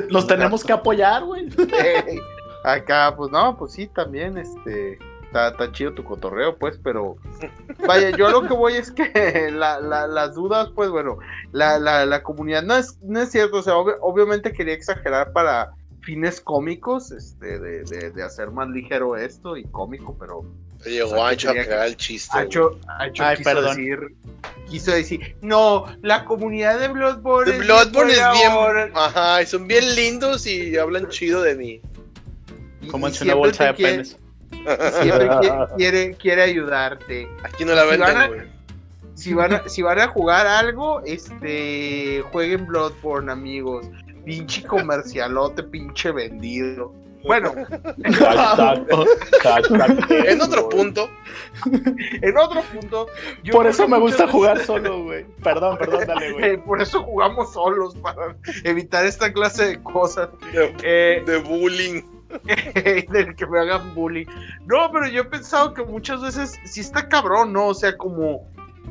Los 0.10 0.28
tenemos 0.28 0.64
que 0.64 0.72
apoyar, 0.74 1.24
güey. 1.26 1.50
Ey, 2.08 2.20
acá, 2.64 3.14
pues 3.18 3.32
no, 3.32 3.58
pues 3.58 3.74
sí, 3.74 3.88
también, 3.88 4.38
este, 4.38 5.00
Está, 5.28 5.50
está 5.50 5.70
chido 5.74 5.92
tu 5.94 6.06
cotorreo, 6.06 6.58
pues, 6.58 6.80
pero 6.82 7.18
vaya, 7.86 8.12
yo 8.12 8.28
a 8.28 8.32
lo 8.32 8.44
que 8.44 8.54
voy 8.54 8.76
es 8.76 8.90
que 8.92 9.12
la- 9.52 9.82
la- 9.82 10.08
las 10.08 10.36
dudas, 10.36 10.70
pues 10.74 10.90
bueno, 10.90 11.18
la, 11.52 11.78
la, 11.80 12.06
la 12.06 12.24
comunidad 12.24 12.64
no 12.64 12.78
es, 12.78 12.98
no 13.02 13.20
es 13.20 13.30
cierto, 13.30 13.58
o 13.58 13.62
sea, 13.62 13.74
obvi- 13.74 13.98
obviamente 14.00 14.54
quería 14.54 14.74
exagerar 14.74 15.34
para 15.34 15.74
fines 16.08 16.40
cómicos, 16.40 17.12
este, 17.12 17.60
de, 17.60 17.84
de, 17.84 18.12
de 18.12 18.24
hacer 18.24 18.50
más 18.52 18.70
ligero 18.70 19.18
esto 19.18 19.58
y 19.58 19.66
cómico, 19.66 20.16
pero 20.18 20.46
Llegó 20.86 21.08
O 21.08 21.16
sea, 21.16 21.18
que 21.26 21.32
Ancho 21.34 21.50
a 21.50 21.54
que- 21.54 21.66
crear 21.66 21.88
el 21.88 21.98
chiste. 21.98 22.38
Ancho, 22.38 22.80
Ancho 23.00 23.24
Ay, 23.26 23.36
quiso 23.38 23.50
perdón. 23.50 23.76
decir, 23.76 24.00
quiso 24.70 24.92
decir, 24.92 25.36
no, 25.42 25.86
la 26.02 26.24
comunidad 26.24 26.80
de 26.80 26.88
Bloodborne, 26.88 27.52
The 27.52 27.58
Bloodborne 27.60 28.14
es 28.14 28.20
bien. 28.40 28.52
onda", 28.54 28.90
Ajá, 28.96 29.42
y 29.42 29.46
son 29.48 29.68
bien 29.68 29.96
lindos 29.96 30.48
y 30.48 30.78
hablan 30.78 31.10
chido 31.10 31.42
de 31.42 31.56
mí. 31.56 31.82
y- 32.82 32.88
Como 32.88 33.10
y 33.10 33.12
en 33.18 33.24
una 33.24 33.34
bolsa 33.36 33.66
de 33.66 33.74
quiere- 33.74 33.92
penes. 33.92 34.18
Siempre 35.02 35.30
quiere, 35.78 36.16
quiere, 36.16 36.42
ayudarte. 36.44 37.28
Aquí 37.44 37.66
no 37.66 37.74
la 37.74 37.84
venden, 37.84 38.28
güey. 38.30 38.42
Si 39.16 39.34
van, 39.34 39.54
a, 39.56 39.68
si 39.68 39.82
van 39.82 40.00
a 40.00 40.08
jugar 40.08 40.46
algo, 40.48 41.02
este 41.06 42.24
jueguen 42.32 42.66
Bloodborne, 42.68 43.30
amigos. 43.32 43.88
Pinche 44.28 44.64
comercialote, 44.64 45.64
pinche 45.64 46.12
vendido. 46.12 46.94
Bueno, 47.24 47.52
Hashtag, 48.04 48.86
hashtag 49.42 50.12
En 50.28 50.42
otro 50.42 50.70
punto, 50.70 51.10
en 52.22 52.38
otro 52.38 52.62
punto. 52.74 53.08
yo 53.44 53.54
Por 53.54 53.68
eso 53.68 53.88
me 53.88 53.98
gusta 53.98 54.24
veces- 54.26 54.32
jugar 54.32 54.60
solo, 54.60 55.04
güey. 55.04 55.26
Perdón, 55.44 55.78
perdón, 55.78 56.06
dale, 56.08 56.32
güey. 56.34 56.46
Eh, 56.46 56.58
por 56.60 56.82
eso 56.82 57.04
jugamos 57.04 57.54
solos, 57.54 57.96
para 57.96 58.36
evitar 58.64 59.06
esta 59.06 59.32
clase 59.34 59.66
de 59.66 59.84
cosas. 59.84 60.30
de, 60.54 60.76
Eh, 60.84 61.24
de 61.26 61.38
bullying. 61.38 62.02
del 63.10 63.36
que 63.36 63.46
me 63.48 63.60
hagan 63.60 63.96
bullying. 63.96 64.26
No, 64.66 64.92
pero 64.92 65.08
yo 65.08 65.22
he 65.22 65.26
pensado 65.26 65.74
que 65.74 65.84
muchas 65.84 66.22
veces 66.22 66.60
sí 66.66 66.82
está 66.82 67.08
cabrón, 67.08 67.54
¿no? 67.54 67.68
O 67.68 67.74
sea, 67.74 67.96
como 67.98 68.46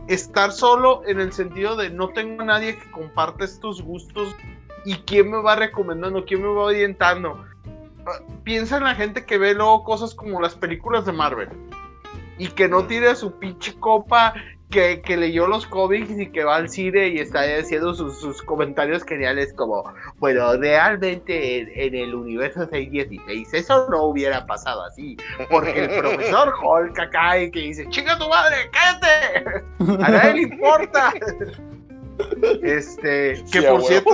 estar 0.09 0.53
solo 0.53 1.03
en 1.07 1.20
el 1.20 1.32
sentido 1.32 1.76
de 1.76 1.91
no 1.91 2.09
tengo 2.11 2.43
a 2.43 2.47
nadie 2.47 2.76
que 2.78 2.91
comparte 2.91 3.45
estos 3.45 3.82
gustos 3.82 4.34
y 4.87 4.95
quién 4.99 5.30
me 5.30 5.43
va 5.43 5.57
recomendando, 5.57 6.24
quién 6.24 6.41
me 6.41 6.49
va 6.49 6.62
orientando. 6.62 7.45
Piensa 8.45 8.76
en 8.76 8.84
la 8.84 8.95
gente 8.95 9.26
que 9.26 9.37
ve 9.37 9.53
luego 9.53 9.82
cosas 9.82 10.14
como 10.14 10.41
las 10.41 10.55
películas 10.55 11.05
de 11.05 11.12
Marvel 11.12 11.49
y 12.39 12.47
que 12.49 12.68
no 12.68 12.84
tiene 12.87 13.09
a 13.09 13.16
su 13.16 13.32
pinche 13.32 13.74
copa 13.80 14.34
que, 14.70 15.01
que 15.03 15.16
leyó 15.16 15.49
los 15.49 15.66
cómics 15.66 16.11
y 16.16 16.30
que 16.30 16.45
va 16.45 16.57
al 16.57 16.68
cine 16.68 17.09
y 17.09 17.18
está 17.18 17.41
haciendo 17.59 17.95
sus, 17.95 18.20
sus 18.20 18.43
comentarios 18.43 19.03
geniales 19.05 19.53
como, 19.55 19.93
bueno, 20.18 20.57
realmente 20.57 21.59
en, 21.59 21.70
en 21.74 21.95
el 21.95 22.14
universo 22.14 22.68
616 22.68 23.55
eso 23.55 23.89
no 23.91 24.05
hubiera 24.05 24.47
pasado 24.47 24.84
así, 24.84 25.16
porque 25.51 25.84
el 25.84 25.99
profesor 25.99 26.53
Hulk 26.62 26.99
acá 26.99 27.41
y 27.41 27.51
que 27.51 27.61
dice, 27.61 27.89
chinga 27.89 28.18
tu 28.18 28.28
madre, 28.28 28.70
cállate, 28.70 29.49
a 30.05 30.09
nadie 30.11 30.34
le 30.34 30.43
importa. 30.43 31.12
Este, 32.62 33.43
que 33.53 33.61
Sí, 33.61 33.67
por 33.69 33.83
cierto, 33.83 34.11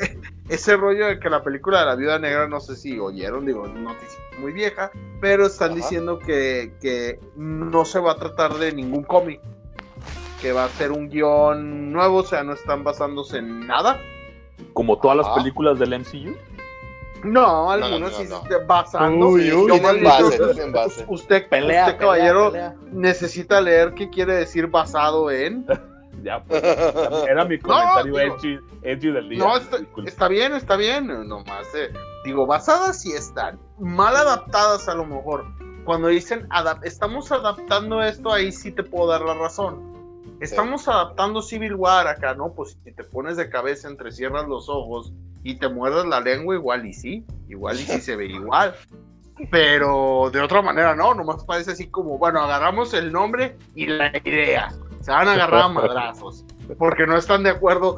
ese 0.48 0.76
rollo 0.76 1.06
de 1.06 1.20
que 1.20 1.30
la 1.30 1.42
película 1.42 1.80
de 1.80 1.86
la 1.86 1.94
viuda 1.94 2.18
negra, 2.18 2.48
no 2.48 2.60
sé 2.60 2.76
si 2.76 2.98
oyeron, 2.98 3.46
digo, 3.46 3.66
noticia 3.66 4.18
muy 4.40 4.52
vieja, 4.52 4.90
pero 5.20 5.46
están 5.46 5.70
Ajá. 5.70 5.76
diciendo 5.76 6.18
que, 6.18 6.72
que 6.80 7.18
no 7.36 7.84
se 7.84 7.98
va 7.98 8.12
a 8.12 8.16
tratar 8.16 8.54
de 8.54 8.72
ningún 8.72 9.02
cómic, 9.04 9.40
que 10.40 10.52
va 10.52 10.64
a 10.64 10.68
ser 10.68 10.92
un 10.92 11.08
guion 11.08 11.92
nuevo, 11.92 12.18
o 12.18 12.22
sea, 12.24 12.44
no 12.44 12.52
están 12.52 12.84
basándose 12.84 13.38
en 13.38 13.66
nada. 13.66 13.98
Como 14.72 14.98
todas 14.98 15.16
las 15.16 15.28
películas 15.30 15.78
del 15.78 15.98
MCU. 15.98 16.36
No, 17.24 17.64
no, 17.64 17.70
algunos 17.72 18.12
no, 18.12 18.18
sí 18.18 18.24
no. 18.28 18.66
basando. 18.66 19.28
Uy, 19.28 19.52
uy, 19.52 19.80
más 19.80 20.00
base. 20.02 21.04
Usted, 21.08 21.48
Pelea, 21.48 21.48
usted 21.48 21.48
pelea, 21.48 21.96
caballero, 21.96 22.52
pelea. 22.52 22.76
necesita 22.92 23.60
leer 23.60 23.94
qué 23.94 24.08
quiere 24.08 24.34
decir 24.34 24.68
basado 24.68 25.30
en. 25.30 25.66
Ya, 26.22 26.42
pues, 26.42 26.62
era 27.28 27.44
mi 27.44 27.58
comentario 27.58 28.14
digo- 28.14 28.36
edgy, 28.36 28.58
edgy 28.82 29.10
del 29.12 29.28
día. 29.28 29.38
No, 29.38 29.56
está 30.04 30.28
bien, 30.28 30.52
está 30.54 30.76
bien. 30.76 31.06
Nomás, 31.28 31.66
eh, 31.74 31.92
digo, 32.24 32.46
basadas 32.46 33.00
sí 33.02 33.12
están. 33.12 33.58
Mal 33.78 34.16
adaptadas 34.16 34.88
a 34.88 34.94
lo 34.94 35.04
mejor. 35.06 35.44
Cuando 35.84 36.08
dicen 36.08 36.46
adap- 36.50 36.84
estamos 36.84 37.32
adaptando 37.32 38.02
esto, 38.02 38.32
ahí 38.32 38.52
sí 38.52 38.72
te 38.72 38.82
puedo 38.82 39.08
dar 39.10 39.22
la 39.22 39.34
razón. 39.34 39.96
Estamos 40.40 40.86
adaptando 40.86 41.40
Civil 41.42 41.74
War 41.74 42.06
acá, 42.06 42.34
¿no? 42.34 42.52
Pues 42.52 42.76
si 42.84 42.92
te 42.92 43.02
pones 43.04 43.36
de 43.36 43.48
cabeza, 43.50 43.88
entrecierras 43.88 44.46
los 44.46 44.68
ojos 44.68 45.12
y 45.42 45.56
te 45.58 45.68
muerdes 45.68 46.04
la 46.04 46.20
lengua, 46.20 46.54
igual 46.54 46.86
y 46.86 46.92
sí. 46.92 47.24
Igual 47.48 47.76
y 47.80 47.84
sí 47.84 48.00
se 48.00 48.14
ve 48.16 48.26
igual. 48.26 48.74
Pero 49.50 50.30
de 50.32 50.40
otra 50.40 50.62
manera, 50.62 50.94
no, 50.94 51.14
nomás 51.14 51.44
parece 51.44 51.70
así 51.72 51.88
como, 51.88 52.18
bueno, 52.18 52.40
agarramos 52.40 52.92
el 52.92 53.12
nombre 53.12 53.56
y 53.74 53.86
la 53.86 54.12
idea. 54.24 54.68
Se 55.08 55.12
van 55.12 55.26
a 55.26 55.32
agarrar 55.32 55.62
a 55.62 55.68
madrazos. 55.68 56.44
Porque 56.78 57.06
no 57.06 57.16
están 57.16 57.42
de 57.44 57.50
acuerdo 57.50 57.96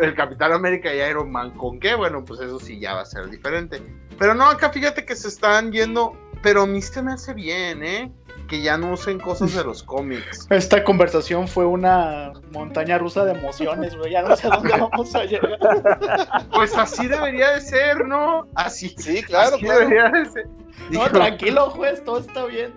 el 0.00 0.14
Capitán 0.16 0.52
América 0.52 0.92
y 0.92 0.98
Iron 0.98 1.30
Man. 1.30 1.52
¿Con 1.52 1.78
qué? 1.78 1.94
Bueno, 1.94 2.24
pues 2.24 2.40
eso 2.40 2.58
sí 2.58 2.80
ya 2.80 2.94
va 2.94 3.02
a 3.02 3.06
ser 3.06 3.30
diferente. 3.30 3.80
Pero 4.18 4.34
no, 4.34 4.44
acá 4.44 4.70
fíjate 4.70 5.04
que 5.04 5.14
se 5.14 5.28
están 5.28 5.70
yendo. 5.70 6.16
Pero 6.42 6.62
a 6.62 6.66
mí 6.66 6.82
se 6.82 7.00
me 7.00 7.12
hace 7.12 7.32
bien, 7.32 7.84
¿eh? 7.84 8.12
Que 8.48 8.60
ya 8.60 8.76
no 8.76 8.92
usen 8.92 9.20
cosas 9.20 9.54
de 9.54 9.62
los 9.62 9.84
cómics. 9.84 10.46
Esta 10.50 10.82
conversación 10.82 11.46
fue 11.46 11.64
una 11.64 12.32
montaña 12.50 12.98
rusa 12.98 13.24
de 13.24 13.38
emociones, 13.38 13.96
güey. 13.96 14.12
Ya 14.12 14.22
no 14.22 14.34
sé 14.34 14.48
a 14.48 14.56
dónde 14.56 14.72
vamos 14.80 15.14
a 15.14 15.24
llegar. 15.24 15.58
Pues 16.52 16.76
así 16.76 17.06
debería 17.06 17.50
de 17.50 17.60
ser, 17.60 18.04
¿no? 18.04 18.48
Así. 18.56 18.96
Sí, 18.98 19.22
claro, 19.22 19.54
así 19.54 19.64
claro. 19.64 19.80
debería 19.80 20.08
de 20.08 20.26
ser. 20.26 20.46
No, 20.46 20.90
Digo, 20.90 21.10
tranquilo, 21.10 21.70
juez, 21.70 22.02
todo 22.02 22.18
está 22.18 22.46
bien. 22.46 22.72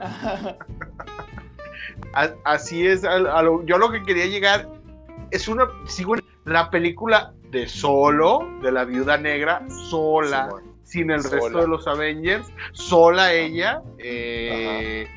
A- 2.14 2.34
así 2.46 2.86
es. 2.88 3.04
a- 3.06 3.14
a 3.16 3.42
lo- 3.44 3.64
yo 3.66 3.78
lo 3.78 3.92
que 3.92 4.04
quería 4.04 4.26
llegar 4.26 4.70
es 5.32 5.48
una. 5.48 5.68
Sigo 5.86 6.16
en 6.16 6.22
la 6.46 6.70
película 6.70 7.34
de 7.52 7.68
solo, 7.68 8.48
de 8.62 8.72
la 8.72 8.86
viuda 8.86 9.18
negra, 9.18 9.64
sola. 9.90 10.50
Sin 10.84 11.10
el 11.10 11.22
Sola. 11.22 11.36
resto 11.42 11.60
de 11.62 11.68
los 11.70 11.88
Avengers, 11.88 12.52
sola 12.74 13.32
ella, 13.32 13.82
eh, 13.98 15.08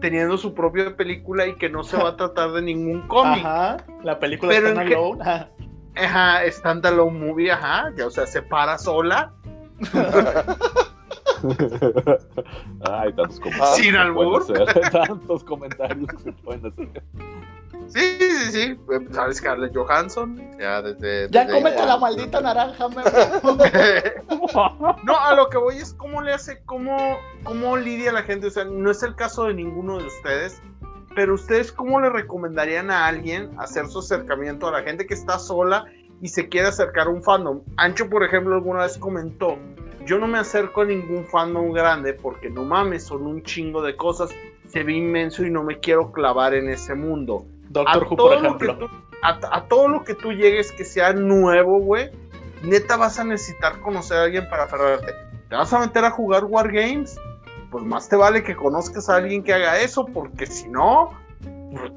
teniendo 0.00 0.38
su 0.38 0.54
propia 0.54 0.96
película 0.96 1.46
y 1.46 1.56
que 1.56 1.68
no 1.68 1.84
se 1.84 1.98
va 1.98 2.10
a 2.10 2.16
tratar 2.16 2.52
de 2.52 2.62
ningún 2.62 3.06
cómic. 3.08 3.44
Ajá, 3.44 3.76
la 4.04 4.18
película 4.18 4.52
Pero 4.54 4.68
está 4.68 4.82
en 4.82 4.88
qué- 4.88 4.94
alone. 4.94 5.22
Ajá. 5.22 5.48
Ajá, 5.96 6.50
standalone 6.50 7.18
movie, 7.26 7.50
ajá, 7.52 7.92
que, 7.94 8.04
o 8.04 8.10
sea, 8.10 8.26
se 8.26 8.40
para 8.40 8.78
sola, 8.78 9.34
Ay, 12.82 13.12
tantos 13.12 13.40
comentarios. 13.40 13.76
Sin 13.76 13.92
que 13.92 13.98
albur. 13.98 14.46
Tantos 14.92 15.44
comentarios 15.44 16.08
que 16.08 16.22
se 16.22 16.32
pueden 16.32 16.66
hacer. 16.66 17.02
Sí, 17.88 18.18
sí, 18.18 18.52
sí, 18.52 18.78
¿sabes? 19.12 19.38
Scarlett 19.38 19.74
Johansson, 19.74 20.38
ya 20.60 20.82
desde... 20.82 21.28
Ya 21.30 21.48
cómete 21.48 21.86
la 21.86 21.96
maldita 21.96 22.40
naranja, 22.40 22.88
Memo. 22.88 23.02
no, 25.04 25.18
a 25.18 25.34
lo 25.34 25.48
que 25.48 25.56
voy 25.56 25.76
es 25.76 25.94
cómo 25.94 26.20
le 26.20 26.34
hace, 26.34 26.62
cómo, 26.66 27.18
cómo 27.44 27.78
lidia 27.78 28.12
la 28.12 28.22
gente, 28.22 28.48
o 28.48 28.50
sea, 28.50 28.66
no 28.66 28.90
es 28.90 29.02
el 29.02 29.14
caso 29.14 29.44
de 29.44 29.54
ninguno 29.54 29.98
de 29.98 30.06
ustedes, 30.06 30.60
pero 31.14 31.34
ustedes 31.34 31.72
cómo 31.72 32.00
le 32.00 32.10
recomendarían 32.10 32.90
a 32.90 33.06
alguien 33.06 33.50
hacer 33.58 33.86
su 33.86 34.00
acercamiento 34.00 34.68
a 34.68 34.72
la 34.72 34.82
gente 34.82 35.06
que 35.06 35.14
está 35.14 35.38
sola 35.38 35.86
y 36.20 36.28
se 36.28 36.48
quiere 36.48 36.68
acercar 36.68 37.06
a 37.06 37.10
un 37.10 37.22
fandom. 37.22 37.62
Ancho, 37.78 38.10
por 38.10 38.22
ejemplo, 38.22 38.54
alguna 38.54 38.82
vez 38.82 38.98
comentó, 38.98 39.56
yo 40.08 40.18
no 40.18 40.26
me 40.26 40.38
acerco 40.38 40.80
a 40.80 40.84
ningún 40.86 41.24
fandom 41.26 41.70
grande 41.72 42.14
porque 42.14 42.48
no 42.50 42.64
mames, 42.64 43.04
son 43.04 43.26
un 43.26 43.42
chingo 43.42 43.82
de 43.82 43.94
cosas, 43.96 44.30
se 44.66 44.82
ve 44.82 44.94
inmenso 44.94 45.44
y 45.44 45.50
no 45.50 45.62
me 45.62 45.78
quiero 45.78 46.10
clavar 46.12 46.54
en 46.54 46.68
ese 46.70 46.94
mundo. 46.94 47.44
Doctor 47.68 48.02
A 48.04 48.06
Who, 48.08 48.16
por 48.16 48.32
ejemplo. 48.34 48.78
tú- 48.78 48.88
a, 49.22 49.38
a 49.52 49.64
todo 49.68 49.88
lo 49.88 50.04
que 50.04 50.14
tú 50.14 50.32
llegues 50.32 50.72
que 50.72 50.84
sea 50.84 51.12
nuevo, 51.12 51.78
güey, 51.80 52.10
neta 52.62 52.96
vas 52.96 53.18
a 53.18 53.24
necesitar 53.24 53.80
conocer 53.80 54.16
a 54.16 54.22
alguien 54.24 54.48
para 54.48 54.64
aferrarte. 54.64 55.12
¿Te 55.48 55.56
vas 55.56 55.72
a 55.72 55.80
meter 55.80 56.04
a 56.04 56.10
jugar 56.10 56.44
Wargames? 56.44 57.18
Pues 57.70 57.84
más 57.84 58.08
te 58.08 58.16
vale 58.16 58.42
que 58.42 58.56
conozcas 58.56 59.08
a 59.10 59.16
alguien 59.16 59.42
que 59.42 59.52
haga 59.52 59.78
eso, 59.80 60.06
porque 60.06 60.46
si 60.46 60.68
no, 60.68 61.10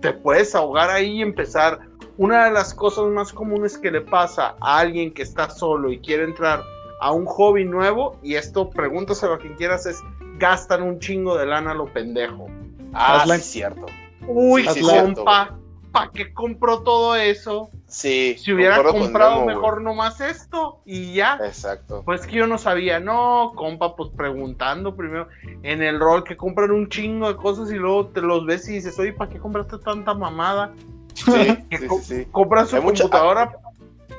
te 0.02 0.12
puedes 0.14 0.54
ahogar 0.56 0.90
ahí 0.90 1.20
y 1.20 1.22
empezar. 1.22 1.80
Una 2.18 2.46
de 2.46 2.52
las 2.52 2.74
cosas 2.74 3.06
más 3.06 3.32
comunes 3.32 3.78
que 3.78 3.90
le 3.90 4.02
pasa 4.02 4.56
a 4.60 4.80
alguien 4.80 5.14
que 5.14 5.22
está 5.22 5.50
solo 5.50 5.92
y 5.92 6.00
quiere 6.00 6.24
entrar 6.26 6.62
a 7.02 7.12
un 7.12 7.26
hobby 7.26 7.66
nuevo, 7.66 8.18
y 8.24 8.36
esto 8.36 8.70
pregúntaselo 8.70 9.34
a 9.34 9.40
quien 9.40 9.56
quieras, 9.56 9.86
es 9.88 10.02
gastan 10.38 10.84
un 10.84 11.00
chingo 11.00 11.38
de 11.38 11.46
lana 11.48 11.74
lo 11.74 11.86
pendejo. 11.92 12.48
Ah, 12.94 13.24
Hazla- 13.24 13.38
sí, 13.38 13.60
cierto. 13.60 13.86
Uy, 14.28 14.68
Sí, 14.70 14.82
compa, 14.82 15.58
¿para 15.92 16.12
qué 16.12 16.32
compró 16.32 16.82
todo 16.84 17.16
eso? 17.16 17.70
Sí. 17.88 18.36
Si 18.38 18.54
hubiera 18.54 18.82
comprado 18.84 19.46
mejor 19.46 19.82
nomás 19.82 20.22
esto 20.22 20.80
y 20.86 21.14
ya. 21.14 21.40
Exacto. 21.44 22.04
Pues 22.06 22.26
que 22.28 22.38
yo 22.38 22.48
no 22.48 22.58
sabía, 22.58 23.00
no, 23.00 23.52
compa, 23.56 23.96
pues 23.96 24.10
preguntando 24.16 24.96
primero 24.96 25.28
en 25.64 25.82
el 25.82 26.00
rol 26.00 26.24
que 26.24 26.38
compran 26.38 26.72
un 26.72 26.88
chingo 26.88 27.28
de 27.28 27.36
cosas 27.36 27.72
y 27.72 27.76
luego 27.76 28.08
te 28.08 28.22
los 28.22 28.46
ves 28.46 28.70
y 28.70 28.74
dices, 28.74 28.98
oye, 29.00 29.12
¿para 29.14 29.30
qué 29.32 29.40
compraste 29.40 29.78
tanta 29.80 30.14
mamada? 30.14 30.72
Sí, 31.16 31.32
sí, 31.72 31.78
sí, 31.78 31.88
sí. 32.04 32.26
Compran 32.32 32.68
su 32.68 32.76
mucha- 32.82 33.04
computadora 33.04 33.52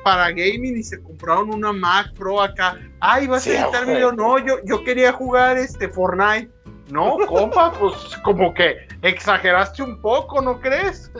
para 0.03 0.29
gaming 0.29 0.77
y 0.77 0.83
se 0.83 1.01
compraron 1.01 1.53
una 1.53 1.71
Mac 1.73 2.13
Pro 2.15 2.41
acá. 2.41 2.77
Ay, 2.99 3.27
va 3.27 3.37
a 3.37 3.39
Sí, 3.39 3.51
güey. 3.51 3.71
término. 3.71 4.11
No, 4.11 4.37
yo, 4.39 4.55
yo 4.65 4.83
quería 4.83 5.13
jugar 5.13 5.57
este 5.57 5.87
Fortnite. 5.89 6.49
No, 6.89 7.17
compa, 7.27 7.71
pues 7.79 7.93
como 8.23 8.53
que 8.53 8.75
exageraste 9.01 9.81
un 9.83 10.01
poco, 10.01 10.41
¿no 10.41 10.59
crees? 10.59 11.11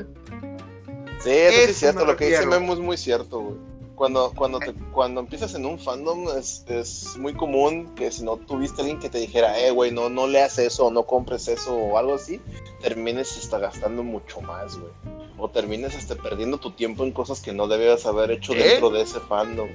Sí, 1.19 1.29
eso 1.31 1.55
sí 1.65 1.71
es 1.71 1.77
cierto, 1.77 2.05
lo 2.05 2.15
que 2.17 2.25
dice. 2.27 2.45
Memo 2.45 2.73
es 2.73 2.79
muy 2.79 2.97
cierto, 2.97 3.39
güey. 3.39 3.57
Cuando, 3.95 4.33
cuando, 4.35 4.59
te- 4.59 4.73
cuando 4.91 5.21
empiezas 5.21 5.53
en 5.53 5.65
un 5.67 5.79
fandom 5.79 6.27
es, 6.37 6.65
es 6.67 7.15
muy 7.17 7.33
común 7.33 7.93
que 7.95 8.11
si 8.11 8.23
no 8.25 8.37
tuviste 8.37 8.81
alguien 8.81 8.99
que 8.99 9.07
te 9.07 9.19
dijera, 9.19 9.57
eh, 9.59 9.69
güey, 9.69 9.91
no, 9.91 10.09
no 10.09 10.25
leas 10.27 10.57
eso, 10.57 10.87
o 10.87 10.91
no 10.91 11.03
compres 11.03 11.47
eso 11.47 11.75
o 11.75 11.97
algo 11.97 12.15
así, 12.15 12.41
termines 12.81 13.37
hasta 13.37 13.59
gastando 13.59 14.03
mucho 14.03 14.41
más, 14.41 14.77
güey. 14.77 14.91
O 15.37 15.49
termines 15.49 15.95
hasta 15.95 16.15
perdiendo 16.15 16.57
tu 16.57 16.71
tiempo 16.71 17.03
en 17.03 17.11
cosas 17.11 17.41
que 17.41 17.53
no 17.53 17.67
debías 17.67 18.05
haber 18.05 18.31
hecho 18.31 18.53
¿Eh? 18.53 18.57
dentro 18.57 18.89
de 18.89 19.01
ese 19.01 19.19
fandom. 19.19 19.69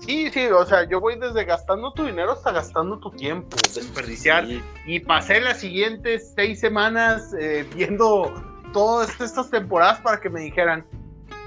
Sí, 0.00 0.30
sí, 0.30 0.46
o 0.46 0.66
sea, 0.66 0.88
yo 0.88 1.00
voy 1.00 1.18
desde 1.18 1.44
gastando 1.44 1.92
tu 1.92 2.04
dinero 2.04 2.32
hasta 2.32 2.52
gastando 2.52 2.98
tu 2.98 3.10
tiempo, 3.10 3.56
desperdiciar. 3.74 4.46
Sí. 4.46 4.62
Y 4.86 5.00
pasé 5.00 5.40
las 5.40 5.60
siguientes 5.60 6.32
seis 6.34 6.60
semanas 6.60 7.34
eh, 7.38 7.66
viendo 7.74 8.32
todas 8.72 9.18
estas 9.20 9.50
temporadas 9.50 10.00
para 10.00 10.20
que 10.20 10.28
me 10.28 10.40
dijeran, 10.40 10.84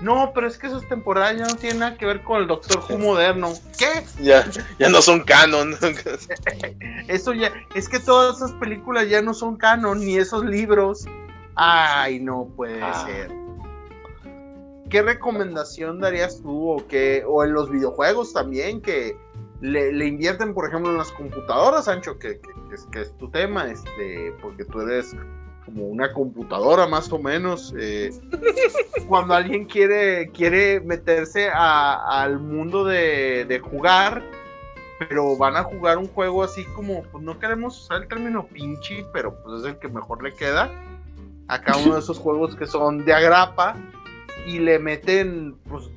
no, 0.02 0.32
pero 0.34 0.48
es 0.48 0.58
que 0.58 0.68
esas 0.68 0.88
temporadas 0.88 1.38
ya 1.38 1.46
no 1.46 1.56
tienen 1.56 1.80
nada 1.80 1.98
que 1.98 2.06
ver 2.06 2.24
con 2.24 2.42
el 2.42 2.48
Doctor 2.48 2.84
Who 2.88 3.00
moderno. 3.00 3.54
¿Qué? 3.78 4.04
Ya, 4.22 4.48
ya 4.78 4.90
no 4.90 5.02
son 5.02 5.22
canon. 5.22 5.76
Eso 7.08 7.34
ya, 7.34 7.52
es 7.74 7.90
que 7.90 8.00
todas 8.00 8.38
esas 8.38 8.52
películas 8.54 9.10
ya 9.10 9.22
no 9.22 9.34
son 9.34 9.58
canon, 9.58 10.00
ni 10.00 10.18
esos 10.18 10.46
libros. 10.46 11.06
Ay, 11.58 12.20
no 12.20 12.46
puede 12.56 12.82
Ah. 12.82 13.06
ser. 13.06 13.32
¿Qué 14.90 15.02
recomendación 15.02 16.00
darías 16.00 16.42
tú 16.42 16.70
o 16.72 16.88
qué, 16.88 17.24
o 17.28 17.44
en 17.44 17.54
los 17.54 17.70
videojuegos 17.70 18.32
también 18.32 18.82
que 18.82 19.18
le, 19.60 19.92
le 19.92 20.06
invierten, 20.06 20.54
por 20.54 20.68
ejemplo, 20.70 20.92
en 20.92 20.98
las 20.98 21.12
computadoras, 21.12 21.86
Sancho, 21.86 22.18
que, 22.20 22.40
que- 22.40 22.54
que 22.70 22.76
es, 22.76 22.86
que 22.92 23.02
es 23.02 23.18
tu 23.18 23.30
tema, 23.30 23.70
este, 23.70 24.34
porque 24.42 24.64
tú 24.66 24.80
eres 24.82 25.14
como 25.66 25.88
una 25.88 26.14
computadora 26.14 26.88
más 26.88 27.12
o 27.12 27.20
menos. 27.20 27.74
eh, 27.78 28.12
cuando 29.10 29.34
alguien 29.34 29.66
quiere, 29.66 30.30
quiere 30.32 30.80
meterse 30.80 31.50
a- 31.50 32.22
al 32.24 32.40
mundo 32.40 32.86
de, 32.86 33.44
de 33.46 33.60
jugar, 33.60 34.24
pero 35.10 35.36
van 35.38 35.58
a 35.58 35.64
jugar 35.64 35.98
un 35.98 36.08
juego 36.08 36.44
así 36.44 36.64
como, 36.76 37.04
pues 37.04 37.24
no 37.24 37.38
queremos 37.40 37.82
usar 37.84 38.04
el 38.04 38.08
término 38.08 38.46
pinche, 38.48 39.06
pero 39.12 39.36
pues 39.44 39.62
es 39.62 39.66
el 39.68 39.80
que 39.80 39.90
mejor 39.90 40.24
le 40.24 40.34
queda. 40.34 40.72
Acá 41.48 41.78
uno 41.78 41.94
de 41.94 42.00
esos 42.00 42.18
juegos 42.20 42.56
que 42.56 42.68
son 42.68 43.06
de 43.06 43.14
agrapa 43.14 43.76
y 44.46 44.60
le 44.60 44.80
meten 44.80 45.56
pues 45.70 45.90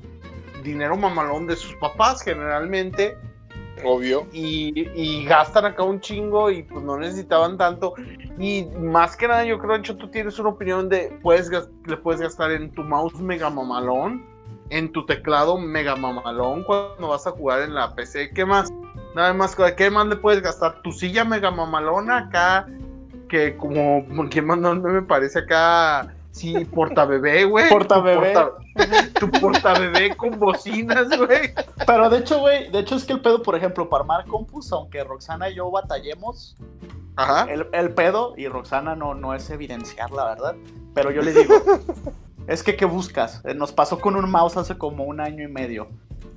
dinero 0.63 0.95
mamalón 0.95 1.47
de 1.47 1.55
sus 1.55 1.73
papás 1.75 2.21
generalmente 2.21 3.17
Obvio. 3.83 4.27
y, 4.31 4.87
y 4.95 5.25
gastan 5.25 5.65
acá 5.65 5.83
un 5.83 5.99
chingo 5.99 6.51
y 6.51 6.63
pues 6.63 6.83
no 6.83 6.97
necesitaban 6.97 7.57
tanto. 7.57 7.93
Y 8.37 8.65
más 8.79 9.15
que 9.15 9.27
nada, 9.27 9.43
yo 9.43 9.59
creo, 9.59 9.73
Ancho, 9.73 9.97
tú 9.97 10.09
tienes 10.09 10.37
una 10.39 10.49
opinión 10.49 10.89
de, 10.89 11.17
puedes 11.21 11.49
le 11.85 11.97
puedes 11.97 12.21
gastar 12.21 12.51
en 12.51 12.71
tu 12.71 12.83
mouse 12.83 13.19
mega 13.19 13.49
mamalón, 13.49 14.25
en 14.69 14.91
tu 14.91 15.05
teclado 15.05 15.57
mega 15.57 15.95
mamalón 15.95 16.63
cuando 16.63 17.09
vas 17.09 17.27
a 17.27 17.31
jugar 17.31 17.61
en 17.61 17.73
la 17.73 17.93
PC. 17.95 18.31
¿Qué 18.33 18.45
más? 18.45 18.71
Nada 19.15 19.33
más, 19.33 19.55
¿qué 19.75 19.89
más 19.89 20.07
le 20.07 20.15
puedes 20.15 20.41
gastar? 20.41 20.81
Tu 20.83 20.91
silla 20.91 21.25
mega 21.25 21.51
mamalona 21.51 22.19
acá, 22.19 22.67
que 23.31 23.55
como, 23.55 24.05
¿quién 24.29 24.45
mandó 24.45 24.71
un 24.71 24.81
meme? 24.83 25.01
parece 25.03 25.39
acá? 25.39 26.13
Sí, 26.31 26.65
portabebé, 26.65 27.45
güey. 27.45 27.69
Portabebé. 27.69 28.33
Tu 28.33 28.39
porta- 28.39 29.19
Tu 29.19 29.31
portabebé 29.39 30.15
con 30.17 30.37
bocinas, 30.37 31.07
güey. 31.17 31.53
Pero 31.87 32.09
de 32.09 32.17
hecho, 32.19 32.39
güey, 32.39 32.69
de 32.71 32.79
hecho 32.79 32.95
es 32.95 33.05
que 33.05 33.13
el 33.13 33.21
pedo, 33.21 33.41
por 33.41 33.55
ejemplo, 33.55 33.89
para 33.89 34.01
armar 34.01 34.25
compus, 34.25 34.71
aunque 34.73 35.03
Roxana 35.03 35.49
y 35.49 35.55
yo 35.55 35.71
batallemos, 35.71 36.57
Ajá. 37.15 37.49
el, 37.51 37.67
el 37.71 37.93
pedo, 37.93 38.33
y 38.37 38.47
Roxana 38.47 38.95
no, 38.95 39.13
no 39.13 39.33
es 39.33 39.49
evidenciar 39.49 40.11
la 40.11 40.25
verdad, 40.25 40.55
pero 40.93 41.11
yo 41.11 41.21
le 41.21 41.33
digo, 41.33 41.53
es 42.47 42.63
que 42.63 42.75
¿qué 42.75 42.85
buscas? 42.85 43.41
Eh, 43.45 43.53
Nos 43.53 43.71
pasó 43.71 43.99
con 43.99 44.15
un 44.17 44.29
mouse 44.29 44.57
hace 44.57 44.77
como 44.77 45.03
un 45.05 45.19
año 45.21 45.43
y 45.43 45.51
medio. 45.51 45.87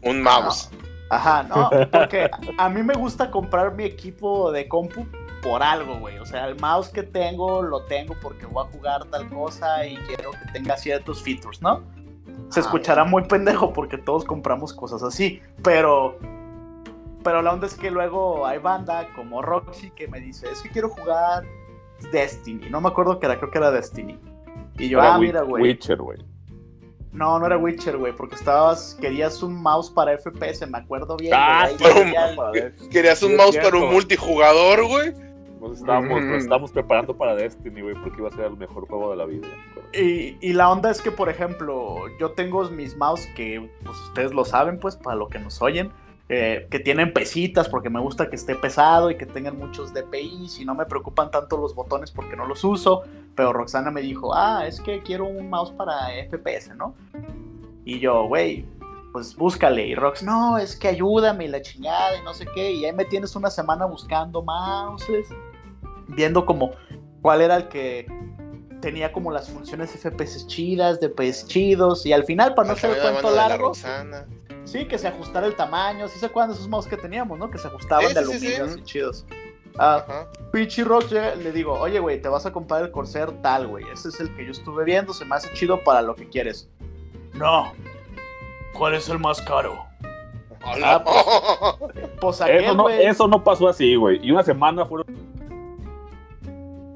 Un 0.03 0.23
mouse. 0.23 0.71
Ajá, 1.11 1.43
no, 1.45 1.71
porque 1.93 2.31
a 2.59 2.69
mí 2.69 2.83
me 2.83 2.95
gusta 2.95 3.31
comprar 3.31 3.75
mi 3.75 3.85
equipo 3.85 4.51
de 4.51 4.67
compu 4.67 5.07
por 5.45 5.63
algo, 5.63 5.99
güey. 6.01 6.19
O 6.19 6.25
sea, 6.27 6.47
el 6.49 6.59
mouse 6.59 6.89
que 6.89 7.03
tengo 7.05 7.63
lo 7.63 7.83
tengo 7.85 8.17
porque 8.21 8.47
voy 8.47 8.65
a 8.67 8.71
jugar 8.71 9.05
tal 9.05 9.29
cosa 9.29 9.87
y 9.87 9.97
quiero 9.99 10.31
que 10.33 10.53
tenga 10.53 10.77
ciertos 10.77 11.23
features, 11.23 11.61
¿no? 11.63 11.83
Se 12.49 12.61
Ah, 12.61 12.63
escuchará 12.63 13.05
muy 13.05 13.23
pendejo 13.25 13.73
porque 13.73 13.99
todos 13.99 14.25
compramos 14.25 14.73
cosas 14.73 15.03
así, 15.03 15.41
pero 15.63 16.19
pero 17.23 17.41
la 17.41 17.53
onda 17.55 17.67
es 17.67 17.75
que 17.75 17.91
luego 17.91 18.45
hay 18.47 18.59
banda 18.59 19.09
como 19.15 19.41
Roxy 19.41 19.91
que 19.91 20.09
me 20.09 20.21
dice, 20.21 20.47
"Es 20.51 20.61
que 20.61 20.69
quiero 20.71 20.89
jugar 20.91 21.45
Destiny." 22.13 22.69
No 22.69 22.81
me 22.83 22.89
acuerdo 22.89 23.19
que 23.19 23.27
era, 23.27 23.39
creo 23.39 23.51
que 23.51 23.59
era 23.59 23.71
Destiny. 23.71 24.19
Y 24.79 24.89
yo, 24.91 24.99
Era 24.99 25.15
"Ah, 25.15 25.19
mira, 25.19 25.41
güey." 25.43 25.63
Witcher, 25.63 25.97
güey. 25.99 26.19
No, 27.13 27.39
no 27.39 27.47
era 27.47 27.57
Witcher, 27.57 27.97
güey, 27.97 28.13
porque 28.13 28.35
estabas 28.35 28.99
querías 29.01 29.43
un 29.43 29.55
mouse 29.55 29.89
para 29.89 30.13
FPS, 30.19 30.67
me 30.67 30.79
acuerdo 30.79 31.17
bien. 31.17 31.33
Ah, 31.35 31.69
pero-. 31.79 32.73
¿Querías 32.91 33.23
un 33.23 33.37
mouse 33.37 33.57
para 33.57 33.77
un 33.79 33.93
multijugador, 33.93 34.85
güey? 34.87 35.15
Nos 35.69 35.79
estábamos, 35.81 36.23
Mm. 36.23 36.31
nos 36.31 36.43
estábamos 36.43 36.73
preparando 36.73 37.17
para 37.17 37.35
Destiny, 37.35 37.81
güey, 37.83 37.95
porque 37.95 38.19
iba 38.19 38.29
a 38.29 38.33
ser 38.33 38.47
el 38.47 38.57
mejor 38.57 38.87
juego 38.87 39.11
de 39.11 39.17
la 39.17 39.25
vida. 39.27 39.49
Y, 39.93 40.37
y 40.41 40.53
la 40.53 40.71
onda 40.71 40.91
es 40.91 41.01
que, 41.01 41.11
por 41.11 41.29
ejemplo, 41.29 41.97
yo 42.19 42.33
tengo 42.33 42.69
mis 42.71 42.97
mouse 42.97 43.27
que, 43.37 43.71
pues 43.85 43.99
ustedes 44.09 44.33
lo 44.35 44.45
saben, 44.45 44.79
pues, 44.79 44.97
para 44.97 45.17
lo 45.17 45.29
que 45.29 45.39
nos 45.39 45.61
oyen, 45.63 45.91
eh, 46.31 46.67
que 46.71 46.81
tienen 46.81 47.13
pesitas 47.13 47.69
porque 47.69 47.91
me 47.91 48.01
gusta 48.01 48.31
que 48.31 48.37
esté 48.37 48.55
pesado 48.55 49.11
y 49.11 49.17
que 49.19 49.27
tengan 49.27 49.59
muchos 49.59 49.93
DPI 49.93 50.49
y 50.59 50.65
no 50.65 50.75
me 50.75 50.87
preocupan 50.87 51.31
tanto 51.31 51.59
los 51.59 51.75
botones 51.75 52.11
porque 52.11 52.35
no 52.35 52.47
los 52.47 52.65
uso. 52.65 53.03
Pero 53.35 53.53
Roxana 53.53 53.91
me 53.91 54.01
dijo, 54.01 54.35
ah, 54.35 54.67
es 54.67 54.81
que 54.81 55.03
quiero 55.03 55.27
un 55.27 55.51
mouse 55.51 55.71
para 55.73 56.09
FPS, 56.31 56.75
¿no? 56.77 56.95
Y 57.85 57.99
yo, 57.99 58.27
güey, 58.27 58.65
pues 59.13 59.37
búscale. 59.37 59.87
Y 59.87 59.95
Rox, 59.95 60.23
no, 60.23 60.57
es 60.57 60.77
que 60.77 60.89
ayúdame 60.89 61.45
y 61.45 61.49
la 61.49 61.61
chingada 61.61 62.17
y 62.19 62.23
no 62.25 62.33
sé 62.33 62.47
qué. 62.55 62.73
Y 62.73 62.85
ahí 62.87 62.93
me 62.93 63.05
tienes 63.05 63.37
una 63.37 63.51
semana 63.51 63.85
buscando 63.85 64.43
mouses, 64.43 65.29
viendo 66.09 66.45
como 66.47 66.73
cuál 67.23 67.41
era 67.41 67.57
el 67.57 67.69
que 67.69 68.07
tenía 68.81 69.13
como 69.13 69.31
las 69.31 69.49
funciones 69.49 69.91
FPS 69.91 70.47
chidas, 70.47 71.01
DPS 71.01 71.47
chidos. 71.47 72.05
Y 72.05 72.13
al 72.13 72.25
final, 72.25 72.55
para 72.55 72.69
no 72.69 72.75
hacer 72.75 72.91
el 72.91 73.01
cuento 73.01 73.31
la 73.31 73.49
largo, 73.49 73.73
sí, 74.65 74.85
que 74.87 74.99
se 74.99 75.09
ajustara 75.09 75.47
el 75.47 75.57
tamaño. 75.57 76.09
¿Sí 76.09 76.19
se 76.19 76.27
acuerdan 76.27 76.51
de 76.51 76.57
esos 76.57 76.69
mouse 76.69 76.87
que 76.87 76.97
teníamos, 76.97 77.39
no? 77.39 77.51
Que 77.51 77.59
se 77.59 77.69
ajustaban 77.69 78.09
Sí, 78.09 78.15
de 78.15 78.25
sí, 78.25 78.33
sí, 78.33 78.39
sí. 78.39 78.47
aluminio, 78.47 78.75
así 78.75 78.83
chidos. 78.85 79.27
Ah. 79.79 80.27
Pichi 80.53 80.85
Rock 80.85 81.11
le 81.11 81.51
digo, 81.51 81.73
oye, 81.73 81.99
güey, 81.99 82.21
te 82.21 82.29
vas 82.29 82.47
a 82.47 82.53
comprar 82.53 82.83
el 82.83 82.91
Corsair 82.91 83.31
tal, 83.43 83.67
güey. 83.67 83.85
Ese 83.93 84.09
es 84.09 84.21
el 84.21 84.35
que 84.37 84.45
yo 84.45 84.53
estuve 84.53 84.85
viendo, 84.85 85.13
se 85.13 85.25
me 85.25 85.35
hace 85.35 85.53
chido 85.55 85.83
para 85.83 86.01
lo 86.03 86.15
que 86.15 86.29
quieres. 86.29 86.69
No. 87.33 87.73
¿Cuál 88.75 88.95
es 88.95 89.09
el 89.09 89.19
más 89.19 89.41
caro? 89.41 89.85
Hola. 90.65 91.03
Pues 92.21 92.41
aquel, 92.41 92.65
Eso 92.65 92.75
no, 92.75 92.89
eso 92.89 93.29
no 93.29 93.43
pasó 93.43 93.69
así, 93.69 93.97
güey. 93.97 94.19
Y 94.25 94.31
una 94.31 94.43
semana 94.43 94.85
fueron. 94.87 95.07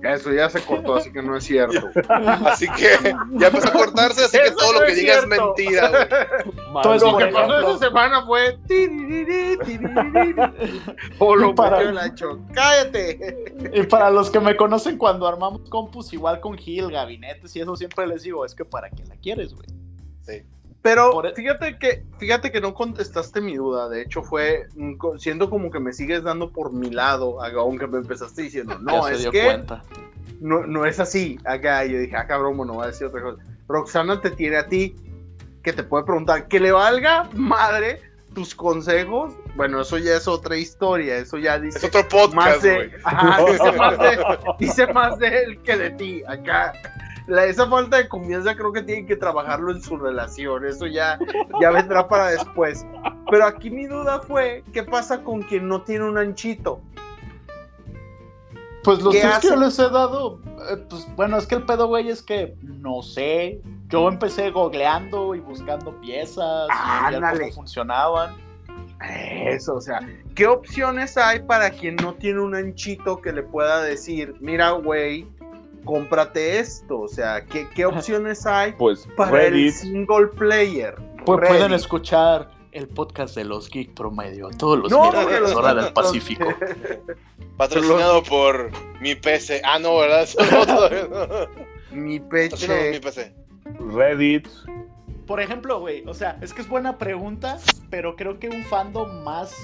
Eso 0.03 0.33
ya 0.33 0.49
se 0.49 0.61
cortó, 0.63 0.95
así 0.95 1.13
que 1.13 1.21
no 1.23 1.37
es 1.37 1.45
cierto. 1.45 1.89
Así 2.09 2.69
que 2.71 3.15
ya 3.33 3.49
empezó 3.49 3.69
a 3.69 3.73
cortarse, 3.73 4.25
así 4.25 4.39
que 4.39 4.51
todo 4.53 4.73
no 4.75 4.81
lo 4.81 4.87
que 4.87 4.93
es 4.93 4.99
diga 4.99 5.15
es 5.19 5.27
mentira, 5.27 5.89
güey. 5.89 6.83
Todo 6.83 6.95
es 6.95 7.03
Lo 7.03 7.17
que 7.17 7.27
pasó 7.27 7.59
esa 7.75 7.79
semana 7.89 8.25
fue. 8.25 8.57
tiririri, 8.69 9.59
tiririri. 9.65 10.35
Polo 11.19 11.51
Y 11.51 11.55
para- 11.55 11.81
el 11.83 11.99
ancho. 11.99 12.39
¡Cállate! 12.53 13.55
Y 13.73 13.83
para 13.85 14.11
los 14.11 14.31
que 14.31 14.39
me 14.39 14.57
conocen 14.57 14.97
cuando 14.99 15.27
armamos 15.27 15.69
compus 15.69 16.13
igual 16.13 16.39
con 16.41 16.57
Gil, 16.57 16.91
gabinetes 16.93 17.55
y 17.57 17.61
eso 17.61 17.75
siempre 17.77 18.07
les 18.07 18.23
digo, 18.23 18.45
es 18.45 18.55
que 18.55 18.65
para 18.65 18.91
qué 18.91 19.05
la 19.05 19.17
quieres, 19.17 19.53
güey. 19.53 19.67
Sí. 20.23 20.43
Pero 20.83 21.11
Por 21.11 21.27
e- 21.27 21.35
fíjate 21.35 21.77
que, 21.79 22.05
fíjate 22.19 22.53
que 22.53 22.61
no 22.61 22.73
contestaste 22.73 23.41
mi 23.41 23.57
duda. 23.57 23.89
De 23.89 24.03
hecho, 24.03 24.23
fue 24.23 24.69
siendo 25.19 25.51
como 25.51 25.71
que 25.71 25.81
me 25.81 25.93
sigues 25.93 26.23
dando 26.23 26.51
por 26.51 26.73
mi 26.73 26.91
lado, 26.91 27.43
aunque 27.43 27.87
me 27.87 27.99
empezaste 27.99 28.43
diciendo, 28.43 28.79
no, 28.81 29.03
Ya 29.03 29.09
se 29.09 29.15
es 29.15 29.21
dio 29.23 29.31
que 29.33 29.45
cuenta. 29.45 29.83
no, 30.41 30.67
no 30.67 30.87
es 30.87 31.01
así. 31.01 31.39
Acá 31.45 31.85
yo 31.85 31.99
dije, 31.99 32.17
ah, 32.17 32.27
cabrón, 32.27 32.57
bueno, 32.57 32.75
voy 32.75 32.85
a 32.85 32.87
decir 32.89 33.07
otra 33.09 33.23
cosa. 33.23 33.43
Roxana 33.67 34.21
te 34.21 34.31
tiene 34.31 34.57
a 34.57 34.67
ti 34.69 34.95
que 35.63 35.73
te 35.73 35.83
puede 35.83 36.05
preguntar 36.05 36.47
que 36.49 36.61
le 36.61 36.71
valga 36.73 37.29
madre 37.35 38.01
tus 38.35 38.55
consejos. 38.55 39.35
Bueno, 39.57 39.81
eso 39.81 39.99
ya 39.99 40.15
es 40.17 40.29
otra 40.29 40.57
historia. 40.57 41.17
Eso 41.19 41.39
ya 41.39 41.59
dice 41.59 41.79
Es 41.79 41.85
otro 41.85 42.03
más 42.03 42.11
podcast, 42.13 42.63
de, 42.63 42.75
güey. 42.75 42.91
ajá, 43.03 43.45
dice, 43.45 43.73
más 43.73 43.99
de, 43.99 44.19
dice 44.61 44.87
más 44.93 45.19
de 45.19 45.43
él 45.43 45.63
que 45.63 45.77
de 45.77 45.91
ti. 45.91 46.23
Acá. 46.27 46.73
La, 47.29 47.45
esa 47.45 47.69
falta 47.69 47.99
de 47.99 48.09
confianza 48.09 48.57
creo 48.57 48.73
que 48.73 48.83
tienen 48.83 49.07
que 49.07 49.15
trabajarlo 49.15 49.71
en 49.71 49.83
su 49.83 49.99
relación. 49.99 50.65
Eso 50.65 50.87
ya, 50.87 51.19
ya 51.61 51.71
vendrá 51.71 52.09
para 52.09 52.29
después. 52.29 52.87
Pero 53.31 53.45
aquí 53.45 53.71
mi 53.71 53.87
duda 53.87 54.21
fue, 54.21 54.65
¿qué 54.73 54.83
pasa 54.83 55.23
con 55.23 55.43
quien 55.43 55.69
no 55.69 55.83
tiene 55.83 56.07
un 56.07 56.17
anchito? 56.17 56.81
Pues 58.83 59.03
los 59.03 59.15
¿Qué 59.15 59.21
tips 59.21 59.39
que 59.41 59.49
yo 59.49 59.57
les 59.57 59.79
he 59.79 59.91
dado, 59.91 60.41
eh, 60.71 60.79
pues 60.89 61.07
bueno, 61.15 61.37
es 61.37 61.47
que 61.47 61.57
el 61.57 61.65
pedo, 61.65 61.89
güey, 61.89 62.09
es 62.09 62.23
que 62.23 62.57
no 62.63 63.03
sé. 63.03 63.61
Yo 63.89 64.09
empecé 64.09 64.51
googleando 64.51 65.35
y 65.35 65.41
buscando 65.41 65.93
piezas 66.01 66.69
y 66.69 67.05
ver 67.05 67.17
Ándale. 67.17 67.41
cómo 67.41 67.53
funcionaban. 67.53 68.35
Eso, 69.01 69.77
o 69.77 69.81
sea, 69.81 70.01
¿qué 70.35 70.47
opciones 70.47 71.17
hay 71.19 71.41
para 71.41 71.71
quien 71.71 71.97
no 71.97 72.15
tiene 72.15 72.41
un 72.41 72.55
anchito 72.55 73.21
que 73.21 73.33
le 73.33 73.43
pueda 73.43 73.83
decir, 73.83 74.35
mira, 74.41 74.71
güey, 74.71 75.27
cómprate 75.85 76.59
esto? 76.59 77.01
O 77.01 77.09
sea, 77.09 77.45
¿qué, 77.45 77.69
qué 77.75 77.87
opciones 77.87 78.47
hay 78.47 78.73
Pues 78.73 79.09
para 79.17 79.45
el 79.47 79.73
single 79.73 80.29
player? 80.29 80.97
Pu- 81.25 81.47
pueden 81.47 81.73
escuchar 81.73 82.51
el 82.73 82.87
podcast 82.89 83.35
de 83.35 83.45
los 83.45 83.69
Geek 83.71 83.95
Promedio 83.95 84.51
todos 84.51 84.79
los 84.79 84.91
No, 84.93 85.03
miércoles, 85.11 85.25
porque 85.27 85.41
los- 85.41 85.55
hora 85.55 85.75
del 85.75 85.93
Pacífico. 85.93 86.45
Patrocinado 87.57 88.23
por 88.23 88.71
mi 89.01 89.15
PC. 89.15 89.63
Ah, 89.65 89.79
no, 89.79 89.97
¿verdad? 89.99 90.29
No. 91.91 91.97
Mi 91.97 92.21
por 92.21 92.33
mi. 92.93 92.99
PC. 93.01 93.35
Reddit, 93.95 94.47
Por 95.27 95.41
ejemplo, 95.41 95.81
güey, 95.81 96.03
o 96.07 96.15
sea, 96.15 96.39
es 96.41 96.55
que 96.55 96.63
es 96.63 96.69
buena 96.69 96.97
pregunta, 96.99 97.59
pero 97.91 98.17
creo 98.17 98.39
que 98.39 98.49
un 98.49 98.63
fandom 98.65 99.25
más 99.25 99.55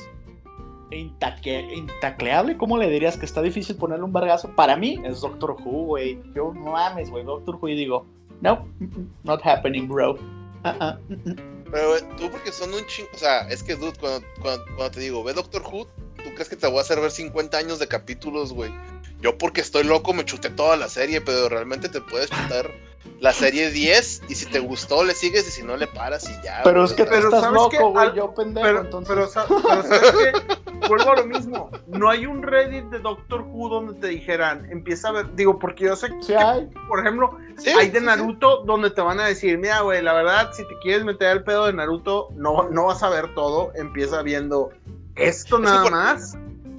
intacleable, 0.99 2.57
¿cómo 2.57 2.79
le 2.79 2.89
dirías 2.89 3.17
que 3.17 3.27
está 3.27 3.43
difícil 3.43 3.77
ponerle 3.77 4.05
un 4.05 4.13
vergazo? 4.13 4.51
Para 4.55 4.77
mí 4.77 5.01
es 5.05 5.21
Doctor 5.21 5.53
Who, 5.53 5.87
güey. 5.87 6.21
Yo 6.35 6.53
no 6.55 6.73
mames, 6.73 7.11
güey, 7.11 7.25
Doctor 7.25 7.59
Who 7.61 7.69
y 7.69 7.77
digo, 7.77 8.07
no, 8.41 8.69
not 9.25 9.41
happening, 9.45 9.89
bro. 9.89 10.15
Mm, 10.65 11.31
mm. 11.31 11.37
Pero 11.71 11.97
tú 12.17 12.31
porque 12.31 12.53
son 12.53 12.73
un 12.73 12.87
chingo. 12.87 13.09
O 13.15 13.19
sea, 13.19 13.49
es 13.49 13.63
que, 13.63 13.75
dude, 13.75 13.95
cuando, 13.99 14.27
cuando, 14.41 14.65
cuando 14.77 14.91
te 14.93 15.01
digo, 15.01 15.25
ve 15.25 15.33
Doctor 15.33 15.63
Who, 15.63 15.87
¿tú 16.17 16.31
crees 16.35 16.49
que 16.49 16.57
te 16.57 16.67
voy 16.67 16.79
a 16.79 16.83
hacer 16.83 17.01
ver 17.01 17.11
50 17.11 17.57
años 17.59 17.79
de 17.79 17.89
capítulos, 17.89 18.53
güey? 18.53 18.73
Yo 19.21 19.39
porque 19.39 19.61
estoy 19.63 19.85
loco 19.85 20.13
me 20.13 20.25
chuté 20.25 20.51
toda 20.51 20.77
la 20.77 20.89
serie, 20.89 21.21
pero 21.21 21.49
realmente 21.49 21.89
te 21.89 22.01
puedes 22.01 22.31
chutar 22.31 22.71
la 23.21 23.33
serie 23.33 23.71
10 23.71 24.23
y 24.29 24.35
si 24.35 24.47
te 24.47 24.59
gustó 24.59 25.05
le 25.05 25.15
sigues 25.15 25.47
y 25.49 25.51
si 25.51 25.63
no 25.63 25.77
le 25.77 25.87
paras 25.87 26.29
y 26.29 26.45
ya. 26.45 26.61
Pero 26.65 26.81
güey, 26.81 26.91
es 26.91 26.93
que 26.93 27.05
Pero 27.05 27.29
estás 27.35 27.53
loco, 27.53 27.91
güey, 27.91 28.15
yo 28.15 28.35
pendejo, 28.35 28.67
Pero, 28.67 28.81
entonces. 28.81 29.09
pero, 29.15 29.27
sa- 29.29 29.47
pero 29.47 29.83
¿sabes 29.83 30.13
qué? 30.13 30.65
Vuelvo 30.89 31.13
a 31.13 31.17
lo 31.17 31.27
mismo. 31.27 31.71
No 31.87 32.11
hay 32.11 32.27
un 32.27 32.43
Reddit 32.43 32.85
de 32.87 32.99
Doctor 32.99 33.41
Who 33.49 33.69
donde 33.71 33.95
te 34.01 34.09
dijeran, 34.09 34.71
empieza 34.71 35.09
a 35.09 35.13
ver, 35.13 35.35
digo, 35.35 35.59
porque 35.59 35.85
yo 35.85 35.97
sé 35.97 36.09
que, 36.09 36.23
Sí 36.23 36.35
hay. 36.35 36.69
por 36.89 37.01
ejemplo, 37.01 37.39
sí, 37.57 37.71
hay 37.71 37.87
de 37.89 37.93
sí, 37.93 37.99
sí. 38.01 38.05
Naruto 38.05 38.65
donde 38.65 38.91
te 38.91 39.01
van 39.01 39.19
a 39.21 39.27
decir, 39.27 39.57
mira, 39.57 39.81
güey, 39.81 40.03
la 40.03 40.13
verdad, 40.13 40.51
si 40.53 40.63
te 40.69 40.75
quieres 40.83 41.05
meter 41.05 41.29
al 41.29 41.45
pedo 41.45 41.67
de 41.67 41.73
Naruto, 41.73 42.29
no, 42.35 42.69
no 42.69 42.87
vas 42.87 43.03
a 43.03 43.09
ver 43.09 43.35
todo, 43.35 43.73
empieza 43.77 44.21
viendo 44.23 44.71
esto 45.17 45.59
nada 45.59 45.83
por- 45.85 45.93
más. 45.93 46.37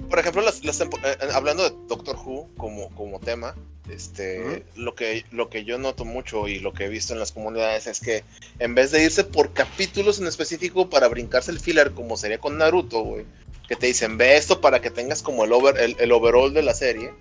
Por 0.08 0.20
ejemplo, 0.20 0.42
las, 0.42 0.64
las 0.64 0.80
eh, 0.80 0.88
hablando 1.34 1.64
de 1.68 1.74
Doctor 1.88 2.14
Who 2.24 2.48
como, 2.56 2.94
como 2.94 3.18
tema, 3.18 3.56
este, 3.90 4.64
lo, 4.76 4.94
que, 4.94 5.24
lo 5.30 5.48
que 5.48 5.64
yo 5.64 5.78
noto 5.78 6.04
mucho 6.04 6.48
y 6.48 6.58
lo 6.58 6.72
que 6.72 6.84
he 6.84 6.88
visto 6.88 7.12
en 7.12 7.18
las 7.18 7.32
comunidades 7.32 7.86
es 7.86 8.00
que 8.00 8.24
en 8.58 8.74
vez 8.74 8.90
de 8.90 9.02
irse 9.04 9.24
por 9.24 9.52
capítulos 9.52 10.18
en 10.20 10.26
específico 10.26 10.88
para 10.90 11.08
brincarse 11.08 11.50
el 11.50 11.60
filler, 11.60 11.92
como 11.92 12.16
sería 12.16 12.38
con 12.38 12.58
Naruto, 12.58 13.00
güey, 13.02 13.24
que 13.68 13.76
te 13.76 13.86
dicen, 13.86 14.16
ve 14.18 14.36
esto 14.36 14.60
para 14.60 14.80
que 14.80 14.90
tengas 14.90 15.22
como 15.22 15.44
el, 15.44 15.52
over, 15.52 15.78
el, 15.78 15.96
el 15.98 16.12
overall 16.12 16.52
de 16.54 16.62
la 16.62 16.74
serie, 16.74 17.12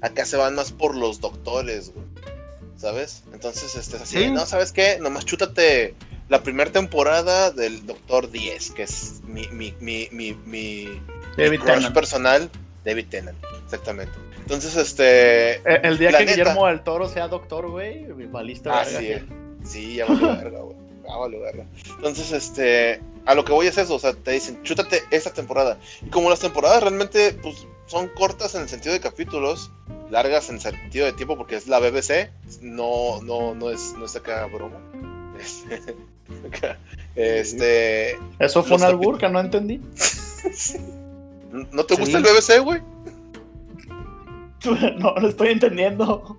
acá 0.00 0.24
se 0.26 0.36
van 0.36 0.54
más 0.54 0.72
por 0.72 0.96
los 0.96 1.20
doctores, 1.20 1.92
güey, 1.94 2.06
¿sabes? 2.76 3.22
Entonces, 3.32 3.74
este, 3.74 3.96
es 3.96 4.02
así, 4.02 4.18
Sí. 4.24 4.30
no, 4.30 4.44
¿sabes 4.46 4.72
qué? 4.72 4.98
Nomás 5.00 5.24
chútate 5.24 5.94
la 6.28 6.42
primera 6.42 6.70
temporada 6.70 7.50
del 7.50 7.86
Doctor 7.86 8.30
10, 8.30 8.70
que 8.72 8.82
es 8.84 9.20
mi, 9.26 9.46
mi, 9.48 9.74
mi, 9.80 10.08
mi, 10.10 10.32
mi, 10.44 10.88
David 11.36 11.50
mi 11.50 11.58
crush 11.58 11.74
Tennant. 11.74 11.94
personal, 11.94 12.50
David 12.84 13.06
Tennant, 13.10 13.38
exactamente. 13.64 14.12
Entonces, 14.44 14.76
este. 14.76 15.54
Eh, 15.56 15.80
El 15.82 15.96
día 15.96 16.10
que 16.10 16.18
neta. 16.26 16.30
Guillermo 16.32 16.66
del 16.66 16.82
Toro 16.82 17.08
sea 17.08 17.28
doctor, 17.28 17.70
güey, 17.70 18.04
valista. 18.26 18.80
Ah, 18.80 18.84
sí, 18.84 19.06
eh. 19.06 19.24
sí, 19.64 19.94
ya 19.96 20.06
valió 20.06 20.28
verga, 20.36 20.60
güey. 20.60 20.76
Ya 21.08 21.16
valió 21.16 21.40
verga. 21.40 21.66
Entonces, 21.96 22.30
este. 22.32 23.00
A 23.26 23.34
lo 23.34 23.42
que 23.42 23.52
voy 23.52 23.66
es 23.66 23.78
eso, 23.78 23.94
o 23.94 23.98
sea, 23.98 24.12
te 24.12 24.32
dicen, 24.32 24.62
chútate 24.64 25.02
esta 25.10 25.32
temporada. 25.32 25.78
Y 26.02 26.10
como 26.10 26.28
las 26.28 26.40
temporadas 26.40 26.82
realmente, 26.82 27.32
pues, 27.42 27.66
son 27.86 28.08
cortas 28.08 28.54
en 28.54 28.60
el 28.62 28.68
sentido 28.68 28.92
de 28.92 29.00
capítulos, 29.00 29.70
largas 30.10 30.50
en 30.50 30.60
sentido 30.60 31.06
de 31.06 31.14
tiempo, 31.14 31.34
porque 31.38 31.56
es 31.56 31.66
la 31.66 31.78
BBC, 31.80 32.30
no, 32.60 33.22
no, 33.22 33.54
no 33.54 33.70
es, 33.70 33.94
no 33.98 34.04
es 34.04 34.14
acá 34.14 34.44
broma. 34.44 34.78
Este. 35.40 35.94
este 37.16 38.18
Eso 38.38 38.62
fue 38.62 38.76
un 38.76 38.82
albur 38.82 39.16
que 39.16 39.28
no 39.30 39.40
entendí. 39.40 39.80
¿No 41.72 41.84
te 41.86 41.94
gusta 41.94 42.18
Sí. 42.20 42.24
el 42.26 42.32
BBC, 42.34 42.62
güey? 42.62 42.82
No 44.98 45.14
lo 45.16 45.28
estoy 45.28 45.48
entendiendo. 45.48 46.38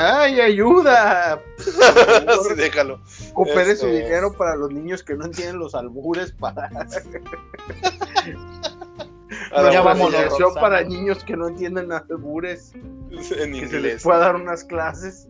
¡Ay, 0.00 0.40
ayuda! 0.40 1.42
sí, 1.58 2.54
déjalo. 2.56 3.00
Coopere 3.34 3.76
su 3.76 3.86
Este- 3.86 4.02
dinero 4.04 4.32
para 4.32 4.56
los 4.56 4.70
niños 4.72 5.02
que 5.02 5.14
no 5.14 5.26
entienden 5.26 5.58
los 5.58 5.74
albures, 5.74 6.32
para 6.32 6.70
A 9.52 9.62
la 9.62 9.72
Ya 9.72 9.80
vámonos, 9.82 10.24
para 10.54 10.82
niños 10.82 11.22
que 11.24 11.36
no 11.36 11.48
entienden 11.48 11.92
albures, 11.92 12.72
En 12.74 13.18
que 13.18 13.22
se 13.24 13.46
les 13.46 13.62
inglés. 13.74 14.02
pueda 14.02 14.18
dar 14.18 14.36
unas 14.36 14.64
clases. 14.64 15.28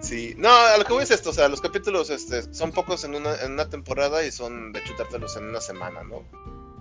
Sí, 0.00 0.34
no, 0.38 0.48
a 0.50 0.76
lo 0.78 0.84
que 0.84 0.92
voy 0.92 1.02
es 1.04 1.10
esto, 1.10 1.30
o 1.30 1.32
sea, 1.32 1.48
los 1.48 1.60
capítulos 1.60 2.10
este, 2.10 2.52
son 2.52 2.72
pocos 2.72 3.04
en 3.04 3.14
una, 3.14 3.36
en 3.42 3.52
una 3.52 3.68
temporada 3.68 4.24
y 4.24 4.32
son 4.32 4.72
de 4.72 4.82
chutártelos 4.82 5.36
en 5.36 5.44
una 5.50 5.60
semana, 5.60 6.02
¿no? 6.02 6.24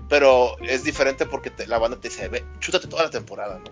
Pero 0.09 0.57
es 0.61 0.84
diferente 0.84 1.26
porque 1.26 1.49
te- 1.51 1.68
la 1.68 1.78
banda 1.78 1.97
te 1.99 2.09
dice, 2.09 2.28
ve, 2.30 2.43
chútate 2.59 2.88
toda 2.88 3.03
la 3.03 3.09
temporada, 3.11 3.59
¿no? 3.59 3.66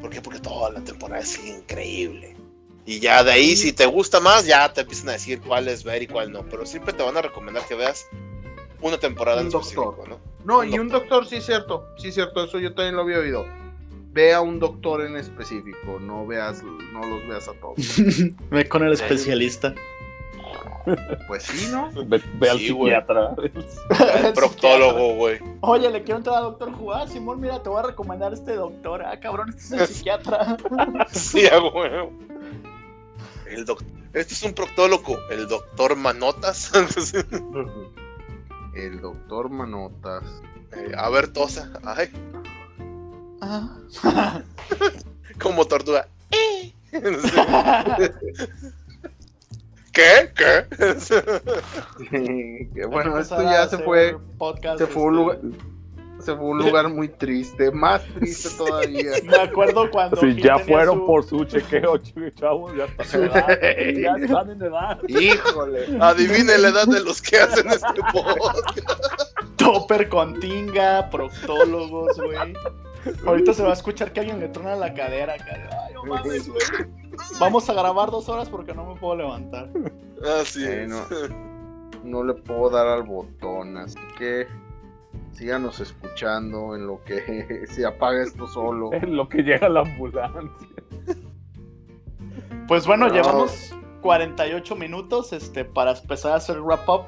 ¿Por 0.00 0.10
qué? 0.10 0.20
Porque 0.20 0.40
toda 0.40 0.70
la 0.70 0.80
temporada 0.82 1.22
es 1.22 1.44
increíble. 1.44 2.36
Y 2.86 3.00
ya 3.00 3.22
de 3.22 3.32
ahí, 3.32 3.56
si 3.56 3.72
te 3.72 3.84
gusta 3.86 4.18
más, 4.20 4.46
ya 4.46 4.72
te 4.72 4.80
empiezan 4.80 5.10
a 5.10 5.12
decir 5.12 5.40
cuál 5.40 5.68
es 5.68 5.84
ver 5.84 6.02
y 6.02 6.06
cuál 6.06 6.32
no. 6.32 6.42
Pero 6.48 6.64
siempre 6.64 6.92
te 6.92 7.02
van 7.02 7.16
a 7.16 7.22
recomendar 7.22 7.66
que 7.66 7.74
veas 7.74 8.06
una 8.80 8.98
temporada 8.98 9.40
Un 9.40 9.46
en 9.46 9.52
doctor. 9.52 9.94
específico, 9.94 10.06
¿no? 10.08 10.20
No, 10.44 10.60
Un 10.60 10.72
y 10.72 10.78
un 10.78 10.88
doctor, 10.88 11.26
sí, 11.26 11.40
cierto, 11.40 11.86
sí, 11.98 12.12
cierto, 12.12 12.44
eso 12.44 12.58
yo 12.58 12.74
también 12.74 12.96
lo 12.96 13.02
había 13.02 13.18
oído. 13.18 13.44
Ve 14.12 14.32
a 14.32 14.40
un 14.40 14.58
doctor 14.58 15.04
en 15.04 15.16
específico, 15.16 15.98
no 16.00 16.26
veas, 16.26 16.62
no 16.62 17.00
los 17.00 17.28
veas 17.28 17.46
a 17.48 17.52
todos. 17.54 17.76
Ve 18.50 18.66
con 18.68 18.82
el 18.82 18.94
especialista. 18.94 19.74
Pues 21.26 21.42
sí, 21.42 21.68
¿no? 21.70 21.90
ve, 22.06 22.22
ve 22.40 22.50
al 22.50 22.58
Sí, 22.58 22.70
güey. 22.70 22.92
psiquiatra. 22.92 23.34
El 24.28 24.32
proctólogo, 24.32 25.14
güey. 25.16 25.38
Oye, 25.60 25.90
le 25.90 26.02
quiero 26.02 26.18
entrar 26.18 26.36
a 26.36 26.40
Doctor. 26.40 26.70
Ah, 26.94 27.06
Simón, 27.06 27.40
mira, 27.40 27.62
te 27.62 27.68
voy 27.68 27.80
a 27.80 27.86
recomendar 27.88 28.32
este 28.32 28.54
doctor. 28.54 29.02
Ah, 29.02 29.18
cabrón, 29.20 29.50
este 29.50 29.76
es 29.76 29.82
el 29.82 29.88
psiquiatra. 29.88 30.56
Sí, 31.10 31.42
huevo. 31.74 32.12
El 33.46 33.64
doc- 33.64 33.82
Este 34.12 34.34
es 34.34 34.42
un 34.42 34.52
proctólogo, 34.54 35.18
el 35.30 35.46
doctor 35.48 35.96
Manotas. 35.96 36.72
El 38.74 39.00
doctor 39.00 39.50
Manotas. 39.50 40.22
Eh, 40.76 40.92
a 40.96 41.08
ver, 41.10 41.28
tosa. 41.32 41.70
Ay, 41.84 42.10
Ah. 43.40 44.42
como 45.40 45.64
tortuga. 45.66 46.06
¿Qué? 49.98 50.30
¿Qué? 50.36 50.64
Que 52.74 52.86
bueno, 52.86 53.18
esto 53.18 53.42
ya 53.42 53.66
se 53.66 53.78
fue, 53.78 54.16
podcast, 54.38 54.78
se 54.78 54.86
fue 54.86 55.02
un 55.02 55.18
este, 55.18 55.24
lugar, 55.24 55.38
se 56.20 56.36
fue 56.36 56.44
un 56.44 56.58
lugar 56.58 56.88
muy 56.88 57.08
triste, 57.08 57.72
más 57.72 58.04
triste 58.14 58.48
todavía. 58.56 59.10
Me 59.24 59.36
acuerdo 59.38 59.90
cuando. 59.90 60.16
Si 60.20 60.40
ya 60.40 60.56
fueron 60.60 61.00
su- 61.00 61.06
por 61.06 61.24
su 61.24 61.44
chequeo, 61.44 61.94
ch- 61.96 62.32
chavos, 62.38 62.72
ya 62.76 62.84
edad. 63.18 63.58
Ya 63.60 64.24
están 64.24 64.50
en 64.50 64.62
edad. 64.62 64.98
Híjole. 65.08 65.86
Adivine 66.00 66.58
la 66.58 66.68
edad 66.68 66.86
de 66.86 67.00
los 67.00 67.20
que 67.20 67.38
hacen 67.38 67.66
este 67.68 68.00
podcast. 68.12 68.78
Topper 69.56 70.08
con 70.08 70.38
tinga, 70.38 71.10
proctólogos, 71.10 72.16
güey. 72.18 72.54
Ahorita 73.26 73.52
se 73.52 73.64
va 73.64 73.70
a 73.70 73.72
escuchar 73.72 74.12
que 74.12 74.20
alguien 74.20 74.38
le 74.38 74.48
trona 74.48 74.76
la 74.76 74.94
cadera. 74.94 75.34
Ay, 75.34 75.94
no 75.94 76.04
mames, 76.04 76.48
güey. 76.48 76.60
Vamos 77.40 77.68
a 77.68 77.72
grabar 77.72 78.10
dos 78.10 78.28
horas 78.28 78.48
porque 78.48 78.74
no 78.74 78.92
me 78.94 79.00
puedo 79.00 79.16
levantar. 79.16 79.68
Así 80.40 80.64
es. 80.64 80.88
Bueno. 80.88 81.04
No 82.04 82.22
le 82.22 82.32
puedo 82.32 82.70
dar 82.70 82.86
al 82.86 83.02
botón, 83.02 83.76
así 83.76 83.98
que 84.16 84.46
síganos 85.32 85.80
escuchando 85.80 86.76
en 86.76 86.86
lo 86.86 87.02
que 87.04 87.66
se 87.70 87.84
apaga 87.84 88.22
esto 88.22 88.46
solo. 88.46 88.90
En 88.92 89.16
lo 89.16 89.28
que 89.28 89.42
llega 89.42 89.68
la 89.68 89.80
ambulancia. 89.80 90.40
Pues 92.66 92.86
bueno, 92.86 93.08
No. 93.08 93.14
llevamos 93.14 93.74
48 94.02 94.76
minutos 94.76 95.32
este, 95.32 95.64
para 95.64 95.92
empezar 95.92 96.32
a 96.32 96.36
hacer 96.36 96.56
el 96.56 96.62
wrap 96.62 96.88
up. 96.88 97.02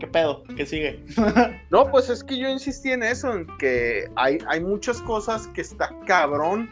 ¿Qué 0.00 0.06
pedo? 0.06 0.42
¿Qué 0.56 0.66
sigue? 0.66 1.04
No, 1.70 1.90
pues 1.90 2.08
es 2.08 2.24
que 2.24 2.38
yo 2.38 2.48
insistí 2.48 2.90
en 2.90 3.02
eso, 3.02 3.32
en 3.32 3.46
que 3.58 4.10
hay, 4.16 4.38
hay 4.48 4.60
muchas 4.60 5.00
cosas 5.02 5.46
que 5.48 5.60
está 5.60 5.94
cabrón 6.06 6.68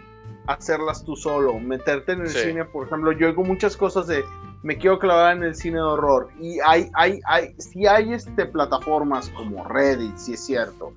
hacerlas 0.52 1.04
tú 1.04 1.16
solo. 1.16 1.58
Meterte 1.58 2.12
en 2.12 2.22
el 2.22 2.28
Sí. 2.28 2.38
cine, 2.48 2.64
por 2.64 2.86
ejemplo, 2.86 3.12
yo 3.12 3.28
oigo 3.28 3.44
muchas 3.44 3.76
cosas 3.76 4.06
de 4.06 4.24
me 4.62 4.76
quiero 4.76 4.98
clavar 4.98 5.36
en 5.36 5.42
el 5.42 5.54
cine 5.54 5.76
de 5.78 5.82
horror. 5.84 6.28
Y 6.38 6.58
hay, 6.60 6.90
hay, 6.94 7.20
hay, 7.26 7.54
sí 7.58 7.86
hay 7.86 8.12
este, 8.12 8.46
plataformas 8.46 9.30
como 9.30 9.64
Reddit, 9.66 10.16
sí 10.16 10.34
es 10.34 10.44
cierto. 10.44 10.92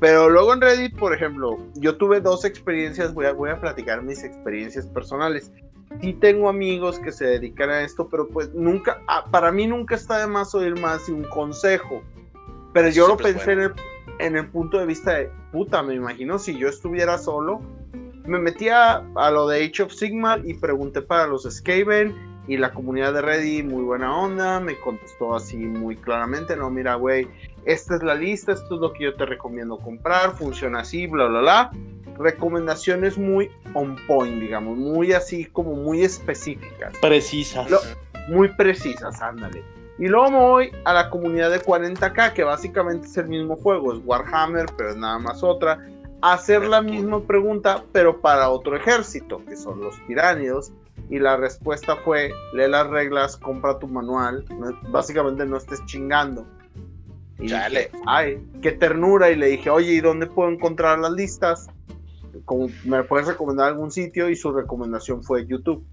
Pero 0.00 0.28
luego 0.30 0.52
en 0.52 0.60
Reddit, 0.60 0.96
por 0.96 1.12
ejemplo, 1.14 1.58
yo 1.74 1.96
tuve 1.96 2.20
dos 2.20 2.44
experiencias, 2.44 3.14
voy 3.14 3.26
a, 3.26 3.32
voy 3.32 3.50
a 3.50 3.60
platicar 3.60 4.02
mis 4.02 4.22
experiencias 4.22 4.86
personales. 4.86 5.50
Sí 6.02 6.12
tengo 6.12 6.48
amigos 6.48 6.98
que 6.98 7.10
se 7.10 7.24
dedican 7.24 7.70
a 7.70 7.80
esto, 7.80 8.08
pero 8.08 8.28
pues 8.28 8.52
nunca, 8.54 9.00
ah, 9.08 9.24
para 9.30 9.50
mí 9.50 9.66
nunca 9.66 9.94
está 9.94 10.18
de 10.18 10.26
más 10.26 10.54
oír 10.54 10.78
más 10.78 11.06
de 11.06 11.14
un 11.14 11.24
consejo. 11.24 12.02
Pero 12.74 12.90
yo 12.90 13.08
lo 13.08 13.16
Siempre 13.16 13.32
pensé 13.32 13.52
en 13.52 13.60
el, 13.60 13.72
en 14.18 14.36
el 14.36 14.46
punto 14.50 14.78
de 14.78 14.86
vista 14.86 15.14
de, 15.14 15.30
puta, 15.50 15.82
me 15.82 15.94
imagino 15.94 16.38
si 16.38 16.56
yo 16.56 16.68
estuviera 16.68 17.16
solo, 17.18 17.60
me 18.28 18.38
metía 18.38 19.02
a 19.14 19.30
lo 19.30 19.48
de 19.48 19.64
Age 19.64 19.82
of 19.84 19.92
Sigmar 19.92 20.42
y 20.44 20.54
pregunté 20.54 21.02
para 21.02 21.26
los 21.26 21.44
Skaven 21.44 22.14
y 22.46 22.56
la 22.56 22.72
comunidad 22.72 23.12
de 23.12 23.20
Reddit, 23.22 23.64
muy 23.66 23.82
buena 23.82 24.16
onda, 24.16 24.58
me 24.60 24.78
contestó 24.78 25.34
así 25.34 25.56
muy 25.56 25.96
claramente, 25.96 26.56
no, 26.56 26.70
mira, 26.70 26.94
güey, 26.94 27.28
esta 27.64 27.96
es 27.96 28.02
la 28.02 28.14
lista, 28.14 28.52
esto 28.52 28.76
es 28.76 28.80
lo 28.80 28.92
que 28.92 29.04
yo 29.04 29.14
te 29.14 29.26
recomiendo 29.26 29.76
comprar, 29.78 30.34
funciona 30.36 30.80
así, 30.80 31.06
bla, 31.06 31.26
bla, 31.26 31.40
bla. 31.40 31.70
Recomendaciones 32.18 33.16
muy 33.16 33.50
on 33.74 33.96
point, 34.06 34.40
digamos, 34.40 34.76
muy 34.76 35.12
así 35.12 35.44
como 35.46 35.74
muy 35.74 36.02
específicas. 36.02 36.92
Precisas. 37.00 37.70
Lo- 37.70 37.80
muy 38.28 38.48
precisas, 38.48 39.22
ándale. 39.22 39.62
Y 39.98 40.06
luego 40.08 40.30
me 40.30 40.38
voy 40.38 40.72
a 40.84 40.92
la 40.92 41.10
comunidad 41.10 41.50
de 41.50 41.60
40k, 41.60 42.32
que 42.32 42.44
básicamente 42.44 43.06
es 43.06 43.16
el 43.16 43.28
mismo 43.28 43.56
juego, 43.56 43.94
es 43.94 44.00
Warhammer, 44.04 44.66
pero 44.76 44.90
es 44.90 44.96
nada 44.96 45.18
más 45.18 45.42
otra. 45.42 45.78
Hacer 46.20 46.66
la 46.66 46.82
misma 46.82 47.20
pregunta, 47.22 47.84
pero 47.92 48.20
para 48.20 48.50
otro 48.50 48.74
ejército, 48.76 49.44
que 49.44 49.56
son 49.56 49.80
los 49.80 49.94
tiránidos. 50.06 50.72
Y 51.10 51.18
la 51.20 51.36
respuesta 51.36 51.96
fue, 51.96 52.30
lee 52.52 52.68
las 52.68 52.86
reglas, 52.88 53.36
compra 53.36 53.78
tu 53.78 53.86
manual, 53.86 54.44
no- 54.50 54.76
básicamente 54.90 55.46
no 55.46 55.56
estés 55.56 55.84
chingando. 55.86 56.44
Y 57.38 57.46
Chale. 57.46 57.90
dije, 57.92 58.02
ay, 58.06 58.42
qué 58.60 58.72
ternura. 58.72 59.30
Y 59.30 59.36
le 59.36 59.46
dije, 59.46 59.70
oye, 59.70 59.92
¿y 59.92 60.00
dónde 60.00 60.26
puedo 60.26 60.50
encontrar 60.50 60.98
las 60.98 61.12
listas? 61.12 61.68
Como, 62.44 62.68
¿Me 62.84 63.04
puedes 63.04 63.26
recomendar 63.28 63.68
algún 63.68 63.90
sitio? 63.90 64.28
Y 64.28 64.36
su 64.36 64.52
recomendación 64.52 65.22
fue 65.22 65.46
YouTube. 65.46 65.84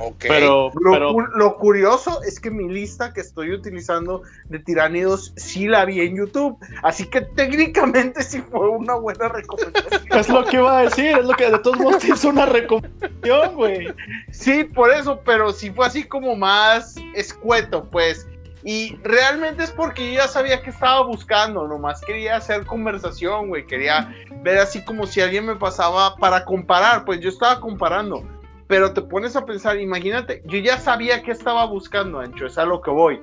Ok. 0.00 0.24
Pero, 0.28 0.70
Lo, 0.80 0.92
pero 0.92 1.12
lo 1.12 1.56
curioso 1.56 2.22
es 2.22 2.38
que 2.38 2.50
mi 2.50 2.68
lista 2.68 3.12
que 3.12 3.20
estoy 3.20 3.52
utilizando 3.52 4.22
de 4.48 4.58
tiránidos 4.60 5.32
sí 5.36 5.66
la 5.66 5.84
vi 5.84 6.00
en 6.00 6.16
YouTube. 6.16 6.56
Así 6.82 7.06
que 7.06 7.22
técnicamente 7.22 8.22
sí 8.22 8.40
fue 8.40 8.68
una 8.68 8.94
buena 8.94 9.28
recomendación. 9.28 10.02
es 10.10 10.28
lo 10.28 10.44
que 10.44 10.56
iba 10.56 10.78
a 10.78 10.82
decir, 10.82 11.18
es 11.18 11.24
lo 11.24 11.34
que 11.34 11.50
de 11.50 11.58
todos 11.58 11.78
modos 11.78 11.98
te 11.98 12.08
hizo 12.08 12.28
una 12.28 12.46
recomendación, 12.46 13.54
güey. 13.54 13.88
sí, 14.30 14.64
por 14.64 14.92
eso, 14.92 15.20
pero 15.24 15.52
sí 15.52 15.70
fue 15.70 15.86
así 15.86 16.04
como 16.04 16.36
más 16.36 16.96
escueto, 17.14 17.88
pues. 17.90 18.26
Y 18.64 18.96
realmente 19.02 19.62
es 19.64 19.70
porque 19.70 20.12
yo 20.12 20.20
ya 20.20 20.28
sabía 20.28 20.62
que 20.62 20.70
estaba 20.70 21.02
buscando, 21.02 21.66
nomás 21.66 22.00
quería 22.02 22.36
hacer 22.36 22.66
conversación, 22.66 23.48
güey. 23.48 23.66
Quería 23.66 24.14
ver 24.42 24.58
así 24.58 24.84
como 24.84 25.06
si 25.06 25.20
alguien 25.20 25.46
me 25.46 25.56
pasaba 25.56 26.16
para 26.16 26.44
comparar, 26.44 27.04
pues 27.04 27.20
yo 27.20 27.30
estaba 27.30 27.60
comparando. 27.60 28.24
Pero 28.68 28.92
te 28.92 29.02
pones 29.02 29.34
a 29.34 29.46
pensar, 29.46 29.80
imagínate, 29.80 30.42
yo 30.44 30.58
ya 30.58 30.78
sabía 30.78 31.22
que 31.22 31.32
estaba 31.32 31.64
buscando, 31.64 32.20
Ancho, 32.20 32.46
es 32.46 32.58
a 32.58 32.66
lo 32.66 32.82
que 32.82 32.90
voy. 32.90 33.20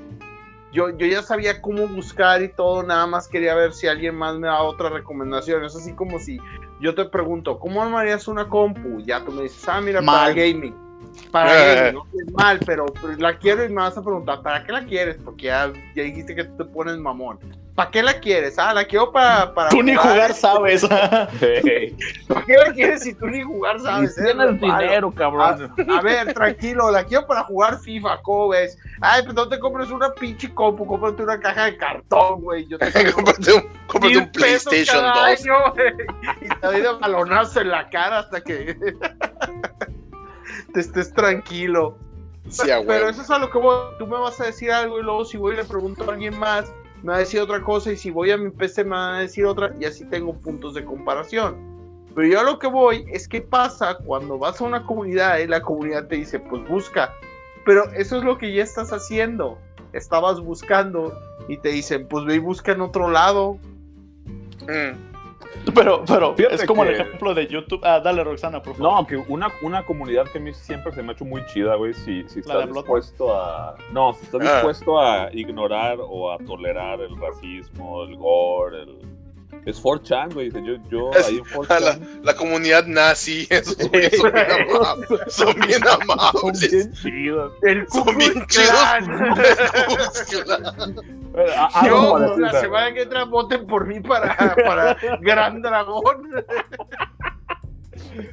Yo, 0.74 0.90
yo 0.90 1.06
ya 1.06 1.22
sabía 1.22 1.62
cómo 1.62 1.88
buscar 1.88 2.42
y 2.42 2.50
todo, 2.50 2.84
nada 2.84 3.08
más 3.08 3.30
quería 3.30 3.56
ver 3.56 3.72
si 3.72 3.88
alguien 3.88 4.16
más 4.16 4.36
me 4.38 4.48
da 4.48 4.62
otra 4.64 4.90
recomendación. 4.90 5.64
Es 5.64 5.76
así 5.76 5.94
como 5.94 6.20
si 6.20 6.40
yo 6.82 6.96
te 6.96 7.06
pregunto, 7.06 7.60
¿cómo 7.60 7.82
armarías 7.82 8.28
una 8.28 8.50
compu? 8.50 9.00
Ya 9.02 9.24
tú 9.24 9.32
me 9.32 9.44
dices, 9.44 9.70
ah, 9.70 9.80
mira, 9.80 10.02
Mal. 10.02 10.34
para 10.34 10.34
gaming. 10.34 10.85
Para 11.32 11.54
gaming, 11.76 11.94
no 11.94 12.06
es 12.14 12.32
mal, 12.34 12.60
pero, 12.66 12.86
pero 12.86 13.16
la 13.18 13.38
quiero 13.38 13.66
y 13.66 13.70
me 13.70 13.82
vas 13.82 13.98
a 13.98 14.04
preguntar, 14.04 14.42
¿para 14.42 14.64
qué 14.66 14.72
la 14.72 14.86
quieres? 14.86 15.18
Porque 15.24 15.46
ya, 15.48 15.72
ya 15.96 16.04
dijiste 16.04 16.36
que 16.36 16.44
tú 16.46 16.58
te 16.58 16.66
pones 16.66 16.98
mamón. 16.98 17.40
¿Para 17.76 17.92
qué 17.92 18.02
la 18.02 18.14
quieres? 18.22 18.58
Ah, 18.58 18.74
la 18.74 18.86
quiero 18.86 19.12
para... 19.12 19.54
para 19.54 19.70
Tú 19.70 19.84
ni 19.84 19.96
jugar 19.96 20.34
sabes. 20.34 20.88
Hey, 21.42 21.94
¿Para 22.28 22.46
qué 22.46 22.56
la 22.56 22.72
quieres 22.72 23.04
si 23.04 23.14
tú 23.14 23.28
ni 23.28 23.44
jugar 23.44 23.82
sabes? 23.82 24.16
Tienes 24.16 24.36
malo. 24.38 24.54
dinero, 24.54 25.10
A, 25.10 25.14
cabrón. 25.16 25.74
a 25.90 26.02
ver, 26.02 26.34
tranquilo, 26.34 26.90
la 26.90 27.04
quiero 27.04 27.28
para 27.28 27.44
jugar 27.44 27.78
FIFA, 27.80 28.22
¿cómo 28.22 28.48
ves? 28.50 28.78
Ay, 29.02 29.24
pues 29.24 29.36
no 29.36 29.50
te 29.50 29.60
compres 29.60 29.92
una 29.92 30.10
pinche 30.14 30.54
compu, 30.54 30.88
cómprate 30.88 31.22
una 31.22 31.38
caja 31.38 31.66
de 31.66 31.76
cartón, 31.76 32.44
güey. 32.44 32.66
Yo 32.66 32.78
te 32.78 32.86
cómprate 33.12 33.54
un, 33.54 33.70
cómprate 33.88 34.18
un 34.20 34.32
PlayStation 34.32 34.72
pesos 34.72 35.02
cada 35.02 35.30
2. 35.32 35.40
año, 35.42 35.54
y 36.44 36.48
te 36.48 36.68
doy 36.68 36.80
de 36.80 36.94
balonazo 36.94 37.60
en 37.60 37.72
la 37.72 37.90
cara 37.90 38.20
hasta 38.20 38.40
que 38.40 38.78
te 40.76 40.82
estés 40.82 41.14
tranquilo. 41.14 41.98
Sí, 42.50 42.70
Pero 42.86 43.10
eso 43.10 43.22
es 43.22 43.30
a 43.32 43.40
lo 43.40 43.50
que 43.50 43.58
voy. 43.58 43.78
Tú 43.98 44.06
me 44.06 44.20
vas 44.20 44.40
a 44.42 44.46
decir 44.46 44.72
algo 44.72 45.00
y 45.00 45.04
luego 45.04 45.24
si 45.26 45.38
voy 45.38 45.54
y 45.54 45.58
le 45.58 45.64
pregunto 45.64 46.04
a 46.04 46.14
alguien 46.14 46.38
más, 46.38 46.72
me 47.02 47.12
va 47.12 47.16
a 47.16 47.20
decir 47.20 47.40
otra 47.40 47.64
cosa 47.64 47.94
y 47.94 47.98
si 47.98 48.12
voy 48.12 48.32
a 48.32 48.38
mi 48.38 48.52
PC 48.52 48.84
me 48.84 48.92
va 48.92 49.18
a 49.18 49.20
decir 49.22 49.46
otra 49.46 49.74
y 49.80 49.86
así 49.86 50.06
tengo 50.06 50.34
puntos 50.34 50.74
de 50.76 50.84
comparación. 50.84 51.56
Pero 52.14 52.28
yo 52.28 52.40
a 52.42 52.44
lo 52.44 52.60
que 52.60 52.68
voy 52.68 53.06
es 53.12 53.28
que 53.28 53.42
pasa 53.42 53.98
cuando 54.06 54.38
vas 54.38 54.60
a 54.60 54.66
una 54.66 54.86
comunidad 54.86 55.40
y 55.40 55.48
la 55.48 55.62
comunidad 55.62 56.08
te 56.08 56.18
dice, 56.18 56.40
pues 56.40 56.68
busca. 56.68 57.14
Pero 57.66 57.90
eso 57.94 58.18
es 58.18 58.24
lo 58.24 58.38
que 58.38 58.54
ya 58.54 58.64
estás 58.64 58.92
haciendo. 58.92 59.58
Estabas 59.94 60.42
buscando 60.42 61.18
y 61.48 61.58
te 61.58 61.70
dicen, 61.70 62.06
pues 62.08 62.26
ve 62.26 62.36
y 62.36 62.40
busca 62.40 62.74
en 62.74 62.82
otro 62.82 63.10
lado. 63.10 63.58
Mm. 64.68 65.15
Pero, 65.76 66.04
pero 66.06 66.36
Fíjate 66.36 66.56
es 66.56 66.66
como 66.66 66.84
el 66.84 66.94
ejemplo 66.94 67.34
de 67.34 67.48
YouTube. 67.48 67.82
Ah, 67.84 68.00
dale, 68.00 68.24
Roxana, 68.24 68.62
por 68.62 68.76
favor. 68.76 68.94
No, 69.02 69.08
que 69.08 69.18
una, 69.18 69.52
una 69.62 69.84
comunidad 69.84 70.26
que 70.32 70.38
a 70.38 70.42
mí 70.42 70.54
siempre 70.54 70.92
se 70.94 71.02
me 71.04 71.10
ha 71.10 71.12
hecho 71.14 71.26
muy 71.26 71.46
chida, 71.48 71.76
güey, 71.76 71.94
si, 71.94 72.24
si 72.30 72.42
¿La 72.44 72.56
de 72.58 72.62
estás 72.62 72.74
dispuesto 72.76 73.36
a... 73.36 73.76
No, 73.92 74.14
si 74.14 74.24
estás 74.26 74.42
Ah. 74.42 74.54
dispuesto 74.54 75.00
a 75.00 75.30
ignorar 75.34 75.98
o 76.00 76.32
a 76.32 76.38
tolerar 76.38 77.02
el 77.02 77.18
racismo, 77.18 78.04
el 78.04 78.16
gore, 78.16 78.84
el... 78.84 78.98
Es 79.66 79.82
4chan, 79.82 80.34
güey, 80.34 80.50
dice, 80.52 80.64
yo, 80.64 80.76
yo 80.90 81.12
Es- 81.12 81.28
ahí 81.28 81.38
en 81.38 81.44
A 81.72 81.80
la, 81.80 81.96
4chan... 81.96 82.22
la 82.24 82.36
comunidad 82.36 82.86
nazi, 82.86 83.48
esos 83.50 83.76
güeyes 83.90 84.16
son 84.18 84.32
bien 84.32 84.46
amables. 84.70 85.10
Son 85.34 85.54
bien 85.56 85.82
Son 85.82 86.02
amables. 86.02 86.72
bien 86.72 86.94
chidos. 86.94 87.54
El 87.64 87.88
Son 87.90 88.18
bien 88.18 88.46
chidos. 88.48 88.72
A- 91.58 91.86
Yo, 91.88 92.18
la 92.38 92.62
semana 92.62 92.94
que 92.94 93.02
entra 93.02 93.24
voten 93.26 93.66
por 93.68 93.86
mí 93.88 94.00
para, 94.02 94.56
para 94.56 94.98
Gran 95.22 95.62
Dragón. 95.62 96.30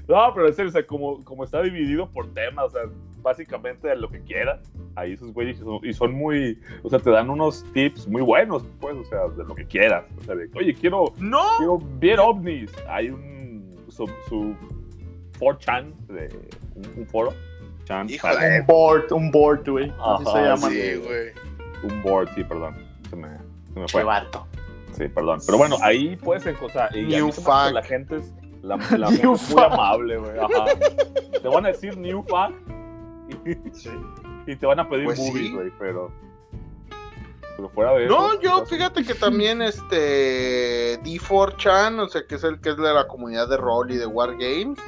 No, 0.07 0.33
pero 0.35 0.49
es 0.49 0.57
serio, 0.57 0.69
o 0.69 0.73
sea, 0.73 0.87
como, 0.87 1.25
como 1.25 1.45
está 1.45 1.63
dividido 1.63 2.09
por 2.11 2.33
temas, 2.33 2.67
o 2.67 2.71
sea, 2.71 2.83
básicamente 3.23 3.89
de 3.89 3.97
lo 3.97 4.09
que 4.11 4.21
quieras, 4.23 4.61
ahí 4.97 5.13
esos 5.13 5.33
güeyes 5.33 5.59
son- 5.59 5.81
y 5.83 5.93
son 5.93 6.13
muy, 6.13 6.59
o 6.83 6.91
sea, 6.91 6.99
te 6.99 7.11
dan 7.11 7.31
unos 7.31 7.65
tips 7.73 8.07
muy 8.09 8.23
buenos, 8.23 8.65
pues, 8.81 8.95
o 8.97 9.05
sea, 9.05 9.29
de 9.29 9.45
lo 9.45 9.55
que 9.55 9.65
quieras. 9.67 10.05
O 10.21 10.25
sea, 10.25 10.35
de, 10.35 10.49
oye, 10.57 10.75
quiero, 10.75 11.15
No, 11.19 11.43
quiero 11.59 11.79
ver 11.99 12.21
ovnis. 12.21 12.71
Hay 12.89 13.11
un, 13.11 13.77
su, 13.89 14.07
su 14.29 14.55
4chan, 15.39 15.93
de, 16.09 16.29
un, 16.75 17.01
un 17.01 17.07
foro, 17.07 17.33
chan, 17.85 18.09
Híjole. 18.11 18.61
Un 18.61 18.67
board, 18.67 19.13
un 19.13 19.31
board, 19.31 19.69
güey. 19.69 19.93
Así 20.01 20.25
se 20.25 20.43
llama. 20.43 20.69
Sí, 20.71 20.95
güey. 20.97 21.31
un 21.85 22.03
board, 22.03 22.29
sí, 22.35 22.45
perdón, 22.45 22.77
se 23.11 23.17
me, 23.17 23.29
se 23.73 23.81
me 23.81 23.87
Qué 23.87 23.93
fue. 23.93 24.05
vato. 24.05 24.47
Sí, 24.93 25.09
perdón. 25.09 25.41
Pero 25.47 25.57
bueno, 25.59 25.77
ahí 25.83 26.17
puedes 26.17 26.45
encontrar. 26.47 26.95
Y 26.97 27.03
New 27.07 27.33
fuck. 27.33 27.73
la 27.73 27.83
gente 27.83 28.17
es, 28.17 28.33
la, 28.63 28.77
la 28.77 29.09
gente 29.11 29.33
es 29.33 29.55
muy 29.55 29.63
amable, 29.65 30.19
güey. 30.19 30.39
Ajá. 30.39 30.65
Te 31.41 31.49
van 31.49 31.65
a 31.65 31.69
decir 31.69 31.97
new 31.97 32.23
fuck 32.23 32.53
y, 33.47 33.51
y 34.53 34.57
te 34.57 34.67
van 34.67 34.81
a 34.81 34.89
pedir 34.89 35.05
Pues 35.07 35.19
movies, 35.19 35.47
sí. 35.49 35.53
güey, 35.55 35.71
pero. 35.79 36.11
Pero 37.57 37.69
fuera 37.71 37.93
de 37.95 38.07
eso. 38.07 38.15
no, 38.17 38.41
yo 38.41 38.65
fíjate 38.65 39.05
que 39.05 39.15
también 39.15 39.61
este 39.61 40.99
D4chan, 41.03 42.01
o 42.01 42.09
sea, 42.09 42.23
que 42.27 42.37
es 42.37 42.45
el 42.45 42.61
que 42.61 42.71
es 42.71 42.77
de 42.77 42.93
la 42.95 43.07
comunidad 43.07 43.49
de 43.49 43.59
rol 43.59 43.91
y 43.91 43.97
de 43.99 44.07
Wargames, 44.07 44.79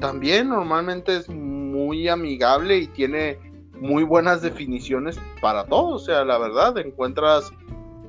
también 0.00 0.48
normalmente 0.48 1.16
es 1.16 1.28
muy 1.28 2.08
amigable 2.08 2.78
y 2.78 2.86
tiene 2.86 3.38
muy 3.78 4.02
buenas 4.02 4.40
definiciones 4.40 5.20
para 5.42 5.64
todo, 5.66 5.88
o 5.96 5.98
sea, 5.98 6.24
la 6.24 6.38
verdad, 6.38 6.78
encuentras 6.78 7.52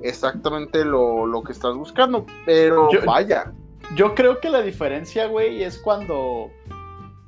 exactamente 0.02 0.86
lo, 0.86 1.26
lo 1.26 1.44
que 1.44 1.52
estás 1.52 1.76
buscando, 1.76 2.26
pero 2.46 2.90
Yo- 2.92 3.02
vaya, 3.06 3.52
Yo 3.96 4.16
creo 4.16 4.40
que 4.40 4.50
la 4.50 4.62
diferencia, 4.62 5.28
güey, 5.28 5.64
es 5.64 5.78
cuando. 5.78 6.50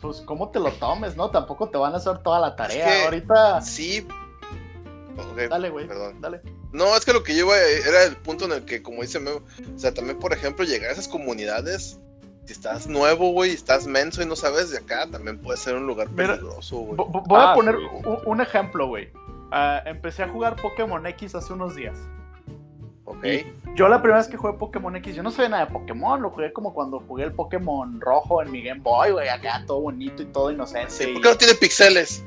Pues, 0.04 0.22
¿cómo 0.22 0.49
te 0.49 0.60
lo 0.60 0.70
tomes, 0.74 1.16
no? 1.16 1.32
Tampoco 1.32 1.70
te 1.70 1.78
van 1.78 1.93
a 1.93 1.97
hacer 1.97 2.18
toda 2.20 2.39
la 2.39 2.56
tarea. 2.56 2.86
que- 2.86 3.04
Ahorita. 3.06 3.62
Sí. 3.62 4.06
Dale, 5.49 5.70
güey. 5.70 5.88
Perdón. 5.88 6.20
Dale. 6.22 6.41
No, 6.72 6.95
es 6.95 7.06
que 7.06 7.14
lo 7.14 7.24
que 7.24 7.34
yo 7.36 7.45
iba 7.45 7.58
era 7.58 8.04
el 8.04 8.16
punto 8.18 8.45
en 8.45 8.51
el 8.51 8.66
que, 8.66 8.82
como 8.82 9.01
dice 9.01 9.20
Memo, 9.20 9.38
o 9.76 9.80
sea, 9.80 9.93
también, 9.93 10.20
por 10.20 10.34
ejemplo, 10.34 10.66
llegar 10.66 10.89
a 10.89 10.93
esas 10.93 11.08
comunidades, 11.08 11.99
si 12.45 12.54
estás 12.54 12.88
nuevo, 12.88 13.32
güey, 13.32 13.51
estás 13.51 13.86
menso 13.88 14.22
y 14.22 14.26
no 14.26 14.36
sabes 14.36 14.72
de 14.72 14.80
acá, 14.80 15.08
también 15.10 15.39
puede 15.39 15.58
ser 15.58 15.76
un 15.76 15.86
lugar 15.88 16.10
peligroso, 16.10 16.78
güey. 16.80 16.97
Vo- 16.97 17.10
vo- 17.12 17.24
Voy 17.28 17.39
Ah, 17.39 17.51
a 17.51 17.56
poner 17.56 17.76
sí. 17.78 17.84
un, 18.06 18.20
un 18.26 18.41
ejemplo, 18.41 18.88
güey. 18.88 19.10
Ah, 19.51 19.82
empecé 19.86 20.24
a 20.24 20.28
jugar 20.30 20.56
Pokémon 20.62 21.06
X 21.06 21.36
hace 21.36 21.54
unos 21.54 21.76
días. 21.76 21.95
Ok. 23.06 23.26
Yo 23.76 23.89
la 23.89 24.01
primera 24.01 24.20
vez 24.20 24.28
que 24.28 24.38
jugué 24.38 24.54
Pokémon 24.54 24.95
X, 24.95 25.16
yo 25.16 25.24
no 25.24 25.32
sabía 25.32 25.49
nada 25.49 25.66
de 25.66 25.72
Pokémon, 25.72 26.22
lo 26.22 26.30
jugué 26.30 26.54
como 26.54 26.74
cuando 26.74 26.99
jugué 26.99 27.26
el 27.26 27.34
Pokémon 27.34 27.99
rojo 27.99 28.41
en 28.41 28.51
mi 28.51 28.62
Game 28.64 28.82
Boy, 28.82 29.12
güey, 29.12 29.30
acá 29.30 29.64
todo 29.66 29.82
bonito 29.82 30.22
y 30.22 30.26
todo 30.28 30.51
inocente. 30.51 30.91
Sí, 30.91 31.08
¿Por 31.08 31.22
qué 31.22 31.30
no 31.30 31.38
tiene 31.38 31.56
pixeles? 31.56 32.24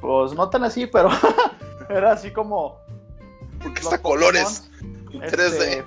Pues 0.00 0.34
no 0.34 0.50
tan 0.50 0.64
así, 0.64 0.86
pero 0.86 1.08
era 1.88 2.12
así 2.12 2.30
como... 2.30 2.80
Porque 3.62 3.80
está 3.80 4.02
colores. 4.02 4.70
En 5.12 5.20
3D. 5.20 5.84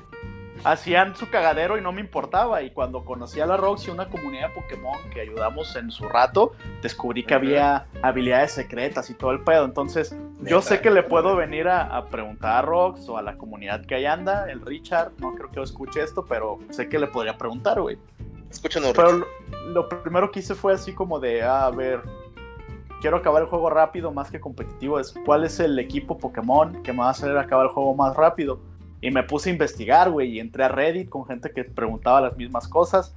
Hacían 0.65 1.15
su 1.15 1.29
cagadero 1.29 1.77
y 1.77 1.81
no 1.81 1.91
me 1.91 2.01
importaba. 2.01 2.61
Y 2.63 2.71
cuando 2.71 3.05
conocí 3.05 3.39
a 3.39 3.45
la 3.45 3.55
Roxy, 3.55 3.91
una 3.91 4.09
comunidad 4.09 4.49
de 4.49 4.55
Pokémon 4.55 4.97
que 5.13 5.21
ayudamos 5.21 5.75
en 5.75 5.91
su 5.91 6.09
rato, 6.09 6.53
descubrí 6.81 7.23
que 7.23 7.35
había 7.35 7.85
habilidades 8.01 8.51
secretas 8.51 9.09
y 9.09 9.13
todo 9.13 9.31
el 9.31 9.41
pedo. 9.41 9.63
Entonces 9.63 10.15
Yo 10.41 10.61
sé 10.61 10.81
que 10.81 10.89
le 10.89 11.03
puedo 11.03 11.35
venir 11.35 11.67
a, 11.67 11.95
a 11.95 12.05
preguntar 12.07 12.57
a 12.57 12.61
Rox 12.63 13.07
o 13.07 13.17
a 13.17 13.21
la 13.21 13.37
comunidad 13.37 13.85
que 13.85 13.95
ahí 13.95 14.05
anda, 14.05 14.49
el 14.49 14.61
Richard, 14.61 15.13
no 15.19 15.35
creo 15.35 15.51
que 15.51 15.61
escuche 15.61 16.01
esto, 16.01 16.25
pero 16.25 16.59
sé 16.71 16.89
que 16.89 16.99
le 16.99 17.07
podría 17.07 17.37
preguntar, 17.37 17.79
güey. 17.79 17.97
Escúchanos, 18.49 18.93
Pero 18.95 19.11
lo, 19.11 19.25
lo 19.67 19.89
primero 19.89 20.31
que 20.31 20.39
hice 20.39 20.55
fue 20.55 20.73
así 20.73 20.93
como 20.93 21.19
de, 21.19 21.43
ah, 21.43 21.65
a 21.65 21.71
ver, 21.71 22.01
quiero 23.01 23.17
acabar 23.17 23.43
el 23.43 23.47
juego 23.49 23.69
rápido 23.69 24.11
más 24.11 24.31
que 24.31 24.39
competitivo. 24.39 24.99
Es 24.99 25.13
cuál 25.25 25.43
es 25.43 25.59
el 25.59 25.77
equipo 25.77 26.17
Pokémon 26.17 26.81
que 26.81 26.91
me 26.91 26.99
va 26.99 27.07
a 27.07 27.11
hacer 27.11 27.37
acabar 27.37 27.67
el 27.67 27.71
juego 27.71 27.93
más 27.93 28.15
rápido. 28.15 28.59
Y 29.05 29.11
me 29.11 29.21
puse 29.21 29.51
a 29.51 29.53
investigar, 29.53 30.09
güey, 30.09 30.31
y 30.31 30.39
entré 30.39 30.63
a 30.63 30.67
Reddit 30.67 31.09
con 31.09 31.27
gente 31.27 31.51
que 31.51 31.63
preguntaba 31.63 32.21
las 32.21 32.35
mismas 32.37 32.67
cosas. 32.67 33.13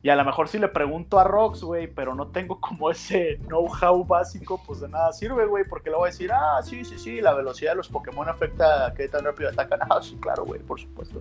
Y 0.00 0.08
a 0.08 0.14
lo 0.14 0.24
mejor 0.24 0.46
sí 0.46 0.60
le 0.60 0.68
pregunto 0.68 1.18
a 1.18 1.24
Rox, 1.24 1.64
güey, 1.64 1.88
pero 1.88 2.14
no 2.14 2.28
tengo 2.28 2.60
como 2.60 2.88
ese 2.88 3.40
know-how 3.48 4.04
básico, 4.04 4.62
pues 4.64 4.78
de 4.78 4.88
nada 4.88 5.12
sirve, 5.12 5.44
güey, 5.46 5.64
porque 5.64 5.90
le 5.90 5.96
voy 5.96 6.06
a 6.06 6.12
decir, 6.12 6.30
ah, 6.32 6.60
sí, 6.62 6.84
sí, 6.84 7.00
sí, 7.00 7.20
la 7.20 7.34
velocidad 7.34 7.72
de 7.72 7.78
los 7.78 7.88
Pokémon 7.88 8.28
afecta 8.28 8.86
a 8.86 8.94
qué 8.94 9.08
tan 9.08 9.24
rápido 9.24 9.50
atacan. 9.50 9.80
Ah, 9.90 9.98
sí, 10.00 10.16
claro, 10.20 10.44
güey, 10.44 10.60
por 10.60 10.80
supuesto. 10.80 11.20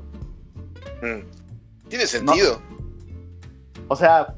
Mm. 1.01 1.87
Tiene 1.89 2.05
sentido. 2.05 2.61
O 3.87 3.95
sea, 3.95 4.35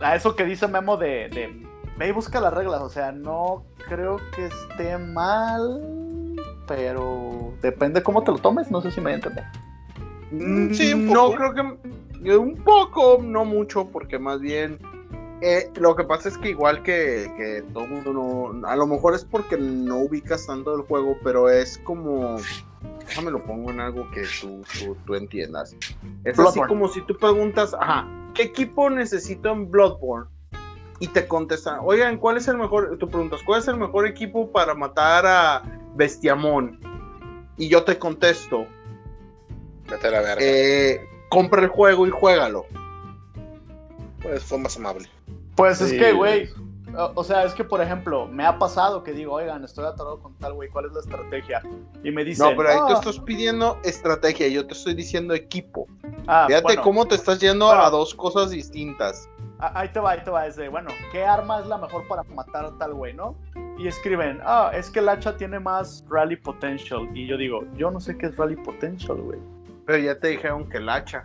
a 0.00 0.16
eso 0.16 0.34
que 0.34 0.46
dice 0.46 0.68
Memo 0.68 0.96
de, 0.96 1.28
de 1.28 1.66
ve 1.98 2.08
y 2.08 2.12
busca 2.12 2.40
las 2.40 2.54
reglas, 2.54 2.80
o 2.80 2.88
sea, 2.88 3.12
no 3.12 3.66
creo 3.88 4.16
que 4.34 4.46
esté 4.46 4.96
mal, 4.96 5.82
pero 6.68 7.52
depende 7.62 8.02
cómo 8.02 8.22
te 8.22 8.30
lo 8.30 8.38
tomes, 8.38 8.70
no 8.70 8.80
sé 8.80 8.92
si 8.92 9.00
me 9.00 9.14
entiendes. 9.14 9.44
Mm, 10.30 10.72
Sí, 10.74 10.92
un 10.94 11.06
no 11.06 11.30
poco. 11.32 11.36
creo 11.36 11.54
que 11.54 12.36
un 12.36 12.54
poco, 12.56 13.18
no 13.22 13.44
mucho, 13.44 13.88
porque 13.88 14.18
más 14.18 14.40
bien 14.40 14.78
eh, 15.40 15.70
lo 15.76 15.96
que 15.96 16.04
pasa 16.04 16.28
es 16.28 16.36
que 16.36 16.50
igual 16.50 16.82
que, 16.82 17.32
que 17.36 17.64
todo 17.72 17.84
el 17.84 17.90
mundo 17.90 18.12
no, 18.12 18.68
a 18.68 18.76
lo 18.76 18.86
mejor 18.86 19.14
es 19.14 19.24
porque 19.24 19.56
no 19.56 19.98
ubicas 19.98 20.46
tanto 20.46 20.74
el 20.74 20.82
juego, 20.82 21.16
pero 21.24 21.48
es 21.48 21.78
como, 21.78 22.36
déjame 23.06 23.30
lo 23.30 23.42
pongo 23.44 23.70
en 23.70 23.80
algo 23.80 24.08
que 24.10 24.24
tú, 24.40 24.62
tú, 24.78 24.96
tú 25.06 25.14
entiendas. 25.14 25.74
Es 26.24 26.38
así 26.38 26.60
como 26.68 26.88
si 26.88 27.00
tú 27.02 27.16
preguntas, 27.16 27.74
ajá, 27.78 28.06
¿qué 28.34 28.42
equipo 28.42 28.90
necesito 28.90 29.50
en 29.50 29.70
Bloodborne? 29.70 30.28
Y 31.00 31.08
te 31.08 31.28
contestan, 31.28 31.78
oigan, 31.82 32.18
¿cuál 32.18 32.36
es 32.38 32.48
el 32.48 32.56
mejor? 32.56 32.96
Tú 32.98 33.08
preguntas, 33.08 33.40
¿cuál 33.46 33.60
es 33.60 33.68
el 33.68 33.76
mejor 33.76 34.06
equipo 34.06 34.50
para 34.50 34.74
matar 34.74 35.24
a 35.26 35.62
Bestiamón? 35.94 36.80
Y 37.56 37.68
yo 37.68 37.84
te 37.84 37.98
contesto, 37.98 38.66
Vete 39.88 40.08
a 40.08 40.10
la 40.10 40.20
verga. 40.20 40.36
eh, 40.40 41.00
compra 41.30 41.62
el 41.62 41.68
juego 41.68 42.06
y 42.06 42.10
juégalo. 42.10 42.66
Pues 44.22 44.42
fue 44.42 44.58
más 44.58 44.76
amable. 44.76 45.08
Pues 45.54 45.80
es 45.80 45.92
que, 45.92 46.12
güey, 46.12 46.48
o, 47.14 47.22
sea, 47.24 47.44
es 47.44 47.52
que, 47.54 47.62
por 47.64 47.80
ejemplo, 47.80 48.26
me 48.26 48.44
ha 48.44 48.58
pasado 48.58 49.02
que 49.04 49.12
digo, 49.12 49.34
oigan, 49.34 49.64
estoy 49.64 49.84
atorado 49.84 50.20
con 50.20 50.34
tal, 50.34 50.54
güey, 50.54 50.68
¿cuál 50.68 50.86
es 50.86 50.92
la 50.92 51.00
estrategia? 51.00 51.62
Y 52.02 52.10
me 52.10 52.24
dicen, 52.24 52.50
No, 52.50 52.56
pero 52.56 52.68
ahí 52.70 52.78
"Ah, 52.80 52.86
tú 52.88 52.94
estás 52.94 53.20
pidiendo 53.20 53.78
estrategia, 53.84 54.48
yo 54.48 54.66
te 54.66 54.72
estoy 54.74 54.94
diciendo 54.94 55.34
equipo. 55.34 55.86
ah, 56.26 56.44
Fíjate 56.48 56.62
bueno, 56.64 56.82
cómo 56.82 57.06
te 57.06 57.14
estás 57.14 57.38
yendo 57.40 57.66
Bueno. 57.66 57.82
a 57.82 57.90
dos 57.90 58.14
cosas 58.14 58.50
distintas. 58.50 59.28
Ah, 59.60 59.72
Ahí 59.74 59.88
te 59.88 59.98
va, 60.00 60.12
ahí 60.12 60.20
te 60.24 60.30
va. 60.30 60.46
Es 60.46 60.56
de, 60.56 60.68
bueno, 60.68 60.90
¿qué 61.12 61.24
arma 61.24 61.60
es 61.60 61.66
la 61.66 61.78
mejor 61.78 62.06
para 62.06 62.22
matar 62.24 62.64
a 62.66 62.78
tal 62.78 62.94
güey, 62.94 63.12
no? 63.14 63.34
Y 63.78 63.86
escriben, 63.88 64.40
ah, 64.44 64.70
es 64.74 64.90
que 64.90 65.00
el 65.00 65.08
hacha 65.08 65.36
tiene 65.36 65.58
más 65.60 66.04
rally 66.08 66.36
potential. 66.36 67.08
Y 67.14 67.26
yo 67.26 67.36
digo, 67.36 67.64
yo 67.76 67.90
no 67.90 68.00
sé 68.00 68.16
qué 68.16 68.26
es 68.26 68.36
rally 68.36 68.56
potential, 68.56 69.16
güey. 69.18 69.38
Pero 69.86 69.98
ya 69.98 70.18
te 70.18 70.28
dijeron 70.28 70.68
que 70.68 70.78
el 70.78 70.88
hacha. 70.88 71.24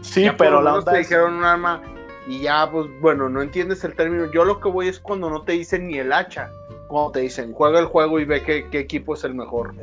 Sí, 0.00 0.22
Ya 0.24 0.36
pero 0.36 0.62
la 0.62 0.74
onda 0.74 0.92
te 0.92 1.00
es- 1.00 1.08
dijeron 1.08 1.34
un 1.34 1.44
arma 1.44 1.82
y 2.26 2.40
ya, 2.40 2.68
pues 2.70 2.86
bueno, 3.00 3.28
no 3.28 3.42
entiendes 3.42 3.84
el 3.84 3.94
término. 3.94 4.30
Yo 4.32 4.44
lo 4.44 4.60
que 4.60 4.68
voy 4.68 4.88
es 4.88 4.98
cuando 4.98 5.28
no 5.30 5.42
te 5.42 5.52
dicen 5.52 5.86
ni 5.88 5.98
el 5.98 6.12
hacha. 6.12 6.50
Cuando 6.88 7.12
te 7.12 7.20
dicen, 7.20 7.52
juega 7.52 7.78
el 7.78 7.86
juego 7.86 8.18
y 8.18 8.24
ve 8.24 8.42
qué, 8.42 8.66
qué 8.70 8.80
equipo 8.80 9.14
es 9.14 9.22
el 9.24 9.34
mejor. 9.34 9.74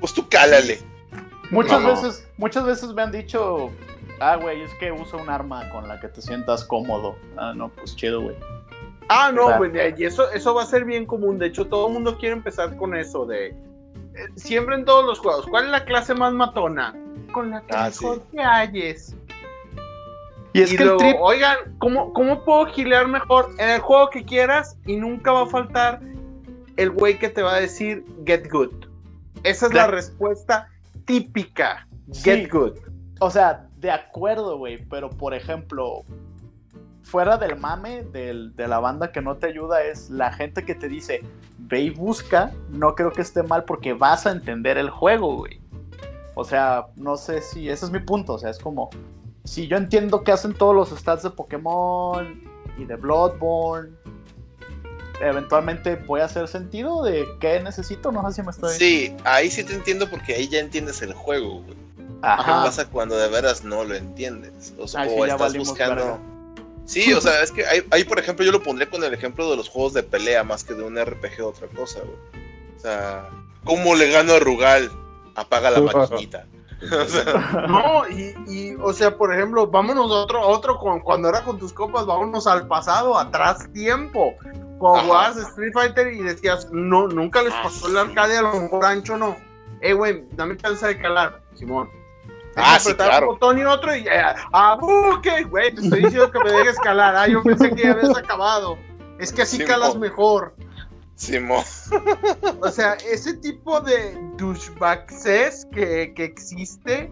Pues 0.00 0.12
tú 0.12 0.28
cálale. 0.28 0.78
Muchas 1.52 1.82
No. 1.82 1.88
veces, 1.88 2.28
muchas 2.38 2.64
veces 2.64 2.92
me 2.94 3.02
han 3.02 3.12
dicho, 3.12 3.70
ah, 4.20 4.36
güey, 4.36 4.62
es 4.62 4.72
que 4.74 4.90
usa 4.90 5.20
un 5.20 5.28
arma 5.28 5.68
con 5.70 5.86
la 5.86 6.00
que 6.00 6.08
te 6.08 6.20
sientas 6.22 6.64
cómodo. 6.64 7.16
Ah, 7.36 7.52
no, 7.54 7.68
pues 7.68 7.94
chido, 7.94 8.22
güey. 8.22 8.36
Ah, 9.08 9.30
no, 9.32 9.56
güey, 9.58 9.70
y 9.98 10.04
eso, 10.04 10.30
eso 10.32 10.54
va 10.54 10.62
a 10.62 10.66
ser 10.66 10.84
bien 10.84 11.04
común. 11.04 11.38
De 11.38 11.46
hecho, 11.46 11.66
todo 11.66 11.88
el 11.88 11.92
mundo 11.92 12.16
quiere 12.16 12.34
empezar 12.34 12.76
con 12.76 12.96
eso 12.96 13.26
de 13.26 13.48
eh, 13.48 13.54
siempre 14.36 14.74
en 14.76 14.84
todos 14.86 15.04
los 15.04 15.18
juegos. 15.18 15.46
¿Cuál 15.46 15.66
es 15.66 15.70
la 15.70 15.84
clase 15.84 16.14
más 16.14 16.32
matona? 16.32 16.94
Con 17.32 17.50
la 17.50 17.60
que 17.62 17.74
Ah, 17.74 17.90
mejor 17.90 18.16
sí. 18.16 18.36
te 18.36 18.42
halles. 18.42 19.16
Y 20.54 20.62
es 20.62 20.72
Y 20.72 20.76
que 20.76 20.84
luego, 20.84 21.00
el 21.02 21.08
trip, 21.08 21.20
oigan, 21.20 21.56
¿cómo, 21.78 22.12
¿cómo 22.14 22.44
puedo 22.44 22.66
gilear 22.66 23.08
mejor 23.08 23.50
en 23.58 23.68
el 23.70 23.80
juego 23.80 24.08
que 24.10 24.24
quieras? 24.24 24.76
Y 24.86 24.96
nunca 24.96 25.32
va 25.32 25.42
a 25.42 25.46
faltar 25.46 26.00
el 26.76 26.90
güey 26.90 27.18
que 27.18 27.28
te 27.28 27.42
va 27.42 27.54
a 27.54 27.60
decir 27.60 28.04
get 28.26 28.50
good. 28.50 28.70
Esa 29.44 29.66
es 29.66 29.74
la 29.74 29.86
respuesta 29.88 30.68
típica. 31.04 31.86
Sí. 32.10 32.22
Get 32.24 32.50
good. 32.50 32.72
o 33.20 33.30
sea, 33.30 33.68
de 33.78 33.90
acuerdo, 33.90 34.58
güey, 34.58 34.84
pero 34.88 35.08
por 35.10 35.32
ejemplo, 35.34 36.04
fuera 37.02 37.36
del 37.36 37.56
mame 37.56 38.02
del- 38.04 38.54
de 38.56 38.66
la 38.68 38.78
banda 38.80 39.12
que 39.12 39.20
no 39.20 39.36
te 39.36 39.46
ayuda, 39.48 39.82
es 39.84 40.10
la 40.10 40.32
gente 40.32 40.64
que 40.64 40.74
te 40.74 40.88
dice, 40.88 41.20
ve 41.58 41.80
y 41.82 41.90
busca, 41.90 42.52
no 42.70 42.94
creo 42.94 43.10
que 43.12 43.22
esté 43.22 43.42
mal 43.42 43.64
porque 43.64 43.92
vas 43.92 44.26
a 44.26 44.32
entender 44.32 44.76
el 44.78 44.90
juego, 44.90 45.36
güey. 45.36 45.60
O 46.34 46.44
sea, 46.44 46.86
no 46.96 47.16
sé 47.16 47.42
si, 47.42 47.68
ese 47.68 47.84
es 47.86 47.90
mi 47.90 47.98
punto, 48.00 48.34
o 48.34 48.38
sea, 48.38 48.50
es 48.50 48.58
como, 48.58 48.90
si 49.44 49.66
yo 49.68 49.76
entiendo 49.76 50.22
que 50.24 50.32
hacen 50.32 50.54
todos 50.54 50.74
los 50.74 50.90
stats 50.90 51.22
de 51.24 51.30
Pokémon 51.30 52.42
y 52.78 52.84
de 52.84 52.96
Bloodborne, 52.96 53.90
eventualmente 55.22 55.96
voy 55.96 56.20
a 56.20 56.24
hacer 56.24 56.48
sentido 56.48 57.02
de 57.02 57.26
qué 57.40 57.60
necesito, 57.60 58.12
no 58.12 58.28
sé 58.28 58.36
si 58.36 58.42
me 58.42 58.50
estoy... 58.50 58.74
Sí, 58.74 59.16
ahí 59.24 59.50
sí 59.50 59.64
te 59.64 59.74
entiendo 59.74 60.08
porque 60.10 60.34
ahí 60.34 60.48
ya 60.48 60.58
entiendes 60.58 61.02
el 61.02 61.12
juego, 61.14 61.62
güey. 61.62 61.76
¿Qué 62.22 62.28
Ajá. 62.28 62.64
pasa 62.64 62.86
cuando 62.86 63.16
de 63.16 63.28
veras 63.28 63.64
no 63.64 63.82
lo 63.82 63.94
entiendes? 63.94 64.72
O, 64.78 64.86
sea, 64.86 65.02
Ay, 65.02 65.08
sí, 65.08 65.16
o 65.18 65.24
estás 65.26 65.56
buscando. 65.56 66.20
Sí, 66.84 67.12
o 67.12 67.20
sea, 67.20 67.42
es 67.42 67.50
que 67.50 67.66
ahí, 67.66 67.82
ahí, 67.90 68.04
por 68.04 68.18
ejemplo, 68.18 68.44
yo 68.44 68.52
lo 68.52 68.62
pondré 68.62 68.88
con 68.88 69.02
el 69.02 69.12
ejemplo 69.12 69.50
de 69.50 69.56
los 69.56 69.68
juegos 69.68 69.92
de 69.92 70.02
pelea 70.02 70.44
más 70.44 70.62
que 70.62 70.74
de 70.74 70.84
un 70.84 71.02
RPG 71.02 71.42
o 71.42 71.48
otra 71.48 71.66
cosa, 71.68 72.00
güey. 72.00 72.42
O 72.76 72.80
sea, 72.80 73.28
¿cómo 73.64 73.94
le 73.94 74.10
gano 74.10 74.34
a 74.34 74.38
Rugal? 74.38 74.90
Apaga 75.34 75.70
la 75.70 75.80
maquinita. 75.80 76.46
O 76.82 77.04
sea, 77.04 77.66
No, 77.68 78.08
y, 78.08 78.34
y, 78.48 78.74
o 78.74 78.92
sea, 78.92 79.16
por 79.16 79.32
ejemplo, 79.32 79.68
vámonos 79.68 80.10
a 80.10 80.14
otro, 80.14 80.40
otro 80.40 80.78
con, 80.78 80.98
cuando 81.00 81.28
era 81.28 81.44
con 81.44 81.56
tus 81.56 81.72
copas, 81.72 82.06
vámonos 82.06 82.46
al 82.48 82.66
pasado, 82.66 83.16
atrás 83.16 83.72
tiempo. 83.72 84.34
Ajá. 84.88 85.02
jugabas 85.04 85.36
Street 85.36 85.72
Fighter 85.72 86.12
y 86.12 86.22
decías, 86.22 86.68
no, 86.70 87.08
nunca 87.08 87.42
les 87.42 87.52
pasó 87.54 87.88
el 87.88 87.96
arcade, 87.96 88.38
a 88.38 88.42
lo 88.42 88.60
mejor 88.60 88.84
ancho 88.84 89.16
no. 89.16 89.36
Eh, 89.80 89.94
güey, 89.94 90.24
dame 90.32 90.56
chance 90.56 90.86
de 90.86 90.98
calar, 90.98 91.42
Simón. 91.54 91.90
Ah, 92.56 92.78
sí, 92.78 92.94
claro. 92.94 93.28
un 93.28 93.34
botón 93.34 93.58
y 93.58 93.64
otro 93.64 93.94
y 93.96 94.04
ya. 94.04 94.36
Ah, 94.52 94.78
ok, 94.80 95.26
güey, 95.48 95.74
te 95.74 95.80
estoy 95.80 96.04
diciendo 96.04 96.30
que 96.30 96.38
me 96.40 96.52
dejes 96.52 96.78
calar. 96.80 97.16
Ah, 97.16 97.26
yo 97.26 97.42
pensé 97.42 97.74
que 97.74 97.82
ya 97.82 97.92
habías 97.92 98.16
acabado. 98.16 98.78
Es 99.18 99.32
que 99.32 99.42
así 99.42 99.56
Simón. 99.56 99.68
calas 99.70 99.96
mejor. 99.96 100.54
Simón. 101.14 101.64
O 102.60 102.68
sea, 102.68 102.94
ese 102.94 103.34
tipo 103.34 103.80
de 103.80 104.18
douchebags 104.36 105.66
que, 105.72 106.12
que 106.14 106.24
existe 106.24 107.10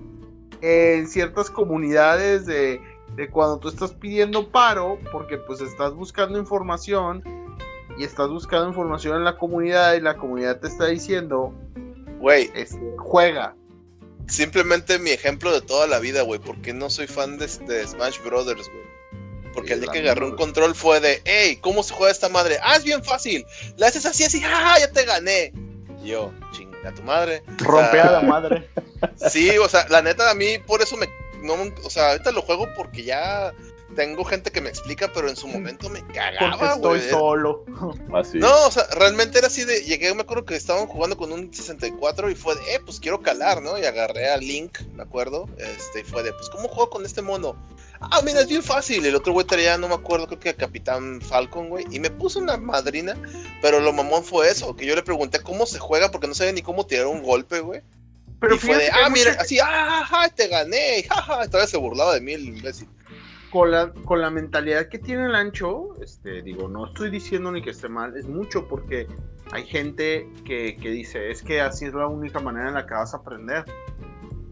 en 0.61 1.09
ciertas 1.09 1.49
comunidades 1.49 2.45
de, 2.47 2.81
de 3.15 3.31
cuando 3.31 3.59
tú 3.59 3.69
estás 3.69 3.93
pidiendo 3.93 4.49
paro, 4.49 4.99
porque 5.13 5.39
pues 5.39 5.61
estás 5.61 5.95
buscando 5.95 6.39
información 6.39 7.23
y 8.01 8.05
estás 8.05 8.29
buscando 8.31 8.69
información 8.69 9.17
en 9.19 9.25
la 9.25 9.37
comunidad 9.37 9.93
y 9.93 10.01
la 10.01 10.17
comunidad 10.17 10.59
te 10.59 10.69
está 10.69 10.87
diciendo, 10.87 11.53
Güey, 12.19 12.51
este, 12.55 12.81
juega. 12.97 13.55
simplemente 14.27 14.99
mi 14.99 15.11
ejemplo 15.11 15.53
de 15.53 15.61
toda 15.61 15.87
la 15.87 15.99
vida, 15.99 16.23
güey. 16.23 16.41
Porque 16.41 16.73
no 16.73 16.89
soy 16.89 17.07
fan 17.07 17.37
de, 17.37 17.47
de 17.47 17.87
Smash 17.87 18.23
Brothers, 18.25 18.71
güey. 18.71 19.53
Porque 19.53 19.69
Sí, 19.69 19.75
el 19.75 19.81
día 19.83 19.93
que 19.93 19.99
agarré 20.01 20.25
un 20.25 20.37
control 20.37 20.75
fue 20.75 21.01
de, 21.01 21.21
hey, 21.27 21.59
¿cómo 21.61 21.83
se 21.83 21.93
juega 21.93 22.11
esta 22.11 22.31
madre? 22.31 22.59
Ah, 22.63 22.77
es 22.77 22.85
bien 22.85 23.05
fácil. 23.05 23.45
La 23.77 23.89
haces 23.89 24.07
así, 24.07 24.25
así, 24.25 24.41
¡ah, 24.47 24.77
ya 24.79 24.91
te 24.91 25.05
gané! 25.05 25.53
Y 26.03 26.09
yo, 26.09 26.33
chinga 26.53 26.95
tu 26.95 27.03
madre. 27.03 27.43
O 27.47 27.59
sea, 27.59 27.67
Rompea 27.67 28.11
la 28.13 28.21
madre. 28.23 28.69
Sí, 29.31 29.57
o 29.59 29.69
sea, 29.69 29.87
la 29.89 30.01
neta, 30.01 30.31
a 30.31 30.35
mí 30.35 30.59
por 30.67 30.81
eso 30.81 30.97
me. 30.97 31.07
No, 31.43 31.55
o 31.85 31.91
sea, 31.91 32.11
ahorita 32.13 32.33
lo 32.33 32.43
juego 32.43 32.67
porque 32.77 33.03
ya 33.03 33.53
tengo 33.97 34.25
gente 34.25 34.51
que 34.51 34.61
me 34.61 34.69
explica, 34.69 35.11
pero 35.13 35.29
en 35.29 35.37
su 35.37 35.49
momento 35.49 35.89
me 35.89 36.01
Porque 36.01 36.15
cagaba, 36.19 36.75
estoy 36.75 36.99
güey. 36.99 37.11
solo. 37.11 37.65
Así. 38.15 38.39
No, 38.39 38.67
o 38.67 38.71
sea, 38.71 38.87
realmente 38.93 39.39
era 39.39 39.47
así 39.49 39.65
de. 39.65 39.83
Llegué, 39.85 40.15
me 40.15 40.23
acuerdo 40.23 40.45
que 40.45 40.57
estaban 40.57 40.87
jugando 40.87 41.17
con 41.17 41.33
un 41.33 41.53
64 41.53 42.31
y 42.31 42.35
fue 42.35 42.55
de, 42.55 42.75
eh, 42.75 42.81
pues 42.85 43.01
quiero 43.01 43.21
calar, 43.21 43.63
¿no? 43.63 43.79
Y 43.79 43.85
agarré 43.85 44.31
a 44.31 44.37
Link, 44.37 44.79
me 44.95 45.03
acuerdo. 45.03 45.49
Este, 45.59 46.01
y 46.01 46.05
fue 46.05 46.23
de, 46.23 46.33
pues, 46.33 46.49
¿cómo 46.51 46.69
juego 46.69 46.91
con 46.91 47.05
este 47.05 47.23
mono? 47.23 47.57
Ah, 48.01 48.23
mira, 48.25 48.41
es 48.41 48.49
bien 48.49 48.63
fácil. 48.63 49.05
El 49.05 49.15
otro 49.15 49.33
güey 49.35 49.47
traía, 49.47 49.77
no 49.77 49.87
me 49.89 49.95
acuerdo, 49.95 50.27
creo 50.27 50.41
que 50.41 50.49
a 50.51 50.57
Capitán 50.57 51.21
Falcon, 51.21 51.69
güey. 51.69 51.85
Y 51.91 52.01
me 52.01 52.11
puso 52.11 52.39
una 52.39 52.57
madrina, 52.57 53.15
pero 53.61 53.81
lo 53.81 53.93
mamón 53.93 54.25
fue 54.25 54.49
eso, 54.51 54.75
que 54.75 54.87
yo 54.87 54.95
le 54.95 55.03
pregunté 55.03 55.41
cómo 55.43 55.67
se 55.67 55.79
juega 55.79 56.11
porque 56.11 56.27
no 56.27 56.35
sabía 56.35 56.53
ni 56.53 56.63
cómo 56.63 56.87
tirar 56.87 57.07
un 57.07 57.23
golpe, 57.23 57.61
güey. 57.61 57.83
Pero 58.41 58.55
y 58.55 58.59
fue 58.59 58.79
de, 58.79 58.89
ah, 58.91 59.11
mira, 59.11 59.33
mucha- 59.33 59.43
así, 59.43 59.59
ah, 59.63 60.03
ja, 60.09 60.29
te 60.31 60.49
gané, 60.49 61.03
jaja. 61.07 61.47
Todavía 61.47 61.67
se 61.69 61.77
burlaba 61.77 62.15
de 62.15 62.23
mí 62.23 62.33
el 62.33 62.45
imbécil. 62.49 62.89
Con 63.51 63.71
la, 63.71 63.93
con 64.05 64.21
la 64.21 64.31
mentalidad 64.31 64.89
que 64.89 64.99
tiene 64.99 65.27
el 65.27 65.35
ancho, 65.35 65.97
este, 66.03 66.43
digo, 66.43 66.69
no 66.69 66.87
estoy 66.87 67.11
diciendo 67.11 67.51
ni 67.51 67.63
que 67.63 67.71
esté 67.71 67.89
mal, 67.89 68.17
es 68.17 68.29
mucho 68.29 68.67
porque 68.69 69.07
hay 69.53 69.65
gente 69.65 70.29
que, 70.45 70.77
que 70.77 70.91
dice, 70.91 71.31
es 71.31 71.43
que 71.43 71.61
así 71.61 71.87
es 71.87 71.95
la 71.95 72.07
única 72.07 72.41
manera 72.41 72.69
en 72.69 72.75
la 72.75 72.87
que 72.87 72.95
vas 72.95 73.15
a 73.15 73.19
aprender. 73.19 73.65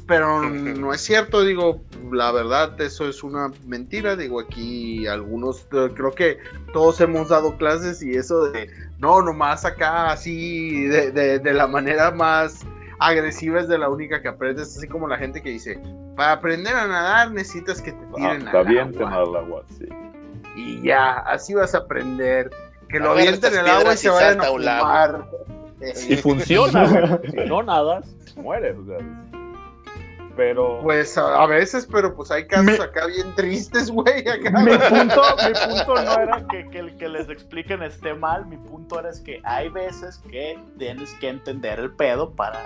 Pero 0.07 0.43
no 0.51 0.93
es 0.93 1.01
cierto, 1.01 1.45
digo, 1.45 1.83
la 2.11 2.33
verdad, 2.33 2.81
eso 2.81 3.09
es 3.09 3.23
una 3.23 3.53
mentira. 3.67 4.17
Digo, 4.17 4.41
aquí 4.41 5.07
algunos, 5.07 5.69
eh, 5.73 5.91
creo 5.95 6.13
que 6.13 6.39
todos 6.73 7.01
hemos 7.01 7.29
dado 7.29 7.57
clases 7.57 8.03
y 8.03 8.13
eso 8.13 8.51
de, 8.51 8.71
no, 8.99 9.23
nomás 9.23 9.65
acá 9.65 10.11
así, 10.11 10.85
de, 10.85 11.13
de, 11.13 11.39
de 11.39 11.53
la 11.53 11.67
manera 11.67 12.11
más 12.11 12.67
agresiva 12.99 13.61
es 13.61 13.69
de 13.69 13.79
la 13.79 13.89
única 13.89 14.21
que 14.21 14.29
aprendes, 14.29 14.77
así 14.77 14.89
como 14.89 15.07
la 15.07 15.19
gente 15.19 15.41
que 15.41 15.51
dice, 15.51 15.81
para 16.19 16.33
aprender 16.33 16.75
a 16.75 16.87
nadar 16.87 17.31
necesitas 17.31 17.81
que 17.81 17.93
te 17.93 17.99
Ah, 18.11 18.15
tiren 18.17 18.45
te 18.45 18.51
al 18.51 18.57
avienten 18.57 19.03
agua. 19.09 19.39
al 19.39 19.45
agua, 19.45 19.63
sí. 19.79 19.89
Y 20.57 20.83
ya, 20.83 21.13
así 21.21 21.55
vas 21.55 21.75
a 21.75 21.79
aprender. 21.79 22.51
Que 22.89 22.99
lo 22.99 23.13
avienten 23.13 23.53
estas 23.53 23.55
el 23.55 23.71
agua 23.71 23.95
y 23.95 23.97
se 23.97 24.09
vayan 24.11 24.41
a 24.41 24.45
fumar. 24.45 25.25
Y 26.09 26.17
funciona, 26.17 26.87
güey. 26.89 27.31
Si 27.31 27.49
no 27.49 27.63
nadas, 27.63 28.07
mueres, 28.37 28.77
o 28.77 28.85
sea. 28.85 28.99
Pero. 30.37 30.81
Pues 30.83 31.17
a, 31.19 31.43
a 31.43 31.47
veces, 31.47 31.87
pero 31.91 32.15
pues 32.15 32.31
hay 32.31 32.47
casos 32.47 32.65
Me- 32.65 32.75
acá 32.85 33.07
bien 33.07 33.35
tristes, 33.35 33.91
güey. 33.91 34.27
Acá. 34.29 34.51
Mi 34.61 34.77
punto, 34.77 35.23
mi 35.47 35.75
punto 35.77 35.95
no 36.05 36.13
era 36.21 36.47
que, 36.49 36.69
que 36.71 36.79
el 36.79 36.97
que 36.97 37.09
les 37.09 37.29
expliquen 37.29 37.83
esté 37.83 38.15
mal, 38.15 38.47
mi 38.47 38.57
punto 38.57 38.99
era 39.01 39.11
es 39.11 39.21
que 39.21 39.41
hay 39.45 39.69
veces 39.69 40.19
que 40.31 40.59
tienes 40.79 41.13
que 41.15 41.29
entender 41.29 41.79
el 41.81 41.93
pedo 41.93 42.31
para 42.35 42.61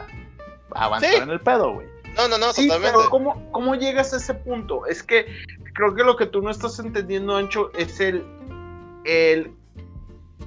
avanzar 0.74 1.10
Sí. 1.10 1.16
en 1.16 1.30
el 1.30 1.40
pedo, 1.40 1.72
güey. 1.74 1.86
No, 2.16 2.28
no, 2.28 2.38
no, 2.38 2.52
Sí, 2.52 2.66
totalmente. 2.66 2.96
pero 2.96 3.10
¿cómo, 3.10 3.50
¿cómo 3.52 3.74
llegas 3.74 4.12
a 4.12 4.16
ese 4.18 4.34
punto? 4.34 4.86
Es 4.86 5.02
que 5.02 5.26
creo 5.74 5.94
que 5.94 6.04
lo 6.04 6.16
que 6.16 6.26
tú 6.26 6.42
no 6.42 6.50
estás 6.50 6.78
entendiendo, 6.78 7.36
Ancho, 7.36 7.70
es 7.76 8.00
el, 8.00 8.24
el 9.04 9.52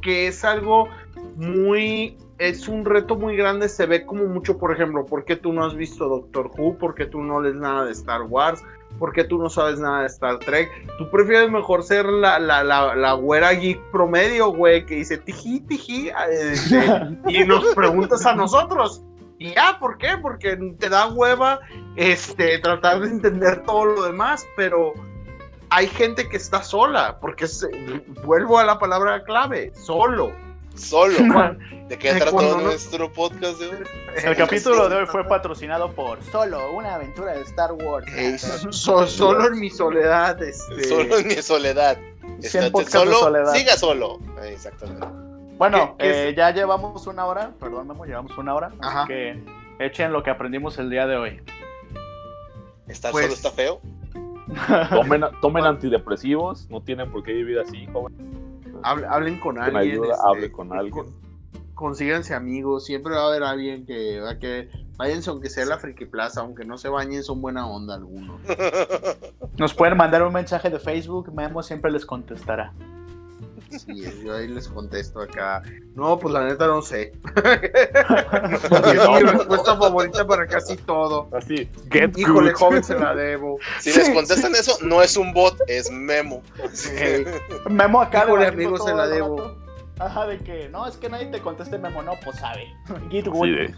que 0.01 0.27
es 0.27 0.45
algo 0.45 0.87
muy, 1.35 2.17
es 2.37 2.67
un 2.67 2.85
reto 2.85 3.15
muy 3.15 3.35
grande, 3.35 3.69
se 3.69 3.85
ve 3.85 4.05
como 4.05 4.25
mucho, 4.25 4.57
por 4.57 4.71
ejemplo, 4.71 5.05
¿por 5.05 5.25
qué 5.25 5.35
tú 5.35 5.53
no 5.53 5.65
has 5.65 5.75
visto 5.75 6.07
Doctor 6.07 6.51
Who? 6.57 6.77
¿Por 6.77 6.95
qué 6.95 7.05
tú 7.05 7.21
no 7.21 7.41
lees 7.41 7.55
nada 7.55 7.85
de 7.85 7.91
Star 7.91 8.23
Wars? 8.23 8.61
¿Por 8.99 9.11
qué 9.11 9.25
tú 9.25 9.37
no 9.37 9.49
sabes 9.49 9.79
nada 9.79 10.01
de 10.01 10.07
Star 10.07 10.39
Trek? 10.39 10.69
Tú 10.97 11.09
prefieres 11.09 11.49
mejor 11.51 11.83
ser 11.83 12.05
la, 12.05 12.39
la, 12.39 12.63
la, 12.63 12.95
la 12.95 13.13
güera 13.13 13.51
geek 13.51 13.79
promedio, 13.91 14.51
güey, 14.51 14.85
que 14.85 14.95
dice 14.95 15.17
tiji, 15.17 15.59
tiji, 15.61 16.11
este, 16.31 16.85
y 17.27 17.43
nos 17.43 17.65
preguntas 17.75 18.25
a 18.25 18.35
nosotros. 18.35 19.01
Y 19.37 19.53
ya, 19.53 19.77
¿por 19.79 19.97
qué? 19.97 20.17
Porque 20.21 20.57
te 20.79 20.89
da 20.89 21.07
hueva 21.07 21.59
este, 21.95 22.57
tratar 22.59 23.01
de 23.01 23.07
entender 23.09 23.63
todo 23.63 23.85
lo 23.85 24.03
demás, 24.03 24.45
pero 24.55 24.93
hay 25.69 25.87
gente 25.87 26.29
que 26.29 26.37
está 26.37 26.63
sola, 26.63 27.19
porque 27.19 27.47
se- 27.47 27.67
vuelvo 28.23 28.57
a 28.59 28.63
la 28.63 28.79
palabra 28.79 29.23
clave, 29.23 29.71
solo. 29.75 30.31
Solo. 30.75 31.17
¿De 31.87 31.97
qué 31.97 32.13
no- 32.13 32.57
nuestro 32.59 33.11
podcast 33.13 33.59
de 33.59 33.67
hoy? 33.69 33.77
El 34.23 34.35
capítulo 34.35 34.89
de 34.89 34.97
hoy 34.97 35.05
fue 35.05 35.23
patrocinado 35.25 35.91
por 35.93 36.21
Solo, 36.23 36.71
una 36.73 36.95
aventura 36.95 37.33
de 37.33 37.41
Star 37.43 37.71
Wars. 37.73 38.05
Eh, 38.13 38.37
so- 38.37 39.07
solo 39.07 39.47
en 39.47 39.59
mi 39.59 39.69
soledad, 39.69 40.41
este, 40.43 40.83
Solo 40.85 41.17
en 41.17 41.27
mi 41.27 41.35
soledad. 41.35 41.97
100 42.39 42.43
Estate 42.43 42.71
podcasts 42.71 42.93
de 42.93 42.99
solo, 42.99 43.17
soledad. 43.19 43.53
siga 43.53 43.77
solo. 43.77 44.19
Eh, 44.41 44.51
Exactamente. 44.53 45.07
Bueno, 45.57 45.95
¿Qué- 45.97 46.05
qué 46.05 46.29
eh, 46.29 46.35
ya 46.35 46.51
llevamos 46.51 47.07
una 47.07 47.25
hora, 47.25 47.51
perdón, 47.59 47.87
Memo, 47.87 48.05
llevamos 48.05 48.37
una 48.37 48.53
hora, 48.53 48.71
Ajá. 48.79 49.01
así 49.03 49.07
que 49.07 49.43
echen 49.79 50.11
lo 50.11 50.21
que 50.23 50.29
aprendimos 50.29 50.77
el 50.79 50.89
día 50.89 51.07
de 51.07 51.15
hoy. 51.17 51.41
¿Estar 52.87 53.11
Pues- 53.11 53.25
solo 53.25 53.35
está 53.35 53.51
feo? 53.51 53.79
Tomen, 54.91 55.23
tomen 55.41 55.65
antidepresivos, 55.65 56.69
no 56.69 56.81
tienen 56.81 57.11
por 57.11 57.23
qué 57.23 57.33
vivir 57.33 57.59
así, 57.59 57.87
joven. 57.87 58.15
hable- 58.83 59.07
hablen 59.09 59.39
con 59.39 59.57
alguien, 59.57 59.77
ayuda, 59.93 60.13
este, 60.13 60.27
hable 60.27 60.51
con 60.51 60.71
alguien. 60.73 60.91
con- 60.93 61.25
consíganse 61.73 62.33
amigos, 62.35 62.85
siempre 62.85 63.13
va 63.15 63.21
a 63.23 63.27
haber 63.29 63.43
alguien 63.43 63.85
que, 63.85 64.19
va 64.21 64.31
a 64.31 64.39
que 64.39 64.69
váyanse 64.97 65.29
aunque 65.29 65.49
sea 65.49 65.65
la 65.65 65.77
Friki 65.79 66.05
Plaza, 66.05 66.41
aunque 66.41 66.63
no 66.63 66.77
se 66.77 66.87
bañen, 66.89 67.23
son 67.23 67.41
buena 67.41 67.67
onda 67.67 67.95
algunos. 67.95 68.39
Nos 69.57 69.73
pueden 69.73 69.97
mandar 69.97 70.21
un 70.23 70.31
mensaje 70.33 70.69
de 70.69 70.79
Facebook, 70.79 71.33
Memo 71.33 71.63
siempre 71.63 71.91
les 71.91 72.05
contestará. 72.05 72.71
Sí, 73.69 74.03
yo 74.23 74.35
ahí 74.35 74.47
les 74.47 74.67
contesto 74.67 75.21
acá. 75.21 75.61
No, 75.95 76.17
pues 76.19 76.33
la 76.33 76.43
neta 76.45 76.67
no 76.67 76.81
sé. 76.81 77.13
Porque 77.23 77.71
es 78.97 79.09
mi 79.09 79.19
respuesta 79.31 79.75
favorita 79.77 80.25
para 80.25 80.47
casi 80.47 80.75
todo. 80.77 81.27
Así, 81.33 81.69
get 81.91 82.17
Híjole, 82.17 82.51
good. 82.51 82.59
joven, 82.59 82.83
se 82.83 82.97
la 82.97 83.13
debo. 83.15 83.57
Si 83.79 83.91
les 83.91 84.09
contestan 84.11 84.53
eso, 84.55 84.77
no 84.83 85.01
es 85.01 85.17
un 85.17 85.33
bot, 85.33 85.57
es 85.67 85.89
Memo. 85.91 86.41
Ey, 86.97 87.25
Memo 87.69 88.01
acá 88.01 88.23
Híjole, 88.25 88.47
amigo, 88.47 88.77
se 88.77 88.93
la 88.93 89.07
debo. 89.07 89.37
rato. 89.37 89.57
Ajá, 89.97 90.27
de 90.27 90.37
que 90.39 90.67
no, 90.69 90.85
es 90.87 90.97
que 90.97 91.09
nadie 91.09 91.27
te 91.27 91.39
conteste 91.39 91.77
Memo, 91.77 92.01
no, 92.01 92.13
pues 92.23 92.37
sabe. 92.37 92.65
Git 93.09 93.25
de- 93.25 93.73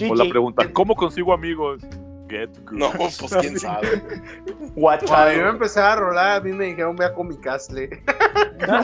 GG. 0.00 0.10
O 0.10 0.14
la 0.14 0.28
pregunta, 0.28 0.70
¿cómo 0.72 0.94
consigo 0.94 1.32
amigos? 1.32 1.82
Get 2.28 2.50
good. 2.64 2.78
No, 2.78 2.92
pues 2.92 3.18
quién 3.40 3.58
sabe. 3.58 4.02
Watch 4.76 5.04
Cuando 5.06 5.32
yo 5.32 5.48
empecé 5.48 5.80
a 5.80 5.96
rolar, 5.96 6.36
a 6.36 6.40
mí 6.40 6.52
me 6.52 6.66
dijeron, 6.66 6.96
ve 6.96 7.06
a 7.06 7.12
Comicastle. 7.12 7.88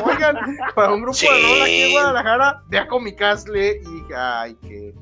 Oigan, 0.05 0.37
para 0.75 0.95
un 0.95 1.03
grupo 1.03 1.19
de 1.19 1.29
rol 1.29 1.63
aquí 1.63 1.83
en. 1.83 1.93
Guadalajara, 1.93 2.63
ve 2.69 2.79
a 2.79 2.89
Comicastle. 2.89 3.77
Y 3.77 3.79
dije, 3.79 4.15
ay, 4.17 4.57
qué 4.63 4.95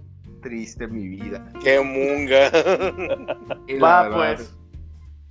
triste 0.43 0.89
mi 0.89 1.09
vida. 1.09 1.45
Qué 1.63 1.81
munga. 1.81 2.51
Va, 3.83 4.03
verdad, 4.03 4.37
pues. 4.37 4.59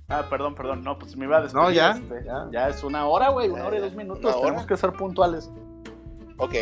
Ah, 0.08 0.26
perdón, 0.28 0.54
perdón, 0.54 0.82
no, 0.82 0.98
pues 0.98 1.16
me 1.16 1.24
iba 1.24 1.38
a 1.38 1.42
despedir. 1.42 1.62
No, 1.62 1.70
ya, 1.70 1.92
este, 1.92 2.24
ya. 2.24 2.48
ya 2.50 2.68
es 2.68 2.82
una 2.84 3.06
hora, 3.06 3.30
güey, 3.30 3.48
una 3.48 3.66
hora 3.66 3.76
y 3.76 3.78
ya. 3.80 3.86
dos 3.86 3.94
minutos. 3.94 4.40
Tenemos 4.40 4.66
que 4.66 4.76
ser 4.76 4.92
puntuales. 4.92 5.50
Ok. 6.38 6.54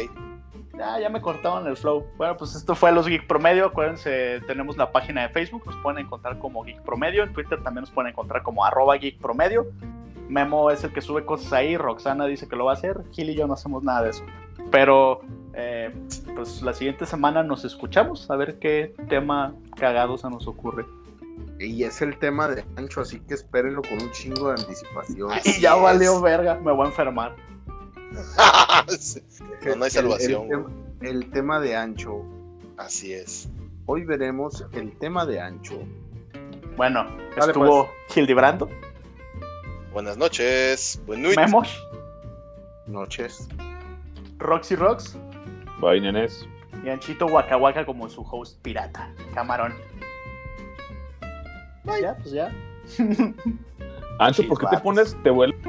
Ya, 0.81 0.99
ya 0.99 1.11
me 1.11 1.21
cortaron 1.21 1.67
el 1.67 1.77
flow. 1.77 2.07
Bueno, 2.17 2.39
pues 2.39 2.55
esto 2.55 2.75
fue 2.75 2.91
Los 2.91 3.07
Geek 3.07 3.27
Promedio. 3.27 3.67
Acuérdense, 3.67 4.41
tenemos 4.47 4.79
la 4.79 4.91
página 4.91 5.21
de 5.21 5.29
Facebook. 5.29 5.63
Nos 5.67 5.77
pueden 5.83 6.07
encontrar 6.07 6.39
como 6.39 6.65
Geek 6.65 6.81
Promedio. 6.81 7.23
En 7.23 7.35
Twitter 7.35 7.63
también 7.63 7.83
nos 7.83 7.91
pueden 7.91 8.13
encontrar 8.13 8.43
como 8.43 8.65
arroba 8.65 8.97
Geek 8.97 9.19
Promedio. 9.21 9.67
Memo 10.31 10.71
es 10.71 10.83
el 10.83 10.91
que 10.91 11.03
sube 11.03 11.27
cosas 11.27 11.53
ahí. 11.53 11.77
Roxana 11.77 12.25
dice 12.25 12.49
que 12.49 12.57
lo 12.57 12.65
va 12.65 12.71
a 12.71 12.75
hacer. 12.77 12.99
Gil 13.13 13.29
y 13.29 13.35
yo 13.35 13.47
no 13.47 13.53
hacemos 13.53 13.83
nada 13.83 14.05
de 14.05 14.09
eso. 14.09 14.25
Pero, 14.71 15.21
eh, 15.53 15.93
pues 16.35 16.63
la 16.63 16.73
siguiente 16.73 17.05
semana 17.05 17.43
nos 17.43 17.67
escuchamos. 17.67 18.31
A 18.31 18.37
ver 18.37 18.59
qué 18.59 18.95
tema 19.11 19.55
cagado 19.77 20.17
se 20.17 20.31
nos 20.31 20.47
ocurre. 20.47 20.87
Y 21.59 21.85
es 21.85 22.01
el 22.01 22.19
tema 22.19 22.49
de 22.49 22.65
Ancho, 22.77 23.03
así 23.03 23.21
que 23.21 23.35
espérenlo 23.35 23.83
con 23.83 24.01
un 24.01 24.11
chingo 24.13 24.49
de 24.51 24.63
anticipación. 24.63 25.31
Así 25.31 25.51
Y 25.59 25.61
ya 25.61 25.77
es. 25.77 25.83
valió 25.83 26.23
verga. 26.23 26.55
Me 26.55 26.73
voy 26.73 26.87
a 26.87 26.89
enfermar. 26.89 27.37
No, 29.67 29.77
no 29.77 29.85
hay 29.85 29.87
El- 29.87 29.91
salvación. 29.91 30.43
El, 30.43 30.49
tema- 30.49 30.71
el 31.03 31.31
tema 31.31 31.61
de 31.61 31.77
Ancho. 31.77 32.25
Así 32.77 33.13
es. 33.13 33.49
Hoy 33.87 34.05
veremos 34.05 34.65
el 34.73 34.97
tema 34.99 35.27
de 35.27 35.41
Ancho. 35.41 35.79
Bueno, 36.77 37.05
Dale, 37.37 37.53
estuvo 37.53 37.91
Hildebrando, 38.15 38.69
Buenas 39.93 40.17
noches. 40.17 41.01
Buen 41.07 41.23
noche. 41.23 41.37
Memo, 41.37 41.63
Noches. 42.87 43.49
Roxy 44.39 44.77
Rox. 44.77 45.17
Bye, 45.81 46.01
nenes. 46.01 46.47
Y 46.85 46.89
Anchito 46.89 47.27
Waka 47.27 47.57
Waka 47.57 47.85
como 47.85 48.09
su 48.09 48.23
host 48.23 48.59
pirata, 48.63 49.13
camarón. 49.35 49.75
Ya, 52.01 52.17
pues 52.17 52.31
ya. 52.33 52.51
Ancho, 54.19 54.47
¿por 54.49 54.59
qué 54.61 54.67
te 54.71 54.79
pones, 54.79 55.17
te 55.23 55.31
vuelves 55.31 55.61